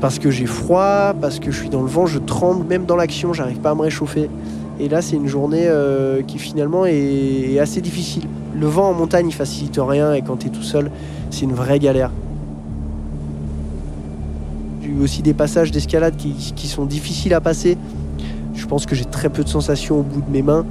parce 0.00 0.18
que 0.18 0.30
j'ai 0.30 0.46
froid, 0.46 1.14
parce 1.20 1.40
que 1.40 1.50
je 1.50 1.58
suis 1.58 1.70
dans 1.70 1.80
le 1.82 1.88
vent, 1.88 2.06
je 2.06 2.18
tremble, 2.18 2.66
même 2.66 2.84
dans 2.84 2.96
l'action, 2.96 3.32
j'arrive 3.32 3.58
pas 3.58 3.70
à 3.70 3.74
me 3.74 3.80
réchauffer. 3.82 4.28
Et 4.78 4.88
là, 4.88 5.00
c'est 5.02 5.16
une 5.16 5.28
journée 5.28 5.66
euh, 5.66 6.22
qui 6.22 6.38
finalement 6.38 6.84
est, 6.84 7.58
assez 7.58 7.80
difficile. 7.80 8.24
Le 8.58 8.66
vent 8.66 8.90
en 8.90 8.94
montagne, 8.94 9.28
il 9.28 9.34
facilite 9.34 9.78
rien 9.78 10.14
et 10.14 10.22
quand 10.22 10.38
tu 10.38 10.46
es 10.46 10.50
tout 10.50 10.62
seul, 10.62 10.90
c'est 11.30 11.42
une 11.42 11.52
vraie 11.52 11.78
galère. 11.78 12.10
J'ai 14.82 14.90
eu 14.90 15.00
aussi 15.02 15.22
des 15.22 15.34
passages 15.34 15.70
d'escalade 15.70 16.14
qui, 16.16 16.68
sont 16.68 16.84
difficiles 16.84 17.34
à 17.34 17.40
passer. 17.40 17.76
Je 18.54 18.66
pense 18.66 18.86
que 18.86 18.94
j'ai 18.94 19.04
très 19.04 19.28
peu 19.28 19.42
de 19.42 19.48
sensations 19.48 19.98
au 19.98 20.02
bout 20.02 20.20
de 20.20 20.30
mes 20.30 20.42
mains, 20.42 20.64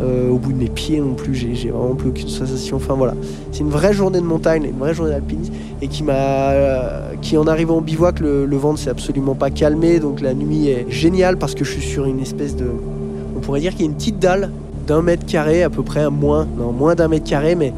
euh, 0.00 0.30
au 0.30 0.38
bout 0.38 0.52
de 0.52 0.58
mes 0.58 0.68
pieds 0.68 1.00
non 1.00 1.14
plus. 1.14 1.34
J'ai 1.34 1.70
vraiment 1.70 1.94
plus 1.96 2.10
aucune 2.10 2.28
sensation. 2.28 2.76
Enfin 2.76 2.94
voilà, 2.94 3.14
c'est 3.50 3.60
une 3.60 3.70
vraie 3.70 3.92
journée 3.92 4.20
de 4.20 4.24
montagne, 4.24 4.64
une 4.64 4.78
vraie 4.78 4.94
journée 4.94 5.10
d'alpinisme 5.10 5.52
et 5.82 5.88
qui 5.88 6.04
m'a, 6.04 6.52
qui 7.20 7.36
en 7.36 7.46
arrivant 7.46 7.78
au 7.78 7.80
bivouac, 7.80 8.20
le, 8.20 8.46
le 8.46 8.56
vent 8.56 8.72
ne 8.72 8.78
s'est 8.78 8.90
absolument 8.90 9.34
pas 9.34 9.50
calmé. 9.50 9.98
Donc 9.98 10.20
la 10.20 10.34
nuit 10.34 10.68
est 10.68 10.86
géniale 10.88 11.36
parce 11.36 11.54
que 11.54 11.64
je 11.64 11.72
suis 11.72 11.82
sur 11.82 12.04
une 12.04 12.20
espèce 12.20 12.54
de 12.54 12.66
on 13.36 13.40
pourrait 13.40 13.60
dire 13.60 13.72
qu'il 13.72 13.80
y 13.80 13.88
a 13.88 13.90
une 13.90 13.96
petite 13.96 14.20
dalle 14.20 14.50
d'un 14.84 15.02
mètre 15.02 15.26
carré, 15.26 15.62
à 15.62 15.70
peu 15.70 15.82
près 15.82 16.08
moins, 16.10 16.46
non, 16.58 16.72
moins 16.72 16.94
d'un 16.94 17.08
mètre 17.08 17.28
carré, 17.28 17.54
mais 17.54 17.72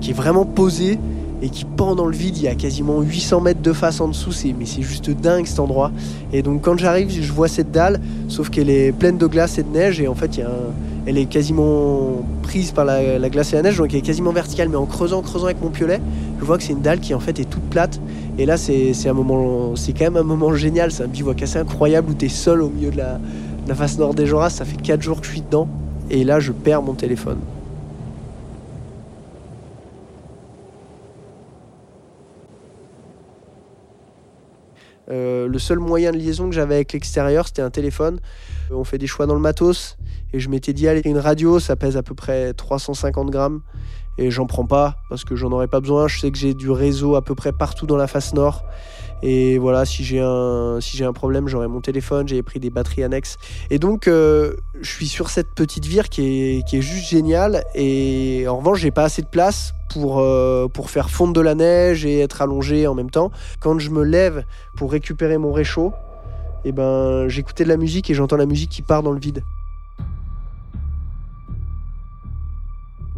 qui 0.00 0.10
est 0.10 0.14
vraiment 0.14 0.44
posée 0.44 0.98
et 1.42 1.48
qui 1.48 1.64
pend 1.64 1.94
dans 1.94 2.06
le 2.06 2.16
vide. 2.16 2.36
Il 2.36 2.42
y 2.44 2.48
a 2.48 2.54
quasiment 2.54 3.00
800 3.00 3.40
mètres 3.40 3.62
de 3.62 3.72
face 3.72 4.00
en 4.00 4.08
dessous, 4.08 4.32
c'est, 4.32 4.54
mais 4.58 4.66
c'est 4.66 4.82
juste 4.82 5.10
dingue 5.10 5.46
cet 5.46 5.60
endroit. 5.60 5.90
Et 6.32 6.42
donc 6.42 6.62
quand 6.62 6.78
j'arrive, 6.78 7.10
je 7.10 7.32
vois 7.32 7.48
cette 7.48 7.70
dalle, 7.70 8.00
sauf 8.28 8.50
qu'elle 8.50 8.70
est 8.70 8.92
pleine 8.92 9.18
de 9.18 9.26
glace 9.26 9.58
et 9.58 9.62
de 9.62 9.68
neige, 9.68 10.00
et 10.00 10.08
en 10.08 10.14
fait, 10.14 10.36
il 10.36 10.40
y 10.40 10.42
a 10.42 10.50
elle 11.06 11.18
est 11.18 11.26
quasiment 11.26 12.22
prise 12.42 12.72
par 12.72 12.84
la, 12.84 13.28
glace 13.30 13.52
et 13.52 13.56
la 13.56 13.62
neige, 13.62 13.78
donc 13.78 13.92
elle 13.92 13.98
est 13.98 14.02
quasiment 14.02 14.32
verticale, 14.32 14.68
mais 14.68 14.76
en 14.76 14.86
creusant, 14.86 15.22
creusant 15.22 15.46
avec 15.46 15.60
mon 15.62 15.70
piolet, 15.70 16.00
je 16.38 16.44
vois 16.44 16.58
que 16.58 16.62
c'est 16.62 16.72
une 16.72 16.82
dalle 16.82 17.00
qui 17.00 17.14
en 17.14 17.20
fait 17.20 17.38
est 17.40 17.48
toute 17.48 17.62
plate. 17.62 18.00
Et 18.38 18.46
là, 18.46 18.56
c'est, 18.56 18.94
un 19.06 19.12
moment, 19.12 19.76
c'est 19.76 19.92
quand 19.92 20.04
même 20.04 20.16
un 20.16 20.22
moment 20.22 20.54
génial, 20.54 20.92
c'est 20.92 21.02
un 21.02 21.08
bivouac 21.08 21.42
assez 21.42 21.58
incroyable 21.58 22.10
où 22.10 22.14
tu 22.14 22.26
es 22.26 22.28
seul 22.28 22.62
au 22.62 22.68
milieu 22.68 22.90
de 22.90 22.98
la, 22.98 23.18
la 23.66 23.74
face 23.74 23.98
nord 23.98 24.14
des 24.14 24.26
Joras, 24.26 24.50
ça 24.50 24.64
fait 24.64 24.80
4 24.80 25.02
jours 25.02 25.20
que 25.20 25.26
je 25.26 25.32
suis 25.32 25.40
dedans. 25.40 25.68
Et 26.10 26.24
là, 26.24 26.40
je 26.40 26.50
perds 26.50 26.82
mon 26.82 26.94
téléphone. 26.94 27.38
Euh, 35.10 35.48
le 35.48 35.58
seul 35.58 35.78
moyen 35.78 36.12
de 36.12 36.16
liaison 36.18 36.48
que 36.48 36.54
j'avais 36.54 36.76
avec 36.76 36.92
l'extérieur, 36.92 37.46
c'était 37.46 37.62
un 37.62 37.70
téléphone. 37.70 38.20
Euh, 38.70 38.74
on 38.74 38.84
fait 38.84 38.98
des 38.98 39.06
choix 39.06 39.26
dans 39.26 39.34
le 39.34 39.40
matos. 39.40 39.96
Et 40.32 40.38
je 40.38 40.48
m'étais 40.48 40.72
dit, 40.72 40.86
allez, 40.86 41.02
une 41.04 41.18
radio, 41.18 41.58
ça 41.58 41.74
pèse 41.76 41.96
à 41.96 42.02
peu 42.02 42.14
près 42.14 42.52
350 42.54 43.30
grammes. 43.30 43.62
Et 44.18 44.30
j'en 44.30 44.46
prends 44.46 44.66
pas 44.66 44.96
parce 45.08 45.24
que 45.24 45.34
j'en 45.34 45.50
aurais 45.52 45.68
pas 45.68 45.80
besoin. 45.80 46.06
Je 46.08 46.20
sais 46.20 46.30
que 46.30 46.38
j'ai 46.38 46.54
du 46.54 46.70
réseau 46.70 47.16
à 47.16 47.22
peu 47.22 47.34
près 47.34 47.52
partout 47.52 47.86
dans 47.86 47.96
la 47.96 48.06
face 48.06 48.34
nord. 48.34 48.64
Et 49.22 49.58
voilà, 49.58 49.84
si 49.84 50.04
j'ai 50.04 50.20
un, 50.20 50.78
si 50.80 50.96
j'ai 50.96 51.04
un 51.04 51.12
problème, 51.12 51.48
j'aurai 51.48 51.68
mon 51.68 51.80
téléphone, 51.80 52.26
j'ai 52.26 52.42
pris 52.42 52.60
des 52.60 52.70
batteries 52.70 53.02
annexes. 53.02 53.36
Et 53.70 53.78
donc, 53.78 54.08
euh, 54.08 54.54
je 54.80 54.90
suis 54.90 55.08
sur 55.08 55.30
cette 55.30 55.50
petite 55.54 55.86
vire 55.86 56.08
qui 56.08 56.22
est, 56.22 56.66
qui 56.66 56.80
juste 56.80 57.08
géniale. 57.08 57.64
Et 57.74 58.46
en 58.48 58.56
revanche, 58.56 58.80
j'ai 58.80 58.90
pas 58.90 59.04
assez 59.04 59.22
de 59.22 59.28
place 59.28 59.74
pour, 59.90 60.20
euh, 60.20 60.68
pour 60.68 60.90
faire 60.90 61.10
fondre 61.10 61.32
de 61.32 61.40
la 61.40 61.54
neige 61.54 62.06
et 62.06 62.20
être 62.20 62.42
allongé 62.42 62.86
en 62.86 62.94
même 62.94 63.10
temps. 63.10 63.30
Quand 63.60 63.78
je 63.78 63.90
me 63.90 64.02
lève 64.02 64.44
pour 64.76 64.92
récupérer 64.92 65.38
mon 65.38 65.52
réchaud, 65.52 65.92
eh 66.64 66.72
ben, 66.72 67.28
j'écoutais 67.28 67.64
de 67.64 67.68
la 67.68 67.76
musique 67.76 68.10
et 68.10 68.14
j'entends 68.14 68.36
la 68.36 68.46
musique 68.46 68.70
qui 68.70 68.82
part 68.82 69.02
dans 69.02 69.12
le 69.12 69.20
vide. 69.20 69.42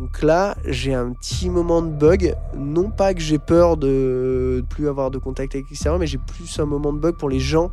Donc 0.02 0.20
là, 0.20 0.56
j'ai 0.66 0.94
un 0.94 1.12
petit 1.12 1.48
moment 1.48 1.80
de 1.80 1.86
bug. 1.86 2.34
Non 2.56 2.90
pas 2.90 3.14
que 3.14 3.20
j'ai 3.20 3.38
peur 3.38 3.76
de 3.76 4.64
plus 4.68 4.88
avoir 4.88 5.12
de 5.12 5.18
contact 5.18 5.54
avec 5.54 5.70
l'extérieur, 5.70 6.00
mais 6.00 6.08
j'ai 6.08 6.18
plus 6.18 6.58
un 6.58 6.64
moment 6.64 6.92
de 6.92 6.98
bug 6.98 7.14
pour 7.14 7.28
les 7.28 7.38
gens, 7.38 7.70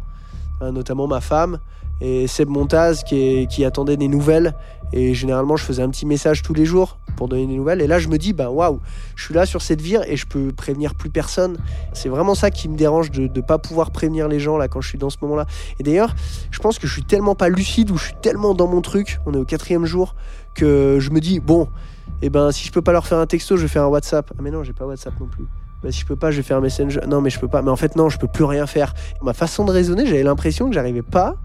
hein, 0.62 0.72
notamment 0.72 1.08
ma 1.08 1.22
femme 1.22 1.58
et 2.02 2.28
Seb 2.28 2.48
Montaz 2.48 3.04
qui, 3.04 3.48
qui 3.48 3.66
attendait 3.66 3.98
des 3.98 4.08
nouvelles. 4.08 4.54
Et 4.94 5.16
généralement, 5.16 5.56
je 5.56 5.64
faisais 5.64 5.82
un 5.82 5.90
petit 5.90 6.06
message 6.06 6.44
tous 6.44 6.54
les 6.54 6.66
jours 6.66 7.00
pour 7.16 7.30
donner 7.30 7.48
des 7.48 7.56
nouvelles. 7.56 7.82
Et 7.82 7.88
là, 7.88 7.98
je 7.98 8.10
me 8.10 8.20
dis, 8.20 8.34
bah 8.34 8.52
waouh, 8.52 8.80
je 9.16 9.26
suis 9.26 9.34
là 9.34 9.48
sur 9.48 9.64
cette 9.64 9.82
vire 9.82 10.04
et 10.06 10.16
je 10.16 10.28
peux 10.28 10.52
prévenir 10.52 10.94
plus 10.94 11.10
personne. 11.10 11.58
C'est 11.94 12.10
vraiment 12.10 12.36
ça 12.36 12.52
qui 12.52 12.70
me 12.70 12.78
dérange 12.78 13.10
de 13.10 13.24
ne 13.24 13.42
pas 13.42 13.58
pouvoir 13.58 13.90
prévenir 13.90 14.28
les 14.28 14.40
gens 14.40 14.56
là 14.56 14.68
quand 14.68 14.82
je 14.82 14.88
suis 14.90 15.00
dans 15.00 15.10
ce 15.10 15.18
moment-là. 15.24 15.48
Et 15.80 15.84
d'ailleurs, 15.84 16.16
je 16.52 16.60
pense 16.60 16.78
que 16.78 16.86
je 16.86 16.94
suis 16.94 17.06
tellement 17.06 17.34
pas 17.34 17.50
lucide 17.50 17.90
ou 17.90 17.98
je 17.98 18.06
suis 18.06 18.16
tellement 18.22 18.54
dans 18.54 18.68
mon 18.68 18.82
truc, 18.82 19.20
on 19.26 19.34
est 19.34 19.38
au 19.40 19.46
quatrième 19.46 19.86
jour, 19.86 20.14
que 20.54 21.00
je 21.00 21.10
me 21.10 21.20
dis, 21.20 21.40
bon, 21.40 21.68
et 22.22 22.26
eh 22.26 22.30
ben 22.30 22.52
si 22.52 22.68
je 22.68 22.72
peux 22.72 22.82
pas 22.82 22.92
leur 22.92 23.08
faire 23.08 23.18
un 23.18 23.28
texto, 23.28 23.56
je 23.56 23.66
faire 23.68 23.84
un 23.84 23.88
WhatsApp. 23.88 24.30
Ah 24.38 24.42
mais 24.42 24.52
non, 24.52 24.64
j'ai 24.64 24.74
pas 24.74 24.86
WhatsApp 24.86 25.14
non 25.22 25.28
plus. 25.28 25.46
Bah, 25.82 25.92
si 25.92 26.02
je 26.02 26.06
peux 26.06 26.18
pas, 26.18 26.32
je 26.32 26.42
faire 26.42 26.58
un 26.58 26.62
Messenger. 26.62 27.00
Non, 27.08 27.22
mais 27.22 27.30
je 27.30 27.40
peux 27.40 27.48
pas. 27.48 27.62
Mais 27.62 27.72
en 27.72 27.78
fait, 27.78 27.96
non, 27.96 28.10
je 28.10 28.18
peux 28.18 28.28
plus 28.28 28.44
rien 28.44 28.68
faire. 28.68 28.94
Ma 29.22 29.34
façon 29.34 29.64
de 29.64 29.72
raisonner, 29.72 30.06
j'avais 30.06 30.24
l'impression 30.24 30.68
que 30.68 30.74
j'arrivais 30.74 31.02
pas 31.02 31.38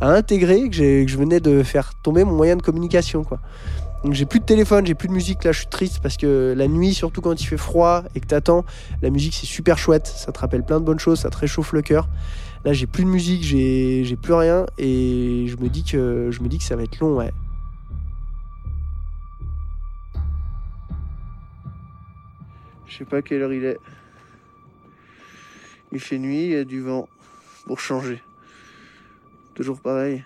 à 0.00 0.10
intégrer, 0.10 0.68
que, 0.68 1.04
que, 1.04 1.08
je 1.08 1.16
venais 1.16 1.38
de 1.38 1.62
faire 1.62 1.92
tomber 2.02 2.24
mon 2.24 2.34
moyen 2.34 2.56
de 2.56 2.62
communication, 2.62 3.22
quoi. 3.22 3.38
Donc 4.04 4.12
j'ai 4.12 4.26
plus 4.26 4.40
de 4.40 4.44
téléphone, 4.44 4.86
j'ai 4.86 4.94
plus 4.94 5.08
de 5.08 5.12
musique. 5.12 5.44
Là, 5.44 5.52
je 5.52 5.58
suis 5.60 5.68
triste 5.68 6.00
parce 6.02 6.16
que 6.16 6.54
la 6.56 6.66
nuit, 6.68 6.92
surtout 6.92 7.20
quand 7.20 7.40
il 7.40 7.46
fait 7.46 7.56
froid 7.56 8.02
et 8.14 8.20
que 8.20 8.26
t'attends, 8.26 8.64
la 9.02 9.10
musique 9.10 9.34
c'est 9.34 9.46
super 9.46 9.78
chouette. 9.78 10.06
Ça 10.06 10.32
te 10.32 10.38
rappelle 10.38 10.64
plein 10.64 10.80
de 10.80 10.84
bonnes 10.84 10.98
choses, 10.98 11.20
ça 11.20 11.30
te 11.30 11.38
réchauffe 11.38 11.72
le 11.72 11.82
cœur. 11.82 12.08
Là, 12.64 12.72
j'ai 12.72 12.86
plus 12.86 13.04
de 13.04 13.08
musique, 13.08 13.42
j'ai 13.44 14.18
plus 14.20 14.34
rien 14.34 14.66
et 14.76 15.46
je 15.48 15.56
me 15.56 15.68
dis 15.68 15.84
que 15.84 16.30
je 16.30 16.40
me 16.40 16.48
dis 16.48 16.58
que 16.58 16.64
ça 16.64 16.76
va 16.76 16.82
être 16.82 16.98
long, 16.98 17.16
ouais. 17.16 17.32
Je 22.96 23.00
sais 23.00 23.10
pas 23.10 23.20
quelle 23.20 23.42
heure 23.42 23.52
il 23.52 23.62
est. 23.66 23.76
Il 25.92 26.00
fait 26.00 26.16
nuit, 26.16 26.44
il 26.44 26.50
y 26.52 26.56
a 26.56 26.64
du 26.64 26.80
vent. 26.80 27.10
Pour 27.66 27.78
changer. 27.78 28.22
Toujours 29.54 29.82
pareil. 29.82 30.24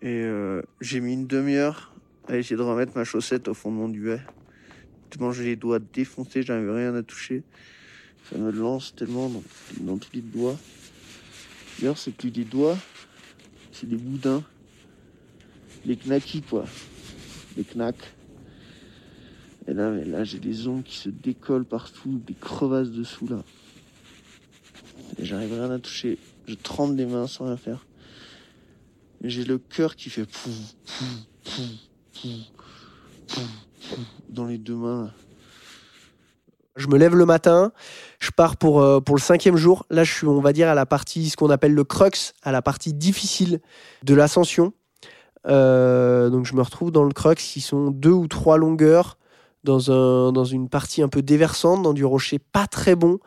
Et 0.00 0.22
euh, 0.22 0.62
j'ai 0.80 1.00
mis 1.00 1.14
une 1.14 1.26
demi-heure 1.26 1.92
à 2.28 2.36
essayer 2.36 2.54
de 2.54 2.62
remettre 2.62 2.92
ma 2.94 3.02
chaussette 3.02 3.48
au 3.48 3.54
fond 3.54 3.72
de 3.72 3.76
mon 3.76 3.88
duvet. 3.88 4.20
Tellement 5.10 5.32
j'ai 5.32 5.42
les 5.42 5.56
doigts 5.56 5.80
défoncés, 5.80 6.44
j'arrive 6.44 6.70
rien 6.70 6.94
à 6.94 7.02
toucher. 7.02 7.42
Ça 8.30 8.38
me 8.38 8.52
lance 8.52 8.94
tellement 8.94 9.28
dans, 9.28 9.42
dans 9.80 9.98
tous 9.98 10.10
les 10.12 10.20
doigts. 10.20 10.56
D'ailleurs, 11.80 11.98
c'est 11.98 12.14
plus 12.14 12.30
des 12.30 12.44
doigts, 12.44 12.78
c'est 13.72 13.88
des 13.88 13.96
boudins. 13.96 14.44
Les 15.84 15.96
knackis, 15.96 16.42
quoi. 16.42 16.64
Les 17.56 17.64
knacks. 17.64 18.12
Et 19.68 19.74
là, 19.74 19.90
là 19.90 20.24
j'ai 20.24 20.38
des 20.38 20.66
ongles 20.66 20.82
qui 20.82 20.96
se 20.96 21.08
décollent 21.08 21.64
partout, 21.64 22.20
des 22.26 22.34
crevasses 22.34 22.90
dessous 22.90 23.28
là. 23.28 23.42
Et 25.18 25.24
j'arrive 25.24 25.52
rien 25.52 25.70
à 25.70 25.78
toucher. 25.78 26.18
Je 26.46 26.54
tremble 26.54 26.96
les 26.96 27.06
mains 27.06 27.26
sans 27.26 27.46
rien 27.46 27.56
faire. 27.56 27.86
J'ai 29.22 29.44
le 29.44 29.58
cœur 29.58 29.94
qui 29.94 30.10
fait 30.10 30.24
pouf, 30.24 30.74
pouf, 30.86 31.54
pouf, 32.12 32.30
pouf, 33.28 33.40
pouf, 33.88 33.98
dans 34.28 34.46
les 34.46 34.58
deux 34.58 34.74
mains. 34.74 35.12
Je 36.74 36.88
me 36.88 36.96
lève 36.96 37.14
le 37.14 37.26
matin, 37.26 37.72
je 38.18 38.30
pars 38.30 38.56
pour, 38.56 38.80
euh, 38.80 39.00
pour 39.00 39.14
le 39.14 39.20
cinquième 39.20 39.56
jour. 39.56 39.84
Là, 39.90 40.04
je 40.04 40.12
suis, 40.12 40.26
on 40.26 40.40
va 40.40 40.54
dire, 40.54 40.68
à 40.68 40.74
la 40.74 40.86
partie, 40.86 41.28
ce 41.28 41.36
qu'on 41.36 41.50
appelle 41.50 41.74
le 41.74 41.84
crux, 41.84 42.32
à 42.42 42.50
la 42.50 42.62
partie 42.62 42.94
difficile 42.94 43.60
de 44.02 44.14
l'ascension. 44.14 44.72
Euh, 45.46 46.30
donc, 46.30 46.46
je 46.46 46.54
me 46.54 46.62
retrouve 46.62 46.90
dans 46.90 47.04
le 47.04 47.12
crux, 47.12 47.34
qui 47.34 47.60
sont 47.60 47.90
deux 47.90 48.10
ou 48.10 48.26
trois 48.26 48.56
longueurs 48.56 49.18
dans, 49.64 49.90
un, 49.90 50.32
dans 50.32 50.44
une 50.44 50.68
partie 50.68 51.02
un 51.02 51.08
peu 51.08 51.22
déversante, 51.22 51.82
dans 51.82 51.92
du 51.92 52.04
rocher 52.04 52.38
pas 52.38 52.66
très 52.66 52.94
bon, 52.94 53.18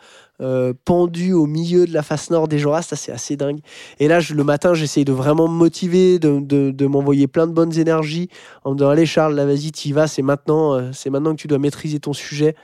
euh, 0.41 0.73
pendu 0.83 1.31
au 1.31 1.45
milieu 1.45 1.85
de 1.85 1.93
la 1.93 2.03
face 2.03 2.29
nord 2.29 2.47
des 2.47 2.59
Joras. 2.59 2.81
Ça, 2.81 2.95
c'est 2.95 3.11
assez 3.11 3.37
dingue. 3.37 3.59
Et 3.99 4.07
là, 4.07 4.19
je, 4.19 4.33
le 4.33 4.43
matin, 4.43 4.73
j'essaye 4.73 5.05
de 5.05 5.13
vraiment 5.13 5.47
me 5.47 5.53
motiver, 5.55 6.19
de, 6.19 6.39
de, 6.41 6.87
m'envoyer 6.87 7.27
plein 7.27 7.47
de 7.47 7.53
bonnes 7.53 7.77
énergies 7.77 8.29
en 8.63 8.71
me 8.71 8.77
disant 8.77 8.89
Allez, 8.89 9.05
Charles, 9.05 9.35
là, 9.35 9.45
vas-y, 9.45 9.71
tu 9.71 9.89
y 9.89 9.91
vas, 9.91 10.07
c'est 10.07 10.21
maintenant, 10.21 10.73
euh, 10.73 10.91
c'est 10.91 11.09
maintenant 11.09 11.31
que 11.31 11.41
tu 11.41 11.47
dois 11.47 11.59
maîtriser 11.59 11.99
ton 11.99 12.13
sujet. 12.13 12.55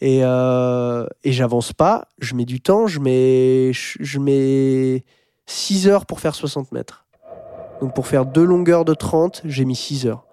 Et, 0.00 0.20
euh, 0.22 1.06
et 1.24 1.32
j'avance 1.32 1.74
pas, 1.74 2.06
je 2.20 2.34
mets 2.34 2.46
du 2.46 2.62
temps, 2.62 2.86
je 2.86 3.00
mets, 3.00 3.72
je 3.72 4.18
mets 4.18 5.04
6 5.44 5.88
heures 5.88 6.06
pour 6.06 6.20
faire 6.20 6.34
60 6.34 6.72
mètres. 6.72 7.04
Donc 7.82 7.94
pour 7.94 8.06
faire 8.06 8.24
deux 8.24 8.44
longueurs 8.44 8.86
de 8.86 8.94
30, 8.94 9.42
j'ai 9.44 9.66
mis 9.66 9.76
6 9.76 10.06
heures. 10.06 10.24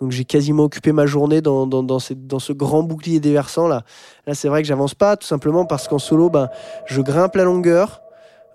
Donc 0.00 0.10
j'ai 0.12 0.24
quasiment 0.24 0.64
occupé 0.64 0.92
ma 0.92 1.06
journée 1.06 1.40
dans, 1.40 1.66
dans, 1.66 1.82
dans, 1.82 1.98
ce 1.98 2.52
grand 2.52 2.82
bouclier 2.82 3.20
déversant 3.20 3.68
là. 3.68 3.82
Là 4.26 4.34
c'est 4.34 4.48
vrai 4.48 4.62
que 4.62 4.68
j'avance 4.68 4.94
pas 4.94 5.16
tout 5.16 5.26
simplement 5.26 5.64
parce 5.64 5.88
qu'en 5.88 5.98
solo, 5.98 6.30
ben, 6.30 6.48
je 6.86 7.00
grimpe 7.00 7.36
la 7.36 7.44
longueur. 7.44 8.02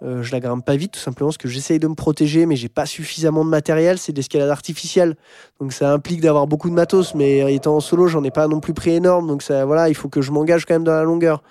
Euh, 0.04 0.24
je 0.24 0.32
la 0.32 0.40
grimpe 0.40 0.66
pas 0.66 0.76
vite 0.76 0.94
tout 0.94 1.00
simplement 1.00 1.28
parce 1.30 1.38
que 1.38 1.48
j'essaye 1.48 1.78
de 1.78 1.88
me 1.88 1.94
protéger 1.94 2.48
mais 2.48 2.56
j'ai 2.56 2.70
pas 2.70 2.88
suffisamment 2.88 3.46
de 3.46 3.50
matériel. 3.50 4.00
C'est 4.00 4.12
de 4.12 4.18
l'escalade 4.18 4.50
artificielle. 4.50 5.16
Donc 5.60 5.74
ça 5.74 5.92
implique 5.92 6.22
d'avoir 6.22 6.48
beaucoup 6.48 6.70
de 6.70 6.76
matos. 6.76 7.14
Mais 7.14 7.54
étant 7.54 7.76
en 7.76 7.80
solo, 7.80 8.08
j'en 8.08 8.24
ai 8.24 8.32
pas 8.32 8.48
non 8.48 8.60
plus 8.60 8.74
pris 8.74 8.92
énorme. 8.92 9.28
Donc 9.28 9.44
ça, 9.44 9.66
voilà, 9.66 9.90
il 9.90 9.96
faut 9.96 10.10
que 10.10 10.22
je 10.22 10.32
m'engage 10.32 10.66
quand 10.66 10.74
même 10.74 10.84
dans 10.84 10.94
la 10.94 11.04
longueur. 11.04 11.44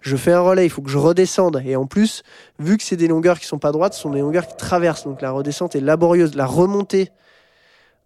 Je 0.00 0.16
fais 0.16 0.32
un 0.32 0.40
relais, 0.40 0.64
il 0.64 0.70
faut 0.70 0.80
que 0.80 0.90
je 0.90 0.98
redescende. 0.98 1.62
Et 1.66 1.76
en 1.76 1.86
plus, 1.86 2.22
vu 2.58 2.78
que 2.78 2.82
c'est 2.82 2.96
des 2.96 3.08
longueurs 3.08 3.38
qui 3.38 3.46
sont 3.46 3.58
pas 3.58 3.72
droites, 3.72 3.92
ce 3.92 4.00
sont 4.00 4.10
des 4.10 4.20
longueurs 4.20 4.46
qui 4.46 4.56
traversent. 4.56 5.04
Donc 5.04 5.20
la 5.20 5.30
redescente 5.30 5.76
est 5.76 5.80
laborieuse. 5.80 6.34
La 6.34 6.46
remontée 6.46 7.10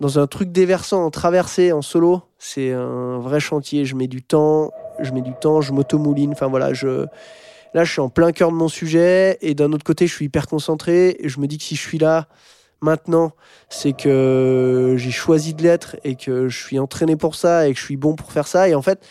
dans 0.03 0.19
un 0.19 0.27
truc 0.27 0.51
déversant, 0.51 1.05
en 1.05 1.11
traversée, 1.11 1.71
en 1.71 1.81
solo, 1.81 2.23
c'est 2.37 2.73
un 2.73 3.21
vrai 3.21 3.39
chantier. 3.39 3.85
Je 3.85 3.95
mets 3.95 4.09
du 4.09 4.21
temps, 4.21 4.73
je 4.99 5.13
mets 5.13 5.23
du 5.23 5.33
temps, 5.41 5.61
je 5.61 5.73
m'automouline. 5.73 6.33
Enfin 6.33 6.49
voilà, 6.49 6.75
je 6.75 7.07
là, 7.73 7.85
je 7.85 7.93
suis 7.93 8.01
en 8.01 8.09
plein 8.09 8.33
cœur 8.33 8.51
de 8.51 8.57
mon 8.57 8.67
sujet. 8.67 9.39
Et 9.43 9.55
d'un 9.55 9.73
autre 9.73 9.85
côté, 9.85 10.09
je 10.09 10.13
suis 10.13 10.25
hyper 10.25 10.49
concentré. 10.49 11.17
Et 11.21 11.29
je 11.29 11.39
me 11.39 11.47
dis 11.47 11.57
que 11.57 11.63
si 11.63 11.77
je 11.77 11.81
suis 11.81 11.99
là 11.99 12.27
maintenant, 12.81 13.31
c'est 13.69 13.93
que 13.93 14.97
j'ai 14.99 15.13
choisi 15.13 15.55
de 15.55 15.63
l'être 15.63 15.95
et 16.03 16.17
que 16.17 16.49
je 16.49 16.59
suis 16.59 16.81
entraîné 16.81 17.15
pour 17.15 17.37
ça 17.37 17.69
et 17.69 17.73
que 17.73 17.79
je 17.79 17.85
suis 17.85 17.97
bon 17.97 18.17
pour 18.17 18.33
faire 18.33 18.49
ça. 18.49 18.69
Et 18.69 18.75
en 18.75 18.83
fait, 18.83 19.07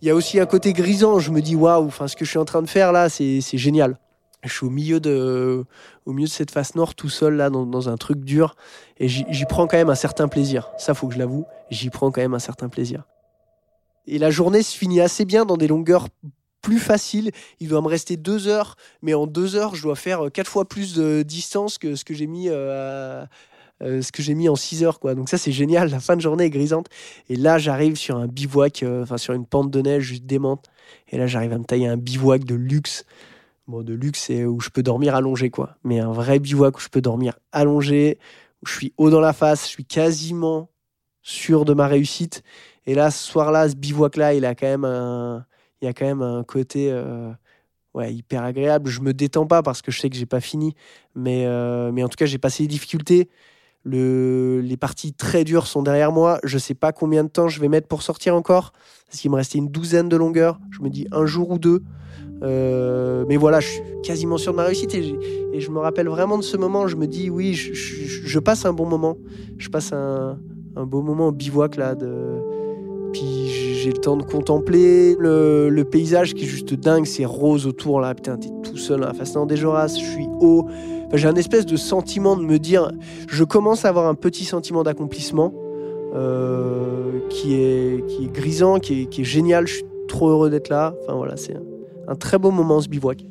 il 0.00 0.06
y 0.06 0.12
a 0.12 0.14
aussi 0.14 0.38
un 0.38 0.46
côté 0.46 0.72
grisant. 0.72 1.18
Je 1.18 1.32
me 1.32 1.42
dis 1.42 1.56
waouh, 1.56 1.86
enfin 1.86 2.06
ce 2.06 2.14
que 2.14 2.24
je 2.24 2.30
suis 2.30 2.38
en 2.38 2.44
train 2.44 2.62
de 2.62 2.68
faire 2.68 2.92
là, 2.92 3.08
c'est 3.08 3.40
c'est 3.40 3.58
génial. 3.58 3.98
Je 4.46 4.52
suis 4.54 4.66
au 4.66 4.70
milieu 4.70 5.00
de, 5.00 5.64
au 6.04 6.12
milieu 6.12 6.26
de 6.26 6.32
cette 6.32 6.50
face 6.50 6.74
nord, 6.74 6.94
tout 6.94 7.08
seul 7.08 7.34
là, 7.36 7.50
dans, 7.50 7.88
un 7.88 7.96
truc 7.96 8.20
dur, 8.20 8.56
et 8.98 9.08
j'y 9.08 9.44
prends 9.48 9.66
quand 9.66 9.76
même 9.76 9.90
un 9.90 9.94
certain 9.96 10.28
plaisir. 10.28 10.70
Ça, 10.78 10.94
faut 10.94 11.08
que 11.08 11.14
je 11.14 11.18
l'avoue, 11.18 11.44
j'y 11.70 11.90
prends 11.90 12.10
quand 12.10 12.20
même 12.20 12.34
un 12.34 12.38
certain 12.38 12.68
plaisir. 12.68 13.04
Et 14.06 14.18
la 14.18 14.30
journée 14.30 14.62
se 14.62 14.76
finit 14.76 15.00
assez 15.00 15.24
bien 15.24 15.44
dans 15.44 15.56
des 15.56 15.66
longueurs 15.66 16.08
plus 16.62 16.78
faciles. 16.78 17.30
Il 17.60 17.68
doit 17.68 17.82
me 17.82 17.88
rester 17.88 18.16
deux 18.16 18.48
heures, 18.48 18.76
mais 19.02 19.14
en 19.14 19.26
deux 19.26 19.56
heures, 19.56 19.74
je 19.74 19.82
dois 19.82 19.96
faire 19.96 20.30
quatre 20.32 20.50
fois 20.50 20.64
plus 20.64 20.94
de 20.94 21.22
distance 21.22 21.78
que 21.78 21.94
ce 21.94 22.04
que 22.04 22.14
j'ai 22.14 22.26
mis. 22.26 22.48
euh, 22.48 23.24
euh, 23.82 24.00
ce 24.00 24.10
que 24.10 24.22
j'ai 24.22 24.34
mis 24.34 24.48
en 24.48 24.56
6 24.56 24.84
heures 24.84 24.98
quoi 25.00 25.14
donc 25.14 25.28
ça 25.28 25.36
c'est 25.36 25.52
génial 25.52 25.90
la 25.90 26.00
fin 26.00 26.16
de 26.16 26.22
journée 26.22 26.44
est 26.44 26.50
grisante 26.50 26.86
et 27.28 27.36
là 27.36 27.58
j'arrive 27.58 27.96
sur 27.96 28.16
un 28.16 28.26
bivouac 28.26 28.82
euh, 28.82 29.02
enfin 29.02 29.18
sur 29.18 29.34
une 29.34 29.44
pente 29.44 29.70
de 29.70 29.82
neige 29.82 30.02
juste 30.02 30.24
démente 30.24 30.70
et 31.10 31.18
là 31.18 31.26
j'arrive 31.26 31.52
à 31.52 31.58
me 31.58 31.64
tailler 31.64 31.86
un 31.86 31.98
bivouac 31.98 32.44
de 32.44 32.54
luxe 32.54 33.04
De 33.68 33.94
luxe, 33.94 34.20
c'est 34.20 34.44
où 34.44 34.60
je 34.60 34.70
peux 34.70 34.82
dormir 34.82 35.16
allongé, 35.16 35.50
quoi. 35.50 35.76
Mais 35.82 35.98
un 35.98 36.12
vrai 36.12 36.38
bivouac 36.38 36.76
où 36.76 36.80
je 36.80 36.88
peux 36.88 37.00
dormir 37.00 37.36
allongé, 37.50 38.18
où 38.62 38.66
je 38.66 38.72
suis 38.72 38.94
haut 38.96 39.10
dans 39.10 39.20
la 39.20 39.32
face, 39.32 39.64
je 39.64 39.70
suis 39.70 39.84
quasiment 39.84 40.70
sûr 41.22 41.64
de 41.64 41.74
ma 41.74 41.88
réussite. 41.88 42.44
Et 42.86 42.94
là, 42.94 43.10
ce 43.10 43.26
soir-là, 43.26 43.68
ce 43.68 43.74
bivouac-là, 43.74 44.34
il 44.34 44.44
a 44.44 44.54
quand 44.54 44.68
même 44.68 44.84
un, 44.84 45.44
il 45.82 45.88
a 45.88 45.92
quand 45.92 46.06
même 46.06 46.22
un 46.22 46.44
côté 46.44 46.90
euh, 46.92 47.32
ouais, 47.94 48.14
hyper 48.14 48.44
agréable. 48.44 48.88
Je 48.88 49.00
me 49.00 49.12
détends 49.12 49.46
pas 49.46 49.62
parce 49.62 49.82
que 49.82 49.90
je 49.90 50.00
sais 50.00 50.10
que 50.10 50.16
j'ai 50.16 50.26
pas 50.26 50.40
fini. 50.40 50.74
Mais, 51.16 51.44
euh, 51.46 51.90
mais 51.92 52.04
en 52.04 52.08
tout 52.08 52.16
cas, 52.16 52.26
j'ai 52.26 52.38
passé 52.38 52.62
les 52.62 52.68
difficultés. 52.68 53.28
Le, 53.82 54.60
les 54.60 54.76
parties 54.76 55.12
très 55.12 55.44
dures 55.44 55.66
sont 55.66 55.82
derrière 55.82 56.12
moi. 56.12 56.38
Je 56.44 56.58
sais 56.58 56.74
pas 56.74 56.92
combien 56.92 57.24
de 57.24 57.28
temps 57.28 57.48
je 57.48 57.60
vais 57.60 57.68
mettre 57.68 57.88
pour 57.88 58.02
sortir 58.02 58.36
encore. 58.36 58.72
Parce 59.06 59.20
qu'il 59.20 59.30
me 59.30 59.36
restait 59.36 59.58
une 59.58 59.68
douzaine 59.68 60.08
de 60.08 60.16
longueurs. 60.16 60.60
Je 60.70 60.82
me 60.82 60.88
dis 60.88 61.08
un 61.10 61.26
jour 61.26 61.50
ou 61.50 61.58
deux. 61.58 61.82
Euh, 62.42 63.24
mais 63.28 63.36
voilà, 63.36 63.60
je 63.60 63.68
suis 63.68 63.82
quasiment 64.02 64.36
sûr 64.36 64.52
de 64.52 64.56
ma 64.56 64.64
réussite 64.64 64.94
et, 64.94 65.18
je 65.58 65.70
me 65.70 65.78
rappelle 65.78 66.08
vraiment 66.08 66.36
de 66.36 66.42
ce 66.42 66.56
moment. 66.56 66.86
Je 66.86 66.96
me 66.96 67.06
dis, 67.06 67.30
oui, 67.30 67.54
je, 67.54 68.38
passe 68.38 68.66
un 68.66 68.72
bon 68.72 68.86
moment. 68.86 69.16
Je 69.56 69.68
passe 69.68 69.92
un, 69.92 70.38
beau 70.76 71.00
moment 71.00 71.28
au 71.28 71.32
bivouac 71.32 71.76
là. 71.76 71.94
Puis 73.12 73.48
j'ai 73.82 73.90
le 73.90 73.98
temps 73.98 74.18
de 74.18 74.22
contempler 74.22 75.16
le, 75.18 75.82
paysage 75.90 76.34
qui 76.34 76.44
est 76.44 76.48
juste 76.48 76.74
dingue. 76.74 77.06
C'est 77.06 77.24
rose 77.24 77.66
autour 77.66 78.00
là. 78.00 78.14
Putain, 78.14 78.36
t'es 78.36 78.50
tout 78.62 78.76
seul 78.76 79.02
à 79.04 79.14
face 79.14 79.34
des 79.46 79.56
Joras. 79.56 79.88
Je 79.88 80.04
suis 80.04 80.28
haut. 80.40 80.68
J'ai 81.14 81.28
un 81.28 81.36
espèce 81.36 81.64
de 81.64 81.76
sentiment 81.76 82.36
de 82.36 82.42
me 82.42 82.58
dire, 82.58 82.90
je 83.28 83.44
commence 83.44 83.84
à 83.84 83.88
avoir 83.88 84.06
un 84.06 84.14
petit 84.14 84.44
sentiment 84.44 84.82
d'accomplissement 84.82 85.54
euh, 86.14 87.20
qui, 87.30 87.54
est, 87.54 88.04
qui 88.08 88.24
est 88.24 88.32
grisant, 88.32 88.78
qui 88.80 89.02
est, 89.02 89.06
qui 89.06 89.22
est 89.22 89.24
génial. 89.24 89.66
Je 89.66 89.76
suis 89.76 89.84
trop 90.08 90.28
heureux 90.28 90.50
d'être 90.50 90.68
là. 90.68 90.94
Enfin 91.02 91.14
voilà, 91.14 91.36
c'est 91.36 91.54
un, 92.06 92.14
très 92.14 92.38
beau 92.38 92.50
moment 92.50 92.80
ce 92.80 92.88
bivouac. 92.88 93.24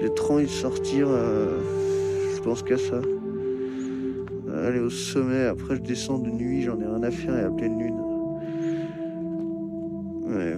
J'ai 0.00 0.12
trop 0.14 0.34
envie 0.34 0.44
de 0.44 0.50
sortir. 0.50 1.06
euh, 1.08 1.58
je 2.36 2.40
pense 2.42 2.62
qu'à 2.62 2.76
ça. 2.76 3.00
Euh, 4.48 4.68
Aller 4.68 4.80
au 4.80 4.90
sommet, 4.90 5.44
après 5.46 5.76
je 5.76 5.82
descends 5.82 6.18
de 6.18 6.28
nuit, 6.30 6.62
j'en 6.62 6.80
ai 6.80 6.84
rien 6.86 7.02
à 7.02 7.10
faire 7.10 7.36
et 7.38 7.42
à 7.42 7.50
pleine 7.50 7.78
lune. 7.78 7.96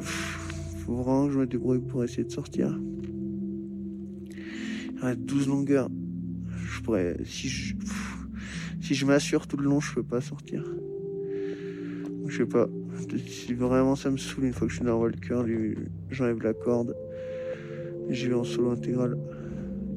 Pff, 0.01 0.79
faut 0.85 0.95
vraiment 0.95 1.27
que 1.27 1.33
je 1.33 1.39
me 1.39 1.47
débrouille 1.47 1.81
pour 1.81 2.05
essayer 2.05 2.25
de 2.25 2.31
sortir. 2.31 2.79
Il 4.93 4.99
reste 5.01 5.21
12 5.21 5.49
longueurs. 5.49 5.89
Je 6.67 6.81
pourrais. 6.83 7.17
Si 7.25 7.49
je, 7.49 7.75
si 8.81 8.95
je 8.95 9.07
m'assure 9.07 9.47
tout 9.47 9.57
le 9.57 9.65
long, 9.65 9.81
je 9.81 9.95
peux 9.95 10.03
pas 10.03 10.21
sortir. 10.21 10.65
Je 12.27 12.37
sais 12.37 12.47
pas. 12.47 12.69
Si 13.27 13.55
vraiment 13.55 13.97
ça 13.97 14.11
me 14.11 14.17
saoule, 14.17 14.45
une 14.45 14.53
fois 14.53 14.67
que 14.67 14.73
je 14.73 14.79
suis 14.79 14.85
dans 14.85 15.11
cœur, 15.11 15.45
j'enlève 16.11 16.43
la 16.43 16.55
corde. 16.55 16.97
J'y 18.09 18.29
vais 18.29 18.35
en 18.35 18.45
solo 18.45 18.71
intégral 18.71 19.17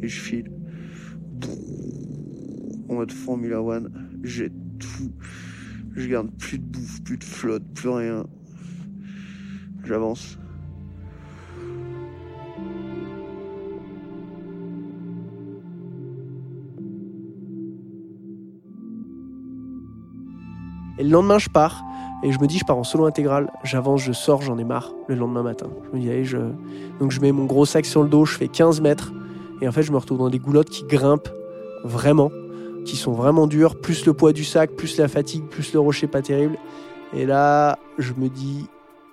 et 0.01 0.07
je 0.07 0.19
file. 0.19 0.51
En 2.89 2.95
mode 2.95 3.11
Formula 3.11 3.61
One, 3.61 3.91
j'ai 4.23 4.49
tout. 4.49 5.11
Je 5.95 6.07
garde 6.07 6.31
plus 6.37 6.59
de 6.59 6.63
bouffe, 6.63 7.03
plus 7.03 7.17
de 7.17 7.23
flotte, 7.23 7.63
plus 7.73 7.89
rien. 7.89 8.25
J'avance. 9.83 10.37
Et 20.99 21.03
le 21.03 21.09
lendemain, 21.09 21.37
je 21.37 21.49
pars. 21.49 21.83
Et 22.23 22.31
je 22.31 22.39
me 22.39 22.47
dis, 22.47 22.57
je 22.57 22.65
pars 22.65 22.77
en 22.77 22.83
solo 22.83 23.05
intégral. 23.05 23.51
J'avance, 23.63 24.01
je 24.01 24.11
sors, 24.11 24.41
j'en 24.41 24.57
ai 24.57 24.63
marre 24.63 24.91
le 25.07 25.15
lendemain 25.15 25.43
matin. 25.43 25.67
Je 25.85 25.97
me 25.97 26.01
dis, 26.01 26.09
allez, 26.09 26.25
je... 26.25 26.37
Donc 26.99 27.11
je 27.11 27.21
mets 27.21 27.31
mon 27.31 27.45
gros 27.45 27.65
sac 27.65 27.85
sur 27.85 28.01
le 28.01 28.09
dos, 28.09 28.25
je 28.25 28.37
fais 28.37 28.47
15 28.47 28.81
mètres. 28.81 29.11
Et 29.61 29.67
en 29.67 29.71
fait, 29.71 29.83
je 29.83 29.91
me 29.91 29.97
retrouve 29.97 30.17
dans 30.17 30.29
des 30.29 30.39
goulottes 30.39 30.69
qui 30.69 30.83
grimpent 30.83 31.29
vraiment, 31.83 32.31
qui 32.85 32.95
sont 32.95 33.11
vraiment 33.11 33.47
dures, 33.47 33.79
plus 33.79 34.05
le 34.05 34.13
poids 34.13 34.33
du 34.33 34.43
sac, 34.43 34.71
plus 34.71 34.97
la 34.97 35.07
fatigue, 35.07 35.45
plus 35.45 35.73
le 35.73 35.79
rocher 35.79 36.07
pas 36.07 36.21
terrible. 36.21 36.57
Et 37.13 37.25
là, 37.25 37.77
je 37.97 38.13
me 38.17 38.29
dis, 38.29 38.67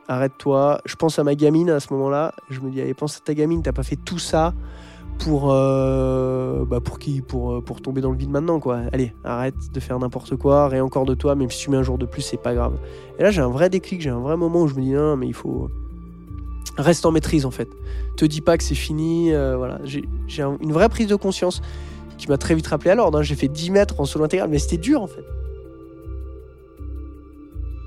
arrête-toi. 0.08 0.80
Je 0.84 0.96
pense 0.96 1.18
à 1.18 1.24
ma 1.24 1.34
gamine 1.34 1.70
à 1.70 1.80
ce 1.80 1.92
moment-là. 1.92 2.34
Je 2.48 2.60
me 2.60 2.70
dis, 2.70 2.80
allez, 2.80 2.94
pense 2.94 3.18
à 3.18 3.20
ta 3.20 3.34
gamine, 3.34 3.62
t'as 3.62 3.72
pas 3.72 3.82
fait 3.82 3.96
tout 3.96 4.18
ça 4.18 4.54
pour, 5.18 5.50
euh, 5.52 6.64
bah 6.66 6.80
pour 6.80 6.98
qui 6.98 7.20
pour, 7.22 7.52
euh, 7.54 7.60
pour 7.60 7.80
tomber 7.80 8.00
dans 8.00 8.10
le 8.10 8.16
vide 8.16 8.30
maintenant, 8.30 8.60
quoi. 8.60 8.80
Allez, 8.92 9.14
arrête 9.24 9.54
de 9.72 9.80
faire 9.80 9.98
n'importe 9.98 10.36
quoi, 10.36 10.68
rien 10.68 10.84
encore 10.84 11.06
de 11.06 11.14
toi, 11.14 11.34
même 11.34 11.50
si 11.50 11.64
tu 11.64 11.70
mets 11.70 11.76
un 11.76 11.82
jour 11.82 11.98
de 11.98 12.06
plus, 12.06 12.22
c'est 12.22 12.36
pas 12.36 12.54
grave. 12.54 12.74
Et 13.18 13.22
là, 13.22 13.30
j'ai 13.30 13.40
un 13.40 13.48
vrai 13.48 13.70
déclic, 13.70 14.00
j'ai 14.00 14.10
un 14.10 14.18
vrai 14.20 14.36
moment 14.36 14.62
où 14.62 14.68
je 14.68 14.74
me 14.74 14.82
dis, 14.82 14.90
non, 14.92 15.16
mais 15.16 15.26
il 15.26 15.34
faut. 15.34 15.70
Reste 16.76 17.06
en 17.06 17.12
maîtrise, 17.12 17.46
en 17.46 17.50
fait. 17.52 17.68
Te 18.16 18.24
dis 18.24 18.40
pas 18.40 18.58
que 18.58 18.64
c'est 18.64 18.74
fini, 18.74 19.32
euh, 19.32 19.56
voilà. 19.56 19.78
J'ai 19.84 20.04
j'ai 20.26 20.42
un- 20.42 20.56
une 20.60 20.72
vraie 20.72 20.88
prise 20.88 21.06
de 21.06 21.14
conscience 21.16 21.62
qui 22.18 22.28
m'a 22.28 22.36
très 22.36 22.54
vite 22.54 22.66
rappelé 22.66 22.90
à 22.90 22.94
l'ordre. 22.96 23.18
hein. 23.18 23.22
J'ai 23.22 23.36
fait 23.36 23.48
10 23.48 23.70
mètres 23.70 24.00
en 24.00 24.04
solo 24.04 24.24
intégral, 24.24 24.48
mais 24.50 24.58
c'était 24.58 24.76
dur, 24.78 25.00
en 25.00 25.06
fait. 25.06 25.24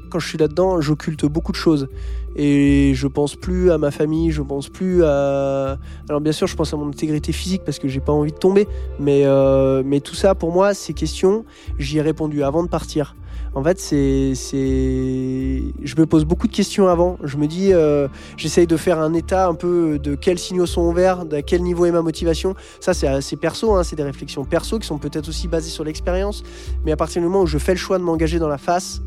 Quand 0.09 0.19
je 0.19 0.27
suis 0.27 0.37
là-dedans, 0.37 0.81
j'occulte 0.81 1.25
beaucoup 1.25 1.51
de 1.51 1.57
choses. 1.57 1.87
Et 2.35 2.91
je 2.93 3.07
pense 3.07 3.35
plus 3.35 3.71
à 3.71 3.77
ma 3.77 3.89
famille, 3.89 4.31
je 4.31 4.43
pense 4.43 4.69
plus 4.69 5.03
à. 5.03 5.77
Alors 6.07 6.21
bien 6.21 6.31
sûr, 6.31 6.45
je 6.45 6.55
pense 6.55 6.73
à 6.73 6.77
mon 6.77 6.87
intégrité 6.89 7.31
physique 7.31 7.63
parce 7.65 7.79
que 7.79 7.87
j'ai 7.87 7.99
pas 7.99 8.11
envie 8.11 8.31
de 8.31 8.37
tomber. 8.37 8.67
Mais, 8.99 9.23
euh, 9.25 9.81
mais 9.83 10.01
tout 10.01 10.15
ça, 10.15 10.35
pour 10.35 10.51
moi, 10.51 10.73
ces 10.73 10.93
questions, 10.93 11.45
j'y 11.79 11.97
ai 11.97 12.01
répondu 12.01 12.43
avant 12.43 12.63
de 12.63 12.69
partir. 12.69 13.15
En 13.55 13.63
fait, 13.63 13.79
c'est, 13.79 14.33
je 14.35 15.95
me 15.95 16.05
pose 16.05 16.25
beaucoup 16.25 16.47
de 16.47 16.51
questions 16.53 16.87
avant. 16.89 17.17
Je 17.23 17.37
me 17.37 17.47
dis, 17.47 17.73
euh, 17.73 18.07
j'essaye 18.35 18.67
de 18.67 18.77
faire 18.77 18.99
un 18.99 19.15
état 19.15 19.47
un 19.47 19.55
peu 19.55 19.97
de 19.97 20.13
quels 20.13 20.37
signaux 20.37 20.67
sont 20.67 20.83
ouverts, 20.83 21.25
à 21.31 21.41
quel 21.41 21.63
niveau 21.63 21.85
est 21.85 21.91
ma 21.91 22.03
motivation. 22.03 22.53
Ça, 22.79 22.93
c'est 22.93 23.07
assez 23.07 23.35
perso, 23.35 23.73
hein, 23.73 23.83
c'est 23.83 23.95
des 23.95 24.03
réflexions 24.03 24.45
perso 24.45 24.77
qui 24.77 24.85
sont 24.85 24.99
peut-être 24.99 25.27
aussi 25.27 25.47
basées 25.47 25.71
sur 25.71 25.83
l'expérience. 25.83 26.43
Mais 26.85 26.91
à 26.91 26.97
partir 26.97 27.19
du 27.19 27.27
moment 27.27 27.41
où 27.41 27.47
je 27.47 27.57
fais 27.57 27.71
le 27.73 27.79
choix 27.79 27.97
de 27.97 28.03
m'engager 28.03 28.37
dans 28.37 28.47
la 28.47 28.59
face, 28.59 29.01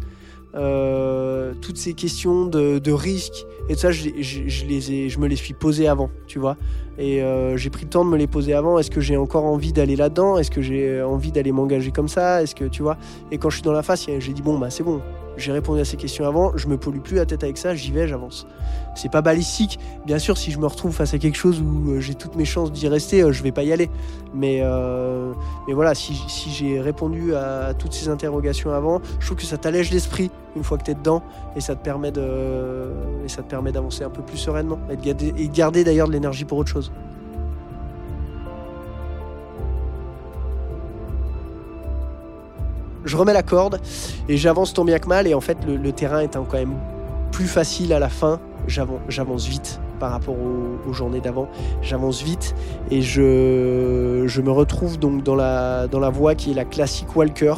toutes 0.52 1.76
ces 1.76 1.94
questions 1.94 2.46
de, 2.46 2.78
de 2.78 2.92
risque 2.92 3.46
et 3.70 3.76
ça, 3.76 3.92
je, 3.92 5.18
me 5.20 5.26
les 5.28 5.36
suis 5.36 5.54
posées 5.54 5.86
avant, 5.86 6.10
tu 6.26 6.40
vois. 6.40 6.56
Et 6.98 7.22
euh, 7.22 7.56
j'ai 7.56 7.70
pris 7.70 7.84
le 7.84 7.88
temps 7.88 8.04
de 8.04 8.10
me 8.10 8.16
les 8.16 8.26
poser 8.26 8.52
avant. 8.52 8.80
Est-ce 8.80 8.90
que 8.90 9.00
j'ai 9.00 9.16
encore 9.16 9.44
envie 9.44 9.72
d'aller 9.72 9.94
là-dedans? 9.94 10.38
Est-ce 10.38 10.50
que 10.50 10.60
j'ai 10.60 11.00
envie 11.00 11.30
d'aller 11.30 11.52
m'engager 11.52 11.92
comme 11.92 12.08
ça? 12.08 12.42
Est-ce 12.42 12.56
que 12.56 12.64
tu 12.64 12.82
vois? 12.82 12.96
Et 13.30 13.38
quand 13.38 13.48
je 13.48 13.58
suis 13.58 13.62
dans 13.62 13.70
la 13.70 13.84
face, 13.84 14.06
j'ai 14.18 14.32
dit 14.32 14.42
bon 14.42 14.58
bah 14.58 14.70
c'est 14.70 14.82
bon. 14.82 15.00
J'ai 15.36 15.52
répondu 15.52 15.80
à 15.80 15.84
ces 15.84 15.96
questions 15.96 16.26
avant. 16.26 16.56
Je 16.56 16.66
me 16.66 16.78
pollue 16.78 16.98
plus 16.98 17.14
la 17.14 17.26
tête 17.26 17.44
avec 17.44 17.58
ça. 17.58 17.76
J'y 17.76 17.92
vais, 17.92 18.08
j'avance. 18.08 18.48
C'est 18.96 19.10
pas 19.10 19.22
balistique. 19.22 19.78
Bien 20.04 20.18
sûr, 20.18 20.36
si 20.36 20.50
je 20.50 20.58
me 20.58 20.66
retrouve 20.66 20.92
face 20.92 21.14
à 21.14 21.18
quelque 21.18 21.38
chose 21.38 21.62
où 21.62 21.92
euh, 21.92 22.00
j'ai 22.00 22.14
toutes 22.14 22.34
mes 22.34 22.44
chances 22.44 22.72
d'y 22.72 22.88
rester, 22.88 23.22
euh, 23.22 23.30
je 23.30 23.40
vais 23.44 23.52
pas 23.52 23.62
y 23.62 23.72
aller. 23.72 23.88
Mais 24.34 24.64
mais 25.68 25.74
voilà, 25.74 25.94
si, 25.94 26.14
si 26.26 26.50
j'ai 26.50 26.80
répondu 26.80 27.36
à 27.36 27.72
toutes 27.78 27.92
ces 27.92 28.08
interrogations 28.08 28.72
avant, 28.72 29.00
je 29.20 29.26
trouve 29.26 29.38
que 29.38 29.44
ça 29.44 29.58
t'allège 29.58 29.92
l'esprit 29.92 30.32
une 30.56 30.64
fois 30.64 30.78
que 30.78 30.84
tu 30.84 30.90
es 30.90 30.94
dedans 30.94 31.22
et 31.56 31.60
ça 31.60 31.74
te 31.74 31.82
permet 31.82 32.12
ça 33.28 33.42
te 33.42 33.48
permet 33.48 33.72
d'avancer 33.72 34.04
un 34.04 34.10
peu 34.10 34.22
plus 34.22 34.38
sereinement 34.38 34.78
et 34.90 34.96
de 34.96 35.52
garder, 35.52 35.84
d'ailleurs 35.84 36.08
de 36.08 36.12
l'énergie 36.12 36.44
pour 36.44 36.58
autre 36.58 36.70
chose. 36.70 36.92
Je 43.04 43.16
remets 43.16 43.32
la 43.32 43.42
corde 43.42 43.80
et 44.28 44.36
j'avance 44.36 44.74
tant 44.74 44.84
bien 44.84 44.98
que 44.98 45.08
mal 45.08 45.26
et 45.26 45.34
en 45.34 45.40
fait 45.40 45.58
le, 45.66 45.92
terrain 45.92 46.20
étant 46.20 46.44
quand 46.44 46.58
même 46.58 46.76
plus 47.32 47.46
facile 47.46 47.92
à 47.92 47.98
la 47.98 48.08
fin, 48.08 48.40
j'avance 48.66 49.46
vite 49.46 49.80
par 49.98 50.12
rapport 50.12 50.34
aux, 50.34 50.92
journées 50.92 51.20
d'avant. 51.20 51.48
J'avance 51.82 52.22
vite 52.22 52.54
et 52.90 53.02
je, 53.02 54.40
me 54.40 54.50
retrouve 54.50 54.98
donc 54.98 55.22
dans 55.22 55.34
la 55.34 56.10
voie 56.12 56.34
qui 56.34 56.50
est 56.50 56.54
la 56.54 56.64
classique 56.64 57.16
Walker. 57.16 57.54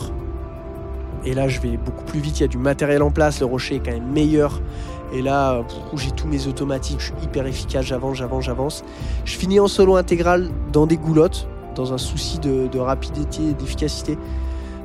Et 1.24 1.34
là, 1.34 1.48
je 1.48 1.60
vais 1.60 1.76
beaucoup 1.76 2.04
plus 2.04 2.20
vite. 2.20 2.40
Il 2.40 2.42
y 2.42 2.44
a 2.44 2.48
du 2.48 2.58
matériel 2.58 3.02
en 3.02 3.10
place. 3.10 3.40
Le 3.40 3.46
rocher 3.46 3.76
est 3.76 3.80
quand 3.80 3.92
même 3.92 4.10
meilleur. 4.10 4.60
Et 5.12 5.20
là, 5.20 5.62
j'ai 5.94 6.10
tous 6.10 6.26
mes 6.26 6.46
automatiques, 6.46 7.00
je 7.00 7.06
suis 7.06 7.14
hyper 7.22 7.46
efficace, 7.46 7.84
j'avance, 7.84 8.16
j'avance, 8.16 8.44
j'avance. 8.44 8.82
Je 9.26 9.36
finis 9.36 9.60
en 9.60 9.68
solo 9.68 9.96
intégral 9.96 10.48
dans 10.72 10.86
des 10.86 10.96
goulottes, 10.96 11.46
dans 11.74 11.92
un 11.92 11.98
souci 11.98 12.38
de, 12.38 12.78
rapidité 12.78 13.42
et 13.50 13.52
d'efficacité, 13.52 14.16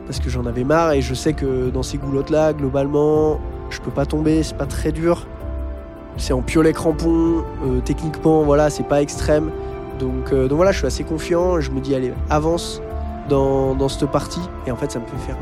parce 0.06 0.20
que 0.20 0.30
j'en 0.30 0.46
avais 0.46 0.66
marre 0.66 0.92
et 0.92 1.02
je 1.02 1.14
sais 1.14 1.32
que 1.32 1.70
dans 1.70 1.84
ces 1.84 1.98
goulottes-là, 1.98 2.52
globalement, 2.52 3.40
je 3.70 3.80
peux 3.80 3.92
pas 3.92 4.06
tomber, 4.06 4.44
c'est 4.44 4.58
pas 4.58 4.66
très 4.66 4.92
dur. 4.92 5.26
C'est 6.18 6.34
en 6.34 6.42
piolet 6.42 6.74
crampon, 6.74 7.44
euh, 7.66 7.80
techniquement, 7.86 8.44
voilà, 8.44 8.70
c'est 8.70 8.88
pas 8.88 9.02
extrême. 9.02 9.50
Donc, 10.00 10.34
euh, 10.34 10.50
donc 10.50 10.58
voilà, 10.58 10.74
je 10.74 10.80
suis 10.80 10.88
assez 10.88 11.06
confiant, 11.06 11.62
je 11.62 11.72
me 11.72 11.80
dis, 11.80 11.96
allez, 11.96 12.12
avance 12.30 12.82
dans, 13.30 13.76
dans 13.76 13.88
cette 13.88 14.10
partie, 14.12 14.42
et 14.66 14.72
en 14.72 14.76
fait, 14.76 14.92
ça 14.92 15.00
me 15.00 15.06
fait 15.06 15.26
faire 15.26 15.38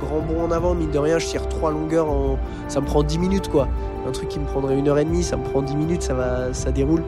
grand 0.00 0.20
bond 0.20 0.44
en 0.44 0.50
avant, 0.50 0.74
mine 0.74 0.90
de 0.90 0.98
rien, 0.98 1.18
je 1.18 1.26
tire 1.26 1.48
trois 1.48 1.70
longueurs 1.70 2.08
en. 2.08 2.38
Ça 2.68 2.80
me 2.80 2.86
prend 2.86 3.02
10 3.02 3.18
minutes, 3.18 3.48
quoi 3.48 3.68
un 4.06 4.12
truc 4.12 4.28
qui 4.28 4.38
me 4.38 4.46
prendrait 4.46 4.78
une 4.78 4.88
heure 4.88 4.98
et 4.98 5.04
demie, 5.04 5.22
ça 5.22 5.36
me 5.36 5.44
prend 5.44 5.62
10 5.62 5.76
minutes, 5.76 6.02
ça, 6.02 6.14
va, 6.14 6.52
ça 6.52 6.70
déroule. 6.70 7.02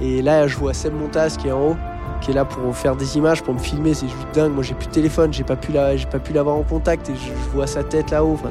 Et 0.00 0.22
là, 0.22 0.46
je 0.46 0.56
vois 0.56 0.74
Seb 0.74 0.94
Montas 0.94 1.36
qui 1.38 1.48
est 1.48 1.52
en 1.52 1.70
haut, 1.70 1.76
qui 2.20 2.30
est 2.30 2.34
là 2.34 2.44
pour 2.44 2.74
faire 2.76 2.96
des 2.96 3.16
images, 3.16 3.42
pour 3.42 3.54
me 3.54 3.58
filmer, 3.58 3.94
c'est 3.94 4.08
juste 4.08 4.28
dingue. 4.34 4.52
Moi, 4.52 4.62
j'ai 4.62 4.74
plus 4.74 4.86
de 4.86 4.92
téléphone, 4.92 5.32
j'ai 5.32 5.44
pas 5.44 5.56
pu 5.56 5.72
l'avoir 5.72 6.56
en 6.56 6.62
contact 6.62 7.10
et 7.10 7.14
je, 7.14 7.32
vois 7.54 7.66
sa 7.66 7.84
tête 7.84 8.10
là-haut. 8.10 8.34
Enfin, 8.34 8.50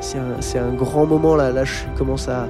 c'est 0.00 0.58
un, 0.58 0.72
grand 0.72 1.06
moment 1.06 1.36
là. 1.36 1.50
Là, 1.50 1.64
je 1.64 1.84
commence 1.96 2.28
à 2.28 2.46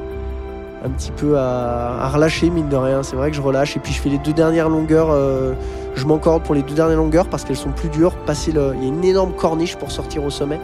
un 0.85 0.91
petit 0.91 1.11
peu 1.11 1.37
à, 1.39 2.09
relâcher 2.09 2.51
mine 2.51 2.69
de 2.69 2.77
rien. 2.77 3.03
C'est 3.03 3.17
vrai 3.17 3.31
que 3.31 3.37
je 3.37 3.43
relâche 3.43 3.77
et 3.77 3.81
puis 3.81 3.93
je 3.93 4.01
fais 4.01 4.09
les 4.09 4.19
deux 4.19 4.33
dernières 4.33 4.69
longueurs. 4.69 5.09
Euh, 5.11 5.55
je 5.95 6.05
m'encorde 6.07 6.43
pour 6.43 6.55
les 6.55 6.63
deux 6.63 6.75
dernières 6.75 6.99
longueurs 6.99 7.29
parce 7.29 7.45
qu'elles 7.45 7.57
sont 7.57 7.73
plus 7.73 7.89
dures. 7.89 8.15
Passer 8.27 8.53
le, 8.53 8.73
il 8.77 8.83
y 8.83 8.87
a 8.87 8.89
une 8.89 9.05
énorme 9.05 9.33
corniche 9.33 9.77
pour 9.77 9.91
sortir 9.91 10.25
au 10.25 10.31
sommet. 10.31 10.61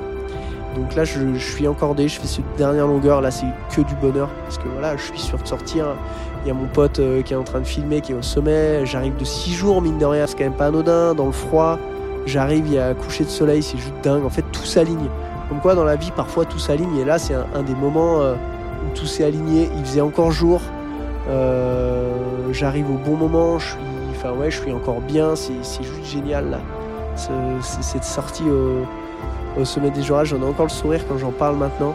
Donc 0.76 0.94
là, 0.96 1.04
je, 1.04 1.36
suis 1.38 1.68
encordé, 1.68 2.08
je 2.08 2.20
fais 2.20 2.26
cette 2.26 2.56
dernière 2.56 2.86
longueur. 2.86 3.20
Là, 3.20 3.30
c'est 3.30 3.46
que 3.74 3.80
du 3.82 3.94
bonheur 3.96 4.28
parce 4.44 4.58
que 4.58 4.68
voilà, 4.68 4.96
je 4.96 5.02
suis 5.02 5.18
sûr 5.18 5.38
de 5.38 5.46
sortir. 5.46 5.86
Il 6.44 6.48
y 6.48 6.50
a 6.50 6.54
mon 6.54 6.66
pote 6.66 6.98
euh, 6.98 7.22
qui 7.22 7.32
est 7.32 7.36
en 7.36 7.44
train 7.44 7.60
de 7.60 7.66
filmer, 7.66 8.00
qui 8.00 8.12
est 8.12 8.16
au 8.16 8.22
sommet. 8.22 8.84
J'arrive 8.84 9.16
de 9.16 9.24
6 9.24 9.52
jours, 9.52 9.80
mine 9.80 9.98
de 9.98 10.04
rien, 10.04 10.26
c'est 10.26 10.36
quand 10.36 10.44
même 10.44 10.52
pas 10.52 10.66
anodin. 10.66 11.14
Dans 11.14 11.26
le 11.26 11.32
froid, 11.32 11.78
j'arrive, 12.26 12.66
il 12.66 12.74
y 12.74 12.78
a 12.78 12.92
coucher 12.94 13.24
de 13.24 13.30
soleil, 13.30 13.62
c'est 13.62 13.78
juste 13.78 13.94
dingue. 14.02 14.24
En 14.24 14.30
fait, 14.30 14.44
tout 14.52 14.64
s'aligne. 14.64 15.08
Comme 15.48 15.60
quoi, 15.60 15.74
dans 15.74 15.84
la 15.84 15.96
vie, 15.96 16.10
parfois 16.10 16.44
tout 16.44 16.58
s'aligne. 16.58 16.96
Et 16.98 17.04
là, 17.04 17.18
c'est 17.18 17.34
un, 17.34 17.62
des 17.62 17.74
moments 17.74 18.20
euh, 18.20 18.34
tout 18.94 19.06
s'est 19.06 19.24
aligné. 19.24 19.68
Il 19.76 19.84
faisait 19.84 20.00
encore 20.00 20.30
jour. 20.30 20.60
Euh, 21.28 22.12
j'arrive 22.52 22.90
au 22.90 22.98
bon 22.98 23.16
moment. 23.16 23.58
Je 23.58 23.66
suis, 23.66 23.78
enfin 24.12 24.72
encore 24.72 25.00
bien. 25.00 25.36
C'est 25.36 25.82
juste 25.82 26.04
génial. 26.04 26.58
Cette 27.16 28.04
sortie 28.04 28.44
au 29.58 29.64
sommet 29.64 29.90
des 29.90 30.02
Jura. 30.02 30.24
J'en 30.24 30.40
ai 30.40 30.44
encore 30.44 30.66
le 30.66 30.70
sourire 30.70 31.00
quand 31.08 31.18
j'en 31.18 31.32
parle 31.32 31.56
maintenant. 31.56 31.94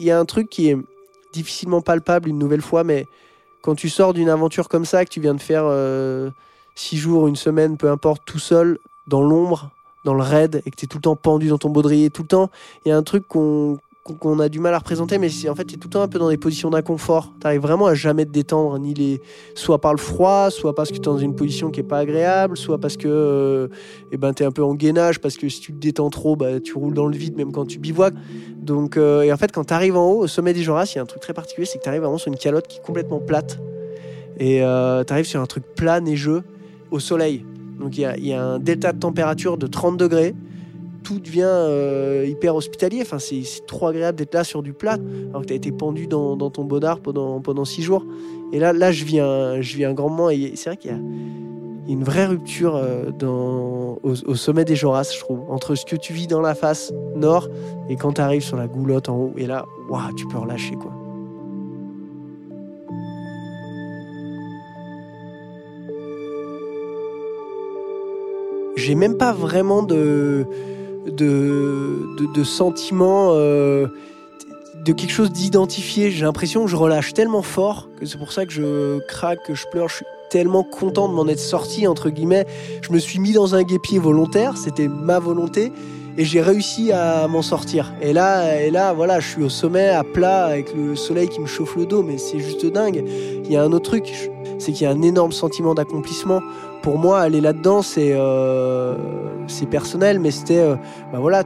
Il 0.00 0.06
y 0.06 0.10
a 0.10 0.18
un 0.18 0.24
truc 0.24 0.48
qui 0.48 0.70
est 0.70 0.78
difficilement 1.34 1.82
palpable 1.82 2.30
une 2.30 2.38
nouvelle 2.38 2.62
fois, 2.62 2.84
mais 2.84 3.06
quand 3.60 3.74
tu 3.74 3.90
sors 3.90 4.14
d'une 4.14 4.30
aventure 4.30 4.66
comme 4.70 4.86
ça, 4.86 5.04
que 5.04 5.10
tu 5.10 5.20
viens 5.20 5.34
de 5.34 5.40
faire 5.42 5.64
euh, 5.66 6.30
six 6.74 6.96
jours, 6.96 7.28
une 7.28 7.36
semaine, 7.36 7.76
peu 7.76 7.90
importe, 7.90 8.22
tout 8.24 8.38
seul, 8.38 8.78
dans 9.06 9.20
l'ombre, 9.20 9.70
dans 10.06 10.14
le 10.14 10.22
raid, 10.22 10.62
et 10.64 10.70
que 10.70 10.76
tu 10.76 10.86
es 10.86 10.88
tout 10.88 10.96
le 10.96 11.02
temps 11.02 11.16
pendu 11.16 11.48
dans 11.48 11.58
ton 11.58 11.68
baudrier, 11.68 12.08
tout 12.08 12.22
le 12.22 12.28
temps, 12.28 12.50
il 12.86 12.88
y 12.88 12.92
a 12.92 12.96
un 12.96 13.02
truc 13.02 13.28
qu'on 13.28 13.78
qu'on 14.02 14.38
a 14.38 14.48
du 14.48 14.60
mal 14.60 14.72
à 14.74 14.78
représenter, 14.78 15.18
mais 15.18 15.28
en 15.48 15.54
fait, 15.54 15.64
tu 15.64 15.74
es 15.74 15.78
tout 15.78 15.88
le 15.88 15.92
temps 15.92 16.02
un 16.02 16.08
peu 16.08 16.18
dans 16.18 16.30
des 16.30 16.38
positions 16.38 16.70
d'inconfort. 16.70 17.34
Tu 17.40 17.46
arrives 17.46 17.60
vraiment 17.60 17.86
à 17.86 17.94
jamais 17.94 18.24
te 18.24 18.30
détendre, 18.30 18.78
ni 18.78 18.94
les... 18.94 19.20
soit 19.54 19.80
par 19.80 19.92
le 19.92 19.98
froid, 19.98 20.50
soit 20.50 20.74
parce 20.74 20.90
que 20.90 20.94
tu 20.94 21.00
es 21.00 21.04
dans 21.04 21.18
une 21.18 21.34
position 21.34 21.70
qui 21.70 21.80
est 21.80 21.84
pas 21.84 21.98
agréable, 21.98 22.56
soit 22.56 22.78
parce 22.78 22.96
que 22.96 23.08
euh, 23.08 23.68
eh 24.10 24.16
ben, 24.16 24.32
tu 24.32 24.42
es 24.42 24.46
un 24.46 24.52
peu 24.52 24.64
en 24.64 24.74
gainage, 24.74 25.20
parce 25.20 25.36
que 25.36 25.48
si 25.48 25.60
tu 25.60 25.72
te 25.72 25.78
détends 25.78 26.08
trop, 26.08 26.34
bah, 26.34 26.60
tu 26.60 26.74
roules 26.74 26.94
dans 26.94 27.06
le 27.06 27.16
vide, 27.16 27.36
même 27.36 27.52
quand 27.52 27.66
tu 27.66 27.78
bivouacs. 27.78 28.14
Donc, 28.56 28.96
euh, 28.96 29.22
et 29.22 29.32
en 29.32 29.36
fait, 29.36 29.52
quand 29.52 29.64
tu 29.64 29.74
arrives 29.74 29.96
en 29.96 30.10
haut, 30.10 30.18
au 30.20 30.26
sommet 30.26 30.54
des 30.54 30.62
Joras, 30.62 30.90
il 30.94 30.96
y 30.96 30.98
a 30.98 31.02
un 31.02 31.06
truc 31.06 31.20
très 31.20 31.34
particulier, 31.34 31.66
c'est 31.66 31.78
que 31.78 31.82
tu 31.82 31.88
arrives 31.88 32.02
vraiment 32.02 32.18
sur 32.18 32.32
une 32.32 32.38
calotte 32.38 32.66
qui 32.68 32.78
est 32.78 32.82
complètement 32.82 33.20
plate. 33.20 33.58
Et 34.38 34.62
euh, 34.62 35.04
tu 35.04 35.12
arrives 35.12 35.26
sur 35.26 35.40
un 35.40 35.46
truc 35.46 35.64
plat, 35.76 36.00
neigeux, 36.00 36.42
au 36.90 37.00
soleil. 37.00 37.44
Donc 37.78 37.96
il 37.98 38.00
y, 38.00 38.28
y 38.28 38.32
a 38.32 38.42
un 38.42 38.58
delta 38.58 38.92
de 38.92 38.98
température 38.98 39.58
de 39.58 39.66
30 39.66 39.96
degrés 39.96 40.34
tout 41.02 41.20
devient 41.20 41.42
euh, 41.44 42.26
hyper 42.28 42.54
hospitalier. 42.54 43.00
Enfin, 43.02 43.18
c'est 43.18 43.42
trop 43.66 43.88
agréable 43.88 44.18
d'être 44.18 44.34
là 44.34 44.44
sur 44.44 44.62
du 44.62 44.72
plat, 44.72 44.98
alors 45.30 45.42
que 45.42 45.46
tu 45.46 45.52
as 45.52 45.56
été 45.56 45.72
pendu 45.72 46.06
dans, 46.06 46.36
ton 46.50 46.64
bonheur 46.64 47.00
pendant, 47.00 47.40
pendant 47.40 47.64
six 47.64 47.82
jours. 47.82 48.04
Et 48.52 48.58
là, 48.58 48.72
là 48.72 48.92
je, 48.92 49.04
un, 49.20 49.60
je 49.60 49.76
vis 49.76 49.84
un 49.84 49.92
grand 49.92 50.08
moment. 50.08 50.30
Et 50.30 50.52
c'est 50.56 50.70
vrai 50.70 50.76
qu'il 50.76 50.90
y 50.90 50.94
a 50.94 50.98
une 51.88 52.04
vraie 52.04 52.26
rupture 52.26 52.76
euh, 52.76 53.10
dans, 53.10 53.98
au, 54.02 54.34
sommet 54.34 54.64
des 54.64 54.76
Joras, 54.76 55.12
je 55.14 55.20
trouve, 55.20 55.40
entre 55.50 55.74
ce 55.74 55.84
que 55.84 55.96
tu 55.96 56.12
vis 56.12 56.26
dans 56.26 56.40
la 56.40 56.54
face 56.54 56.92
nord 57.16 57.48
et 57.88 57.96
quand 57.96 58.14
tu 58.14 58.20
arrives 58.20 58.42
sur 58.42 58.56
la 58.56 58.68
goulotte 58.68 59.08
en 59.08 59.16
haut. 59.16 59.32
Et 59.36 59.46
là, 59.46 59.66
waouh, 59.88 60.12
tu 60.16 60.26
peux 60.26 60.38
relâcher, 60.38 60.74
quoi. 60.74 60.92
J'ai 68.76 68.94
même 68.94 69.18
pas 69.18 69.32
vraiment 69.32 69.82
de 69.82 70.46
de, 71.10 72.06
de, 72.34 72.44
sentiments, 72.44 73.30
euh, 73.32 73.86
de 74.84 74.92
quelque 74.92 75.12
chose 75.12 75.30
d'identifié. 75.30 76.10
J'ai 76.10 76.24
l'impression 76.24 76.64
que 76.64 76.70
je 76.70 76.76
relâche 76.76 77.12
tellement 77.12 77.42
fort 77.42 77.88
que 77.98 78.06
c'est 78.06 78.18
pour 78.18 78.32
ça 78.32 78.46
que 78.46 78.52
je 78.52 78.98
craque, 79.06 79.44
que 79.44 79.54
je 79.54 79.66
pleure. 79.68 79.88
Je 79.88 79.96
suis 79.96 80.06
tellement 80.30 80.62
content 80.62 81.08
de 81.08 81.14
m'en 81.14 81.26
être 81.26 81.40
sorti, 81.40 81.86
entre 81.86 82.08
guillemets. 82.08 82.46
Je 82.82 82.92
me 82.92 82.98
suis 82.98 83.18
mis 83.18 83.32
dans 83.32 83.54
un 83.54 83.62
guépier 83.62 83.98
volontaire, 83.98 84.56
c'était 84.56 84.88
ma 84.88 85.18
volonté. 85.18 85.72
Et 86.16 86.24
j'ai 86.24 86.40
réussi 86.40 86.92
à 86.92 87.28
m'en 87.28 87.42
sortir. 87.42 87.92
Et 88.02 88.12
là, 88.12 88.60
et 88.60 88.70
là, 88.70 88.92
voilà, 88.92 89.20
je 89.20 89.28
suis 89.28 89.42
au 89.42 89.48
sommet, 89.48 89.88
à 89.88 90.02
plat, 90.02 90.46
avec 90.46 90.74
le 90.74 90.96
soleil 90.96 91.28
qui 91.28 91.40
me 91.40 91.46
chauffe 91.46 91.76
le 91.76 91.86
dos, 91.86 92.02
mais 92.02 92.18
c'est 92.18 92.40
juste 92.40 92.66
dingue. 92.66 93.04
Il 93.44 93.50
y 93.50 93.56
a 93.56 93.62
un 93.62 93.72
autre 93.72 93.90
truc, 93.90 94.30
c'est 94.58 94.72
qu'il 94.72 94.82
y 94.82 94.86
a 94.86 94.90
un 94.90 95.02
énorme 95.02 95.32
sentiment 95.32 95.74
d'accomplissement. 95.74 96.40
Pour 96.82 96.98
moi, 96.98 97.20
aller 97.20 97.40
là-dedans, 97.40 97.82
c'est 97.82 98.12
euh, 98.14 98.94
personnel, 99.70 100.18
mais 100.18 100.30
c'était 100.30 100.60
euh, 100.60 100.76
bah 101.12 101.18
voilà, 101.20 101.42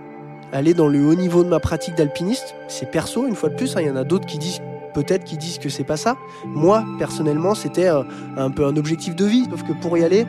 aller 0.53 0.75
dans 0.75 0.87
le 0.87 1.05
haut 1.05 1.15
niveau 1.15 1.43
de 1.43 1.49
ma 1.49 1.59
pratique 1.61 1.97
d'alpiniste. 1.97 2.55
C'est 2.69 2.91
perso, 2.91 3.27
une 3.27 3.35
fois 3.35 3.49
de 3.49 3.57
plus. 3.57 3.77
hein. 3.77 3.81
Il 3.81 3.89
y 3.89 3.91
en 3.91 3.97
a 3.97 4.05
d'autres 4.05 4.27
qui 4.27 4.39
disent 4.39 4.61
peut-être 4.95 5.25
qui 5.25 5.37
disent 5.37 5.59
que 5.59 5.69
c'est 5.69 5.83
pas 5.85 5.97
ça. 5.97 6.17
Moi, 6.47 6.85
personnellement, 6.99 7.55
c'était 7.55 7.89
euh, 7.89 8.03
un 8.37 8.51
peu 8.51 8.65
un 8.65 8.77
objectif 8.77 9.17
de 9.17 9.25
vie. 9.25 9.45
Sauf 9.51 9.65
que 9.65 9.73
pour 9.73 9.99
y 9.99 10.05
aller, 10.05 10.25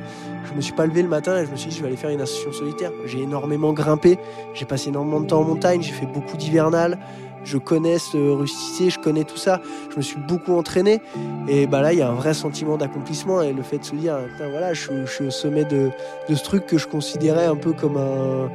je 0.49 0.53
me 0.55 0.61
suis 0.61 0.73
pas 0.73 0.87
levé 0.87 1.03
le 1.03 1.07
matin 1.07 1.37
et 1.39 1.45
je 1.45 1.51
me 1.51 1.55
suis 1.55 1.69
dit 1.69 1.75
je 1.75 1.81
vais 1.81 1.87
aller 1.87 1.97
faire 1.97 2.09
une 2.09 2.21
ascension 2.21 2.51
solitaire. 2.51 2.91
J'ai 3.05 3.21
énormément 3.21 3.73
grimpé, 3.73 4.17
j'ai 4.55 4.65
passé 4.65 4.89
énormément 4.89 5.19
de 5.19 5.27
temps 5.27 5.41
en 5.41 5.43
montagne, 5.43 5.83
j'ai 5.83 5.93
fait 5.93 6.07
beaucoup 6.07 6.35
d'hivernales. 6.35 6.97
Je 7.45 7.57
connais 7.57 7.99
ce 7.99 8.17
rusticé, 8.17 8.89
je 8.89 8.99
connais 8.99 9.23
tout 9.23 9.37
ça. 9.37 9.61
Je 9.91 9.97
me 9.97 10.01
suis 10.01 10.17
beaucoup 10.17 10.57
entraîné. 10.57 11.01
Et 11.47 11.67
bah 11.67 11.81
là, 11.81 11.93
il 11.93 11.99
y 11.99 12.01
a 12.01 12.09
un 12.09 12.15
vrai 12.15 12.33
sentiment 12.33 12.75
d'accomplissement 12.75 13.41
et 13.41 13.53
le 13.53 13.61
fait 13.61 13.77
de 13.77 13.85
se 13.85 13.95
dire, 13.95 14.17
voilà, 14.37 14.73
je, 14.73 15.05
suis- 15.05 15.27
au 15.27 15.31
sommet 15.31 15.63
de, 15.63 15.91
ce 16.27 16.43
truc 16.43 16.65
que 16.65 16.77
je 16.77 16.87
considérais 16.87 17.45
un 17.45 17.55
peu 17.55 17.71
comme 17.71 17.97
un, 17.97 18.49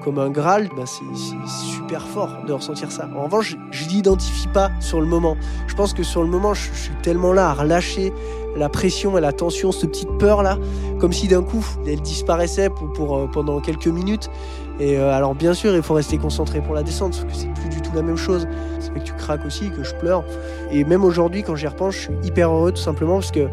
comme 0.00 0.18
un 0.18 0.30
Graal, 0.30 0.68
bah 0.76 0.84
c'est 0.86 1.44
super 1.46 2.06
fort 2.06 2.30
de 2.46 2.52
ressentir 2.52 2.90
ça. 2.90 3.08
En 3.16 3.24
revanche, 3.24 3.56
je 3.70 3.88
l'identifie 3.88 4.48
pas 4.48 4.70
sur 4.80 5.00
le 5.00 5.06
moment. 5.06 5.36
Je 5.66 5.74
pense 5.74 5.92
que 5.92 6.02
sur 6.02 6.22
le 6.22 6.28
moment, 6.28 6.54
je, 6.54 6.72
suis 6.72 6.94
tellement 7.02 7.32
là 7.32 7.50
à 7.50 7.54
relâcher 7.54 8.12
la 8.56 8.68
pression 8.68 9.16
et 9.16 9.20
la 9.20 9.32
tension, 9.32 9.70
cette 9.70 9.90
petite 9.90 10.18
peur 10.18 10.42
là, 10.42 10.58
comme 10.98 11.12
si 11.12 11.28
d'un 11.28 11.42
coup 11.42 11.64
elle 11.86 12.00
disparaissait 12.00 12.70
pour, 12.94 13.16
euh, 13.16 13.26
pendant 13.26 13.60
quelques 13.60 13.86
minutes. 13.86 14.30
Et 14.80 14.96
euh, 14.96 15.12
alors 15.12 15.34
bien 15.34 15.52
sûr, 15.52 15.76
il 15.76 15.82
faut 15.82 15.94
rester 15.94 16.16
concentré 16.16 16.60
pour 16.62 16.74
la 16.74 16.82
descente, 16.82 17.12
parce 17.12 17.24
que 17.24 17.34
c'est 17.34 17.52
plus 17.60 17.68
du 17.68 17.82
tout 17.82 17.90
la 17.94 18.02
même 18.02 18.16
chose. 18.16 18.48
Ça 18.80 18.90
fait 18.92 19.00
que 19.00 19.04
tu 19.04 19.12
craques 19.12 19.44
aussi, 19.44 19.70
que 19.70 19.84
je 19.84 19.94
pleure. 19.94 20.24
Et 20.72 20.84
même 20.84 21.04
aujourd'hui, 21.04 21.42
quand 21.42 21.54
j'y 21.54 21.66
repense, 21.66 21.94
je 21.94 22.00
suis 22.00 22.14
hyper 22.24 22.50
heureux 22.50 22.72
tout 22.72 22.80
simplement 22.80 23.14
parce 23.14 23.30
que 23.30 23.46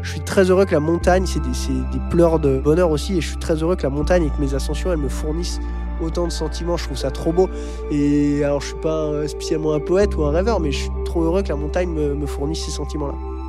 je 0.00 0.10
suis 0.10 0.20
très 0.20 0.50
heureux 0.50 0.64
que 0.64 0.72
la 0.72 0.80
montagne, 0.80 1.26
c'est 1.26 1.40
des, 1.40 2.00
pleurs 2.10 2.40
de 2.40 2.58
bonheur 2.58 2.90
aussi, 2.90 3.18
et 3.18 3.20
je 3.20 3.28
suis 3.28 3.36
très 3.36 3.62
heureux 3.62 3.76
que 3.76 3.84
la 3.84 3.90
montagne 3.90 4.24
et 4.24 4.30
que 4.30 4.40
mes 4.40 4.54
ascensions, 4.54 4.90
elles 4.90 4.98
me 4.98 5.10
fournissent 5.10 5.60
autant 6.02 6.26
de 6.26 6.32
sentiments. 6.32 6.78
Je 6.78 6.84
trouve 6.84 6.96
ça 6.96 7.10
trop 7.10 7.32
beau. 7.32 7.48
Et 7.90 8.42
alors, 8.42 8.62
je 8.62 8.68
suis 8.68 8.80
pas 8.80 9.04
euh, 9.04 9.28
spécialement 9.28 9.74
un 9.74 9.80
poète 9.80 10.16
ou 10.16 10.24
un 10.24 10.30
rêveur, 10.30 10.58
mais 10.58 10.72
je 10.72 10.78
suis 10.78 10.90
trop 11.04 11.22
heureux 11.22 11.42
que 11.42 11.50
la 11.50 11.56
montagne 11.56 11.90
me 11.90 12.26
fournisse 12.26 12.64
ces 12.64 12.72
sentiments-là. 12.72 13.41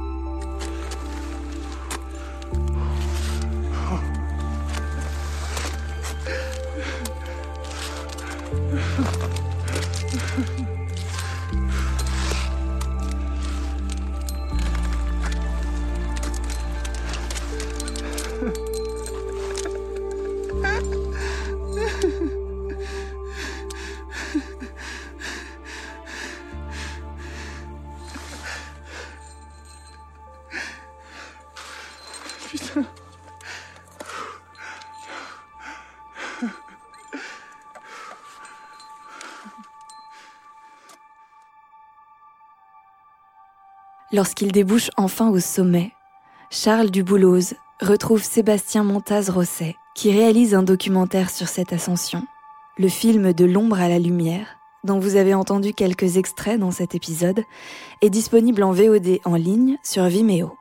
Lorsqu'il 44.13 44.51
débouche 44.51 44.91
enfin 44.95 45.31
au 45.31 45.39
sommet, 45.39 45.91
Charles 46.51 46.91
Dubouloz 46.91 47.55
retrouve 47.81 48.21
Sébastien 48.21 48.83
Montaz-Rosset, 48.83 49.75
qui 49.95 50.11
réalise 50.11 50.53
un 50.53 50.61
documentaire 50.61 51.31
sur 51.31 51.47
cette 51.47 51.73
ascension, 51.73 52.21
le 52.77 52.89
film 52.89 53.33
De 53.33 53.43
l'ombre 53.43 53.81
à 53.81 53.89
la 53.89 53.97
lumière, 53.97 54.59
dont 54.83 54.99
vous 54.99 55.15
avez 55.15 55.33
entendu 55.33 55.73
quelques 55.73 56.17
extraits 56.17 56.59
dans 56.59 56.69
cet 56.69 56.93
épisode, 56.93 57.41
est 58.03 58.11
disponible 58.11 58.61
en 58.61 58.71
VOD 58.71 59.17
en 59.25 59.33
ligne 59.33 59.79
sur 59.81 60.05
Vimeo. 60.05 60.55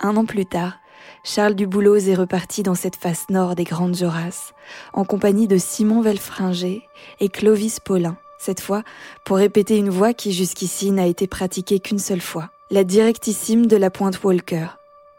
Un 0.00 0.16
an 0.16 0.24
plus 0.24 0.46
tard, 0.46 0.78
Charles 1.22 1.56
Dubouloz 1.56 2.08
est 2.08 2.14
reparti 2.14 2.62
dans 2.62 2.74
cette 2.74 2.96
face 2.96 3.28
nord 3.28 3.56
des 3.56 3.64
Grandes 3.64 3.96
Jorasses, 3.96 4.54
en 4.94 5.04
compagnie 5.04 5.48
de 5.48 5.58
Simon 5.58 6.00
Velfringer 6.00 6.80
et 7.20 7.28
Clovis 7.28 7.78
Paulin, 7.78 8.16
cette 8.38 8.62
fois 8.62 8.84
pour 9.26 9.36
répéter 9.36 9.76
une 9.76 9.90
voix 9.90 10.14
qui 10.14 10.32
jusqu'ici 10.32 10.92
n'a 10.92 11.04
été 11.04 11.26
pratiquée 11.26 11.78
qu'une 11.78 11.98
seule 11.98 12.22
fois, 12.22 12.48
la 12.72 12.84
directissime 12.84 13.66
de 13.66 13.76
la 13.76 13.90
Pointe 13.90 14.22
Walker. 14.22 14.68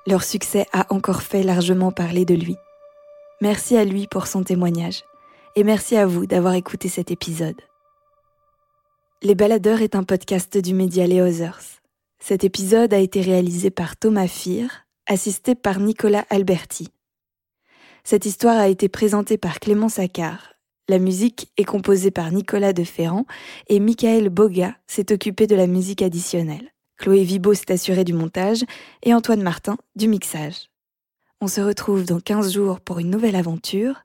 Leur 0.08 0.24
succès 0.24 0.66
a 0.72 0.86
encore 0.93 1.22
fait 1.22 1.43
largement 1.43 1.91
parler 1.91 2.24
de 2.24 2.34
lui. 2.34 2.56
Merci 3.41 3.76
à 3.76 3.84
lui 3.84 4.08
pour 4.08 4.28
son 4.28 4.41
témoignage, 4.41 5.04
et 5.58 5.66
merci 5.66 5.97
à 5.97 6.06
vous 6.06 6.26
d'avoir 6.26 6.54
écouté 6.54 6.88
cet 6.88 7.12
épisode. 7.12 7.60
Les 9.22 9.36
Baladeurs 9.36 9.82
est 9.82 9.95
un 9.95 10.04
podcast 10.04 10.58
du 10.58 10.74
média 10.74 11.06
Les 11.06 11.20
Others. 11.20 11.82
Cet 12.20 12.45
épisode 12.45 12.93
a 12.93 12.99
été 12.99 13.20
réalisé 13.20 13.70
par 13.70 13.97
Thomas 13.97 14.30
Fir, 14.30 14.86
assisté 15.06 15.54
par 15.54 15.82
Nicolas 15.82 16.26
Alberti. 16.30 16.88
Cette 18.06 18.26
histoire 18.26 18.58
a 18.58 18.70
été 18.70 18.88
présentée 18.88 19.38
par 19.38 19.60
Clément 19.60 19.89
Saccard. 19.89 20.54
La 20.88 20.99
musique 20.99 21.52
est 21.58 21.66
composée 21.66 22.12
par 22.12 22.32
Nicolas 22.32 22.72
de 22.72 22.86
Ferrand 22.86 23.26
et 23.68 23.82
Michael 23.82 24.30
Boga 24.30 24.76
s'est 24.88 25.12
occupé 25.12 25.47
de 25.47 25.56
la 25.56 25.68
musique 25.68 26.02
additionnelle. 26.02 26.72
Chloé 27.02 27.24
Vibo 27.24 27.56
s'est 27.56 27.72
assurée 27.72 28.04
du 28.04 28.14
montage 28.14 28.64
et 29.02 29.16
Antoine 29.16 29.41
Martin 29.41 29.76
du 29.95 30.08
mixage. 30.08 30.70
On 31.41 31.47
se 31.47 31.60
retrouve 31.60 32.06
dans 32.06 32.20
15 32.20 32.54
jours 32.54 32.80
pour 32.80 32.99
une 32.99 33.10
nouvelle 33.10 33.36
aventure. 33.36 34.04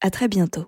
À 0.00 0.08
très 0.08 0.26
bientôt. 0.26 0.64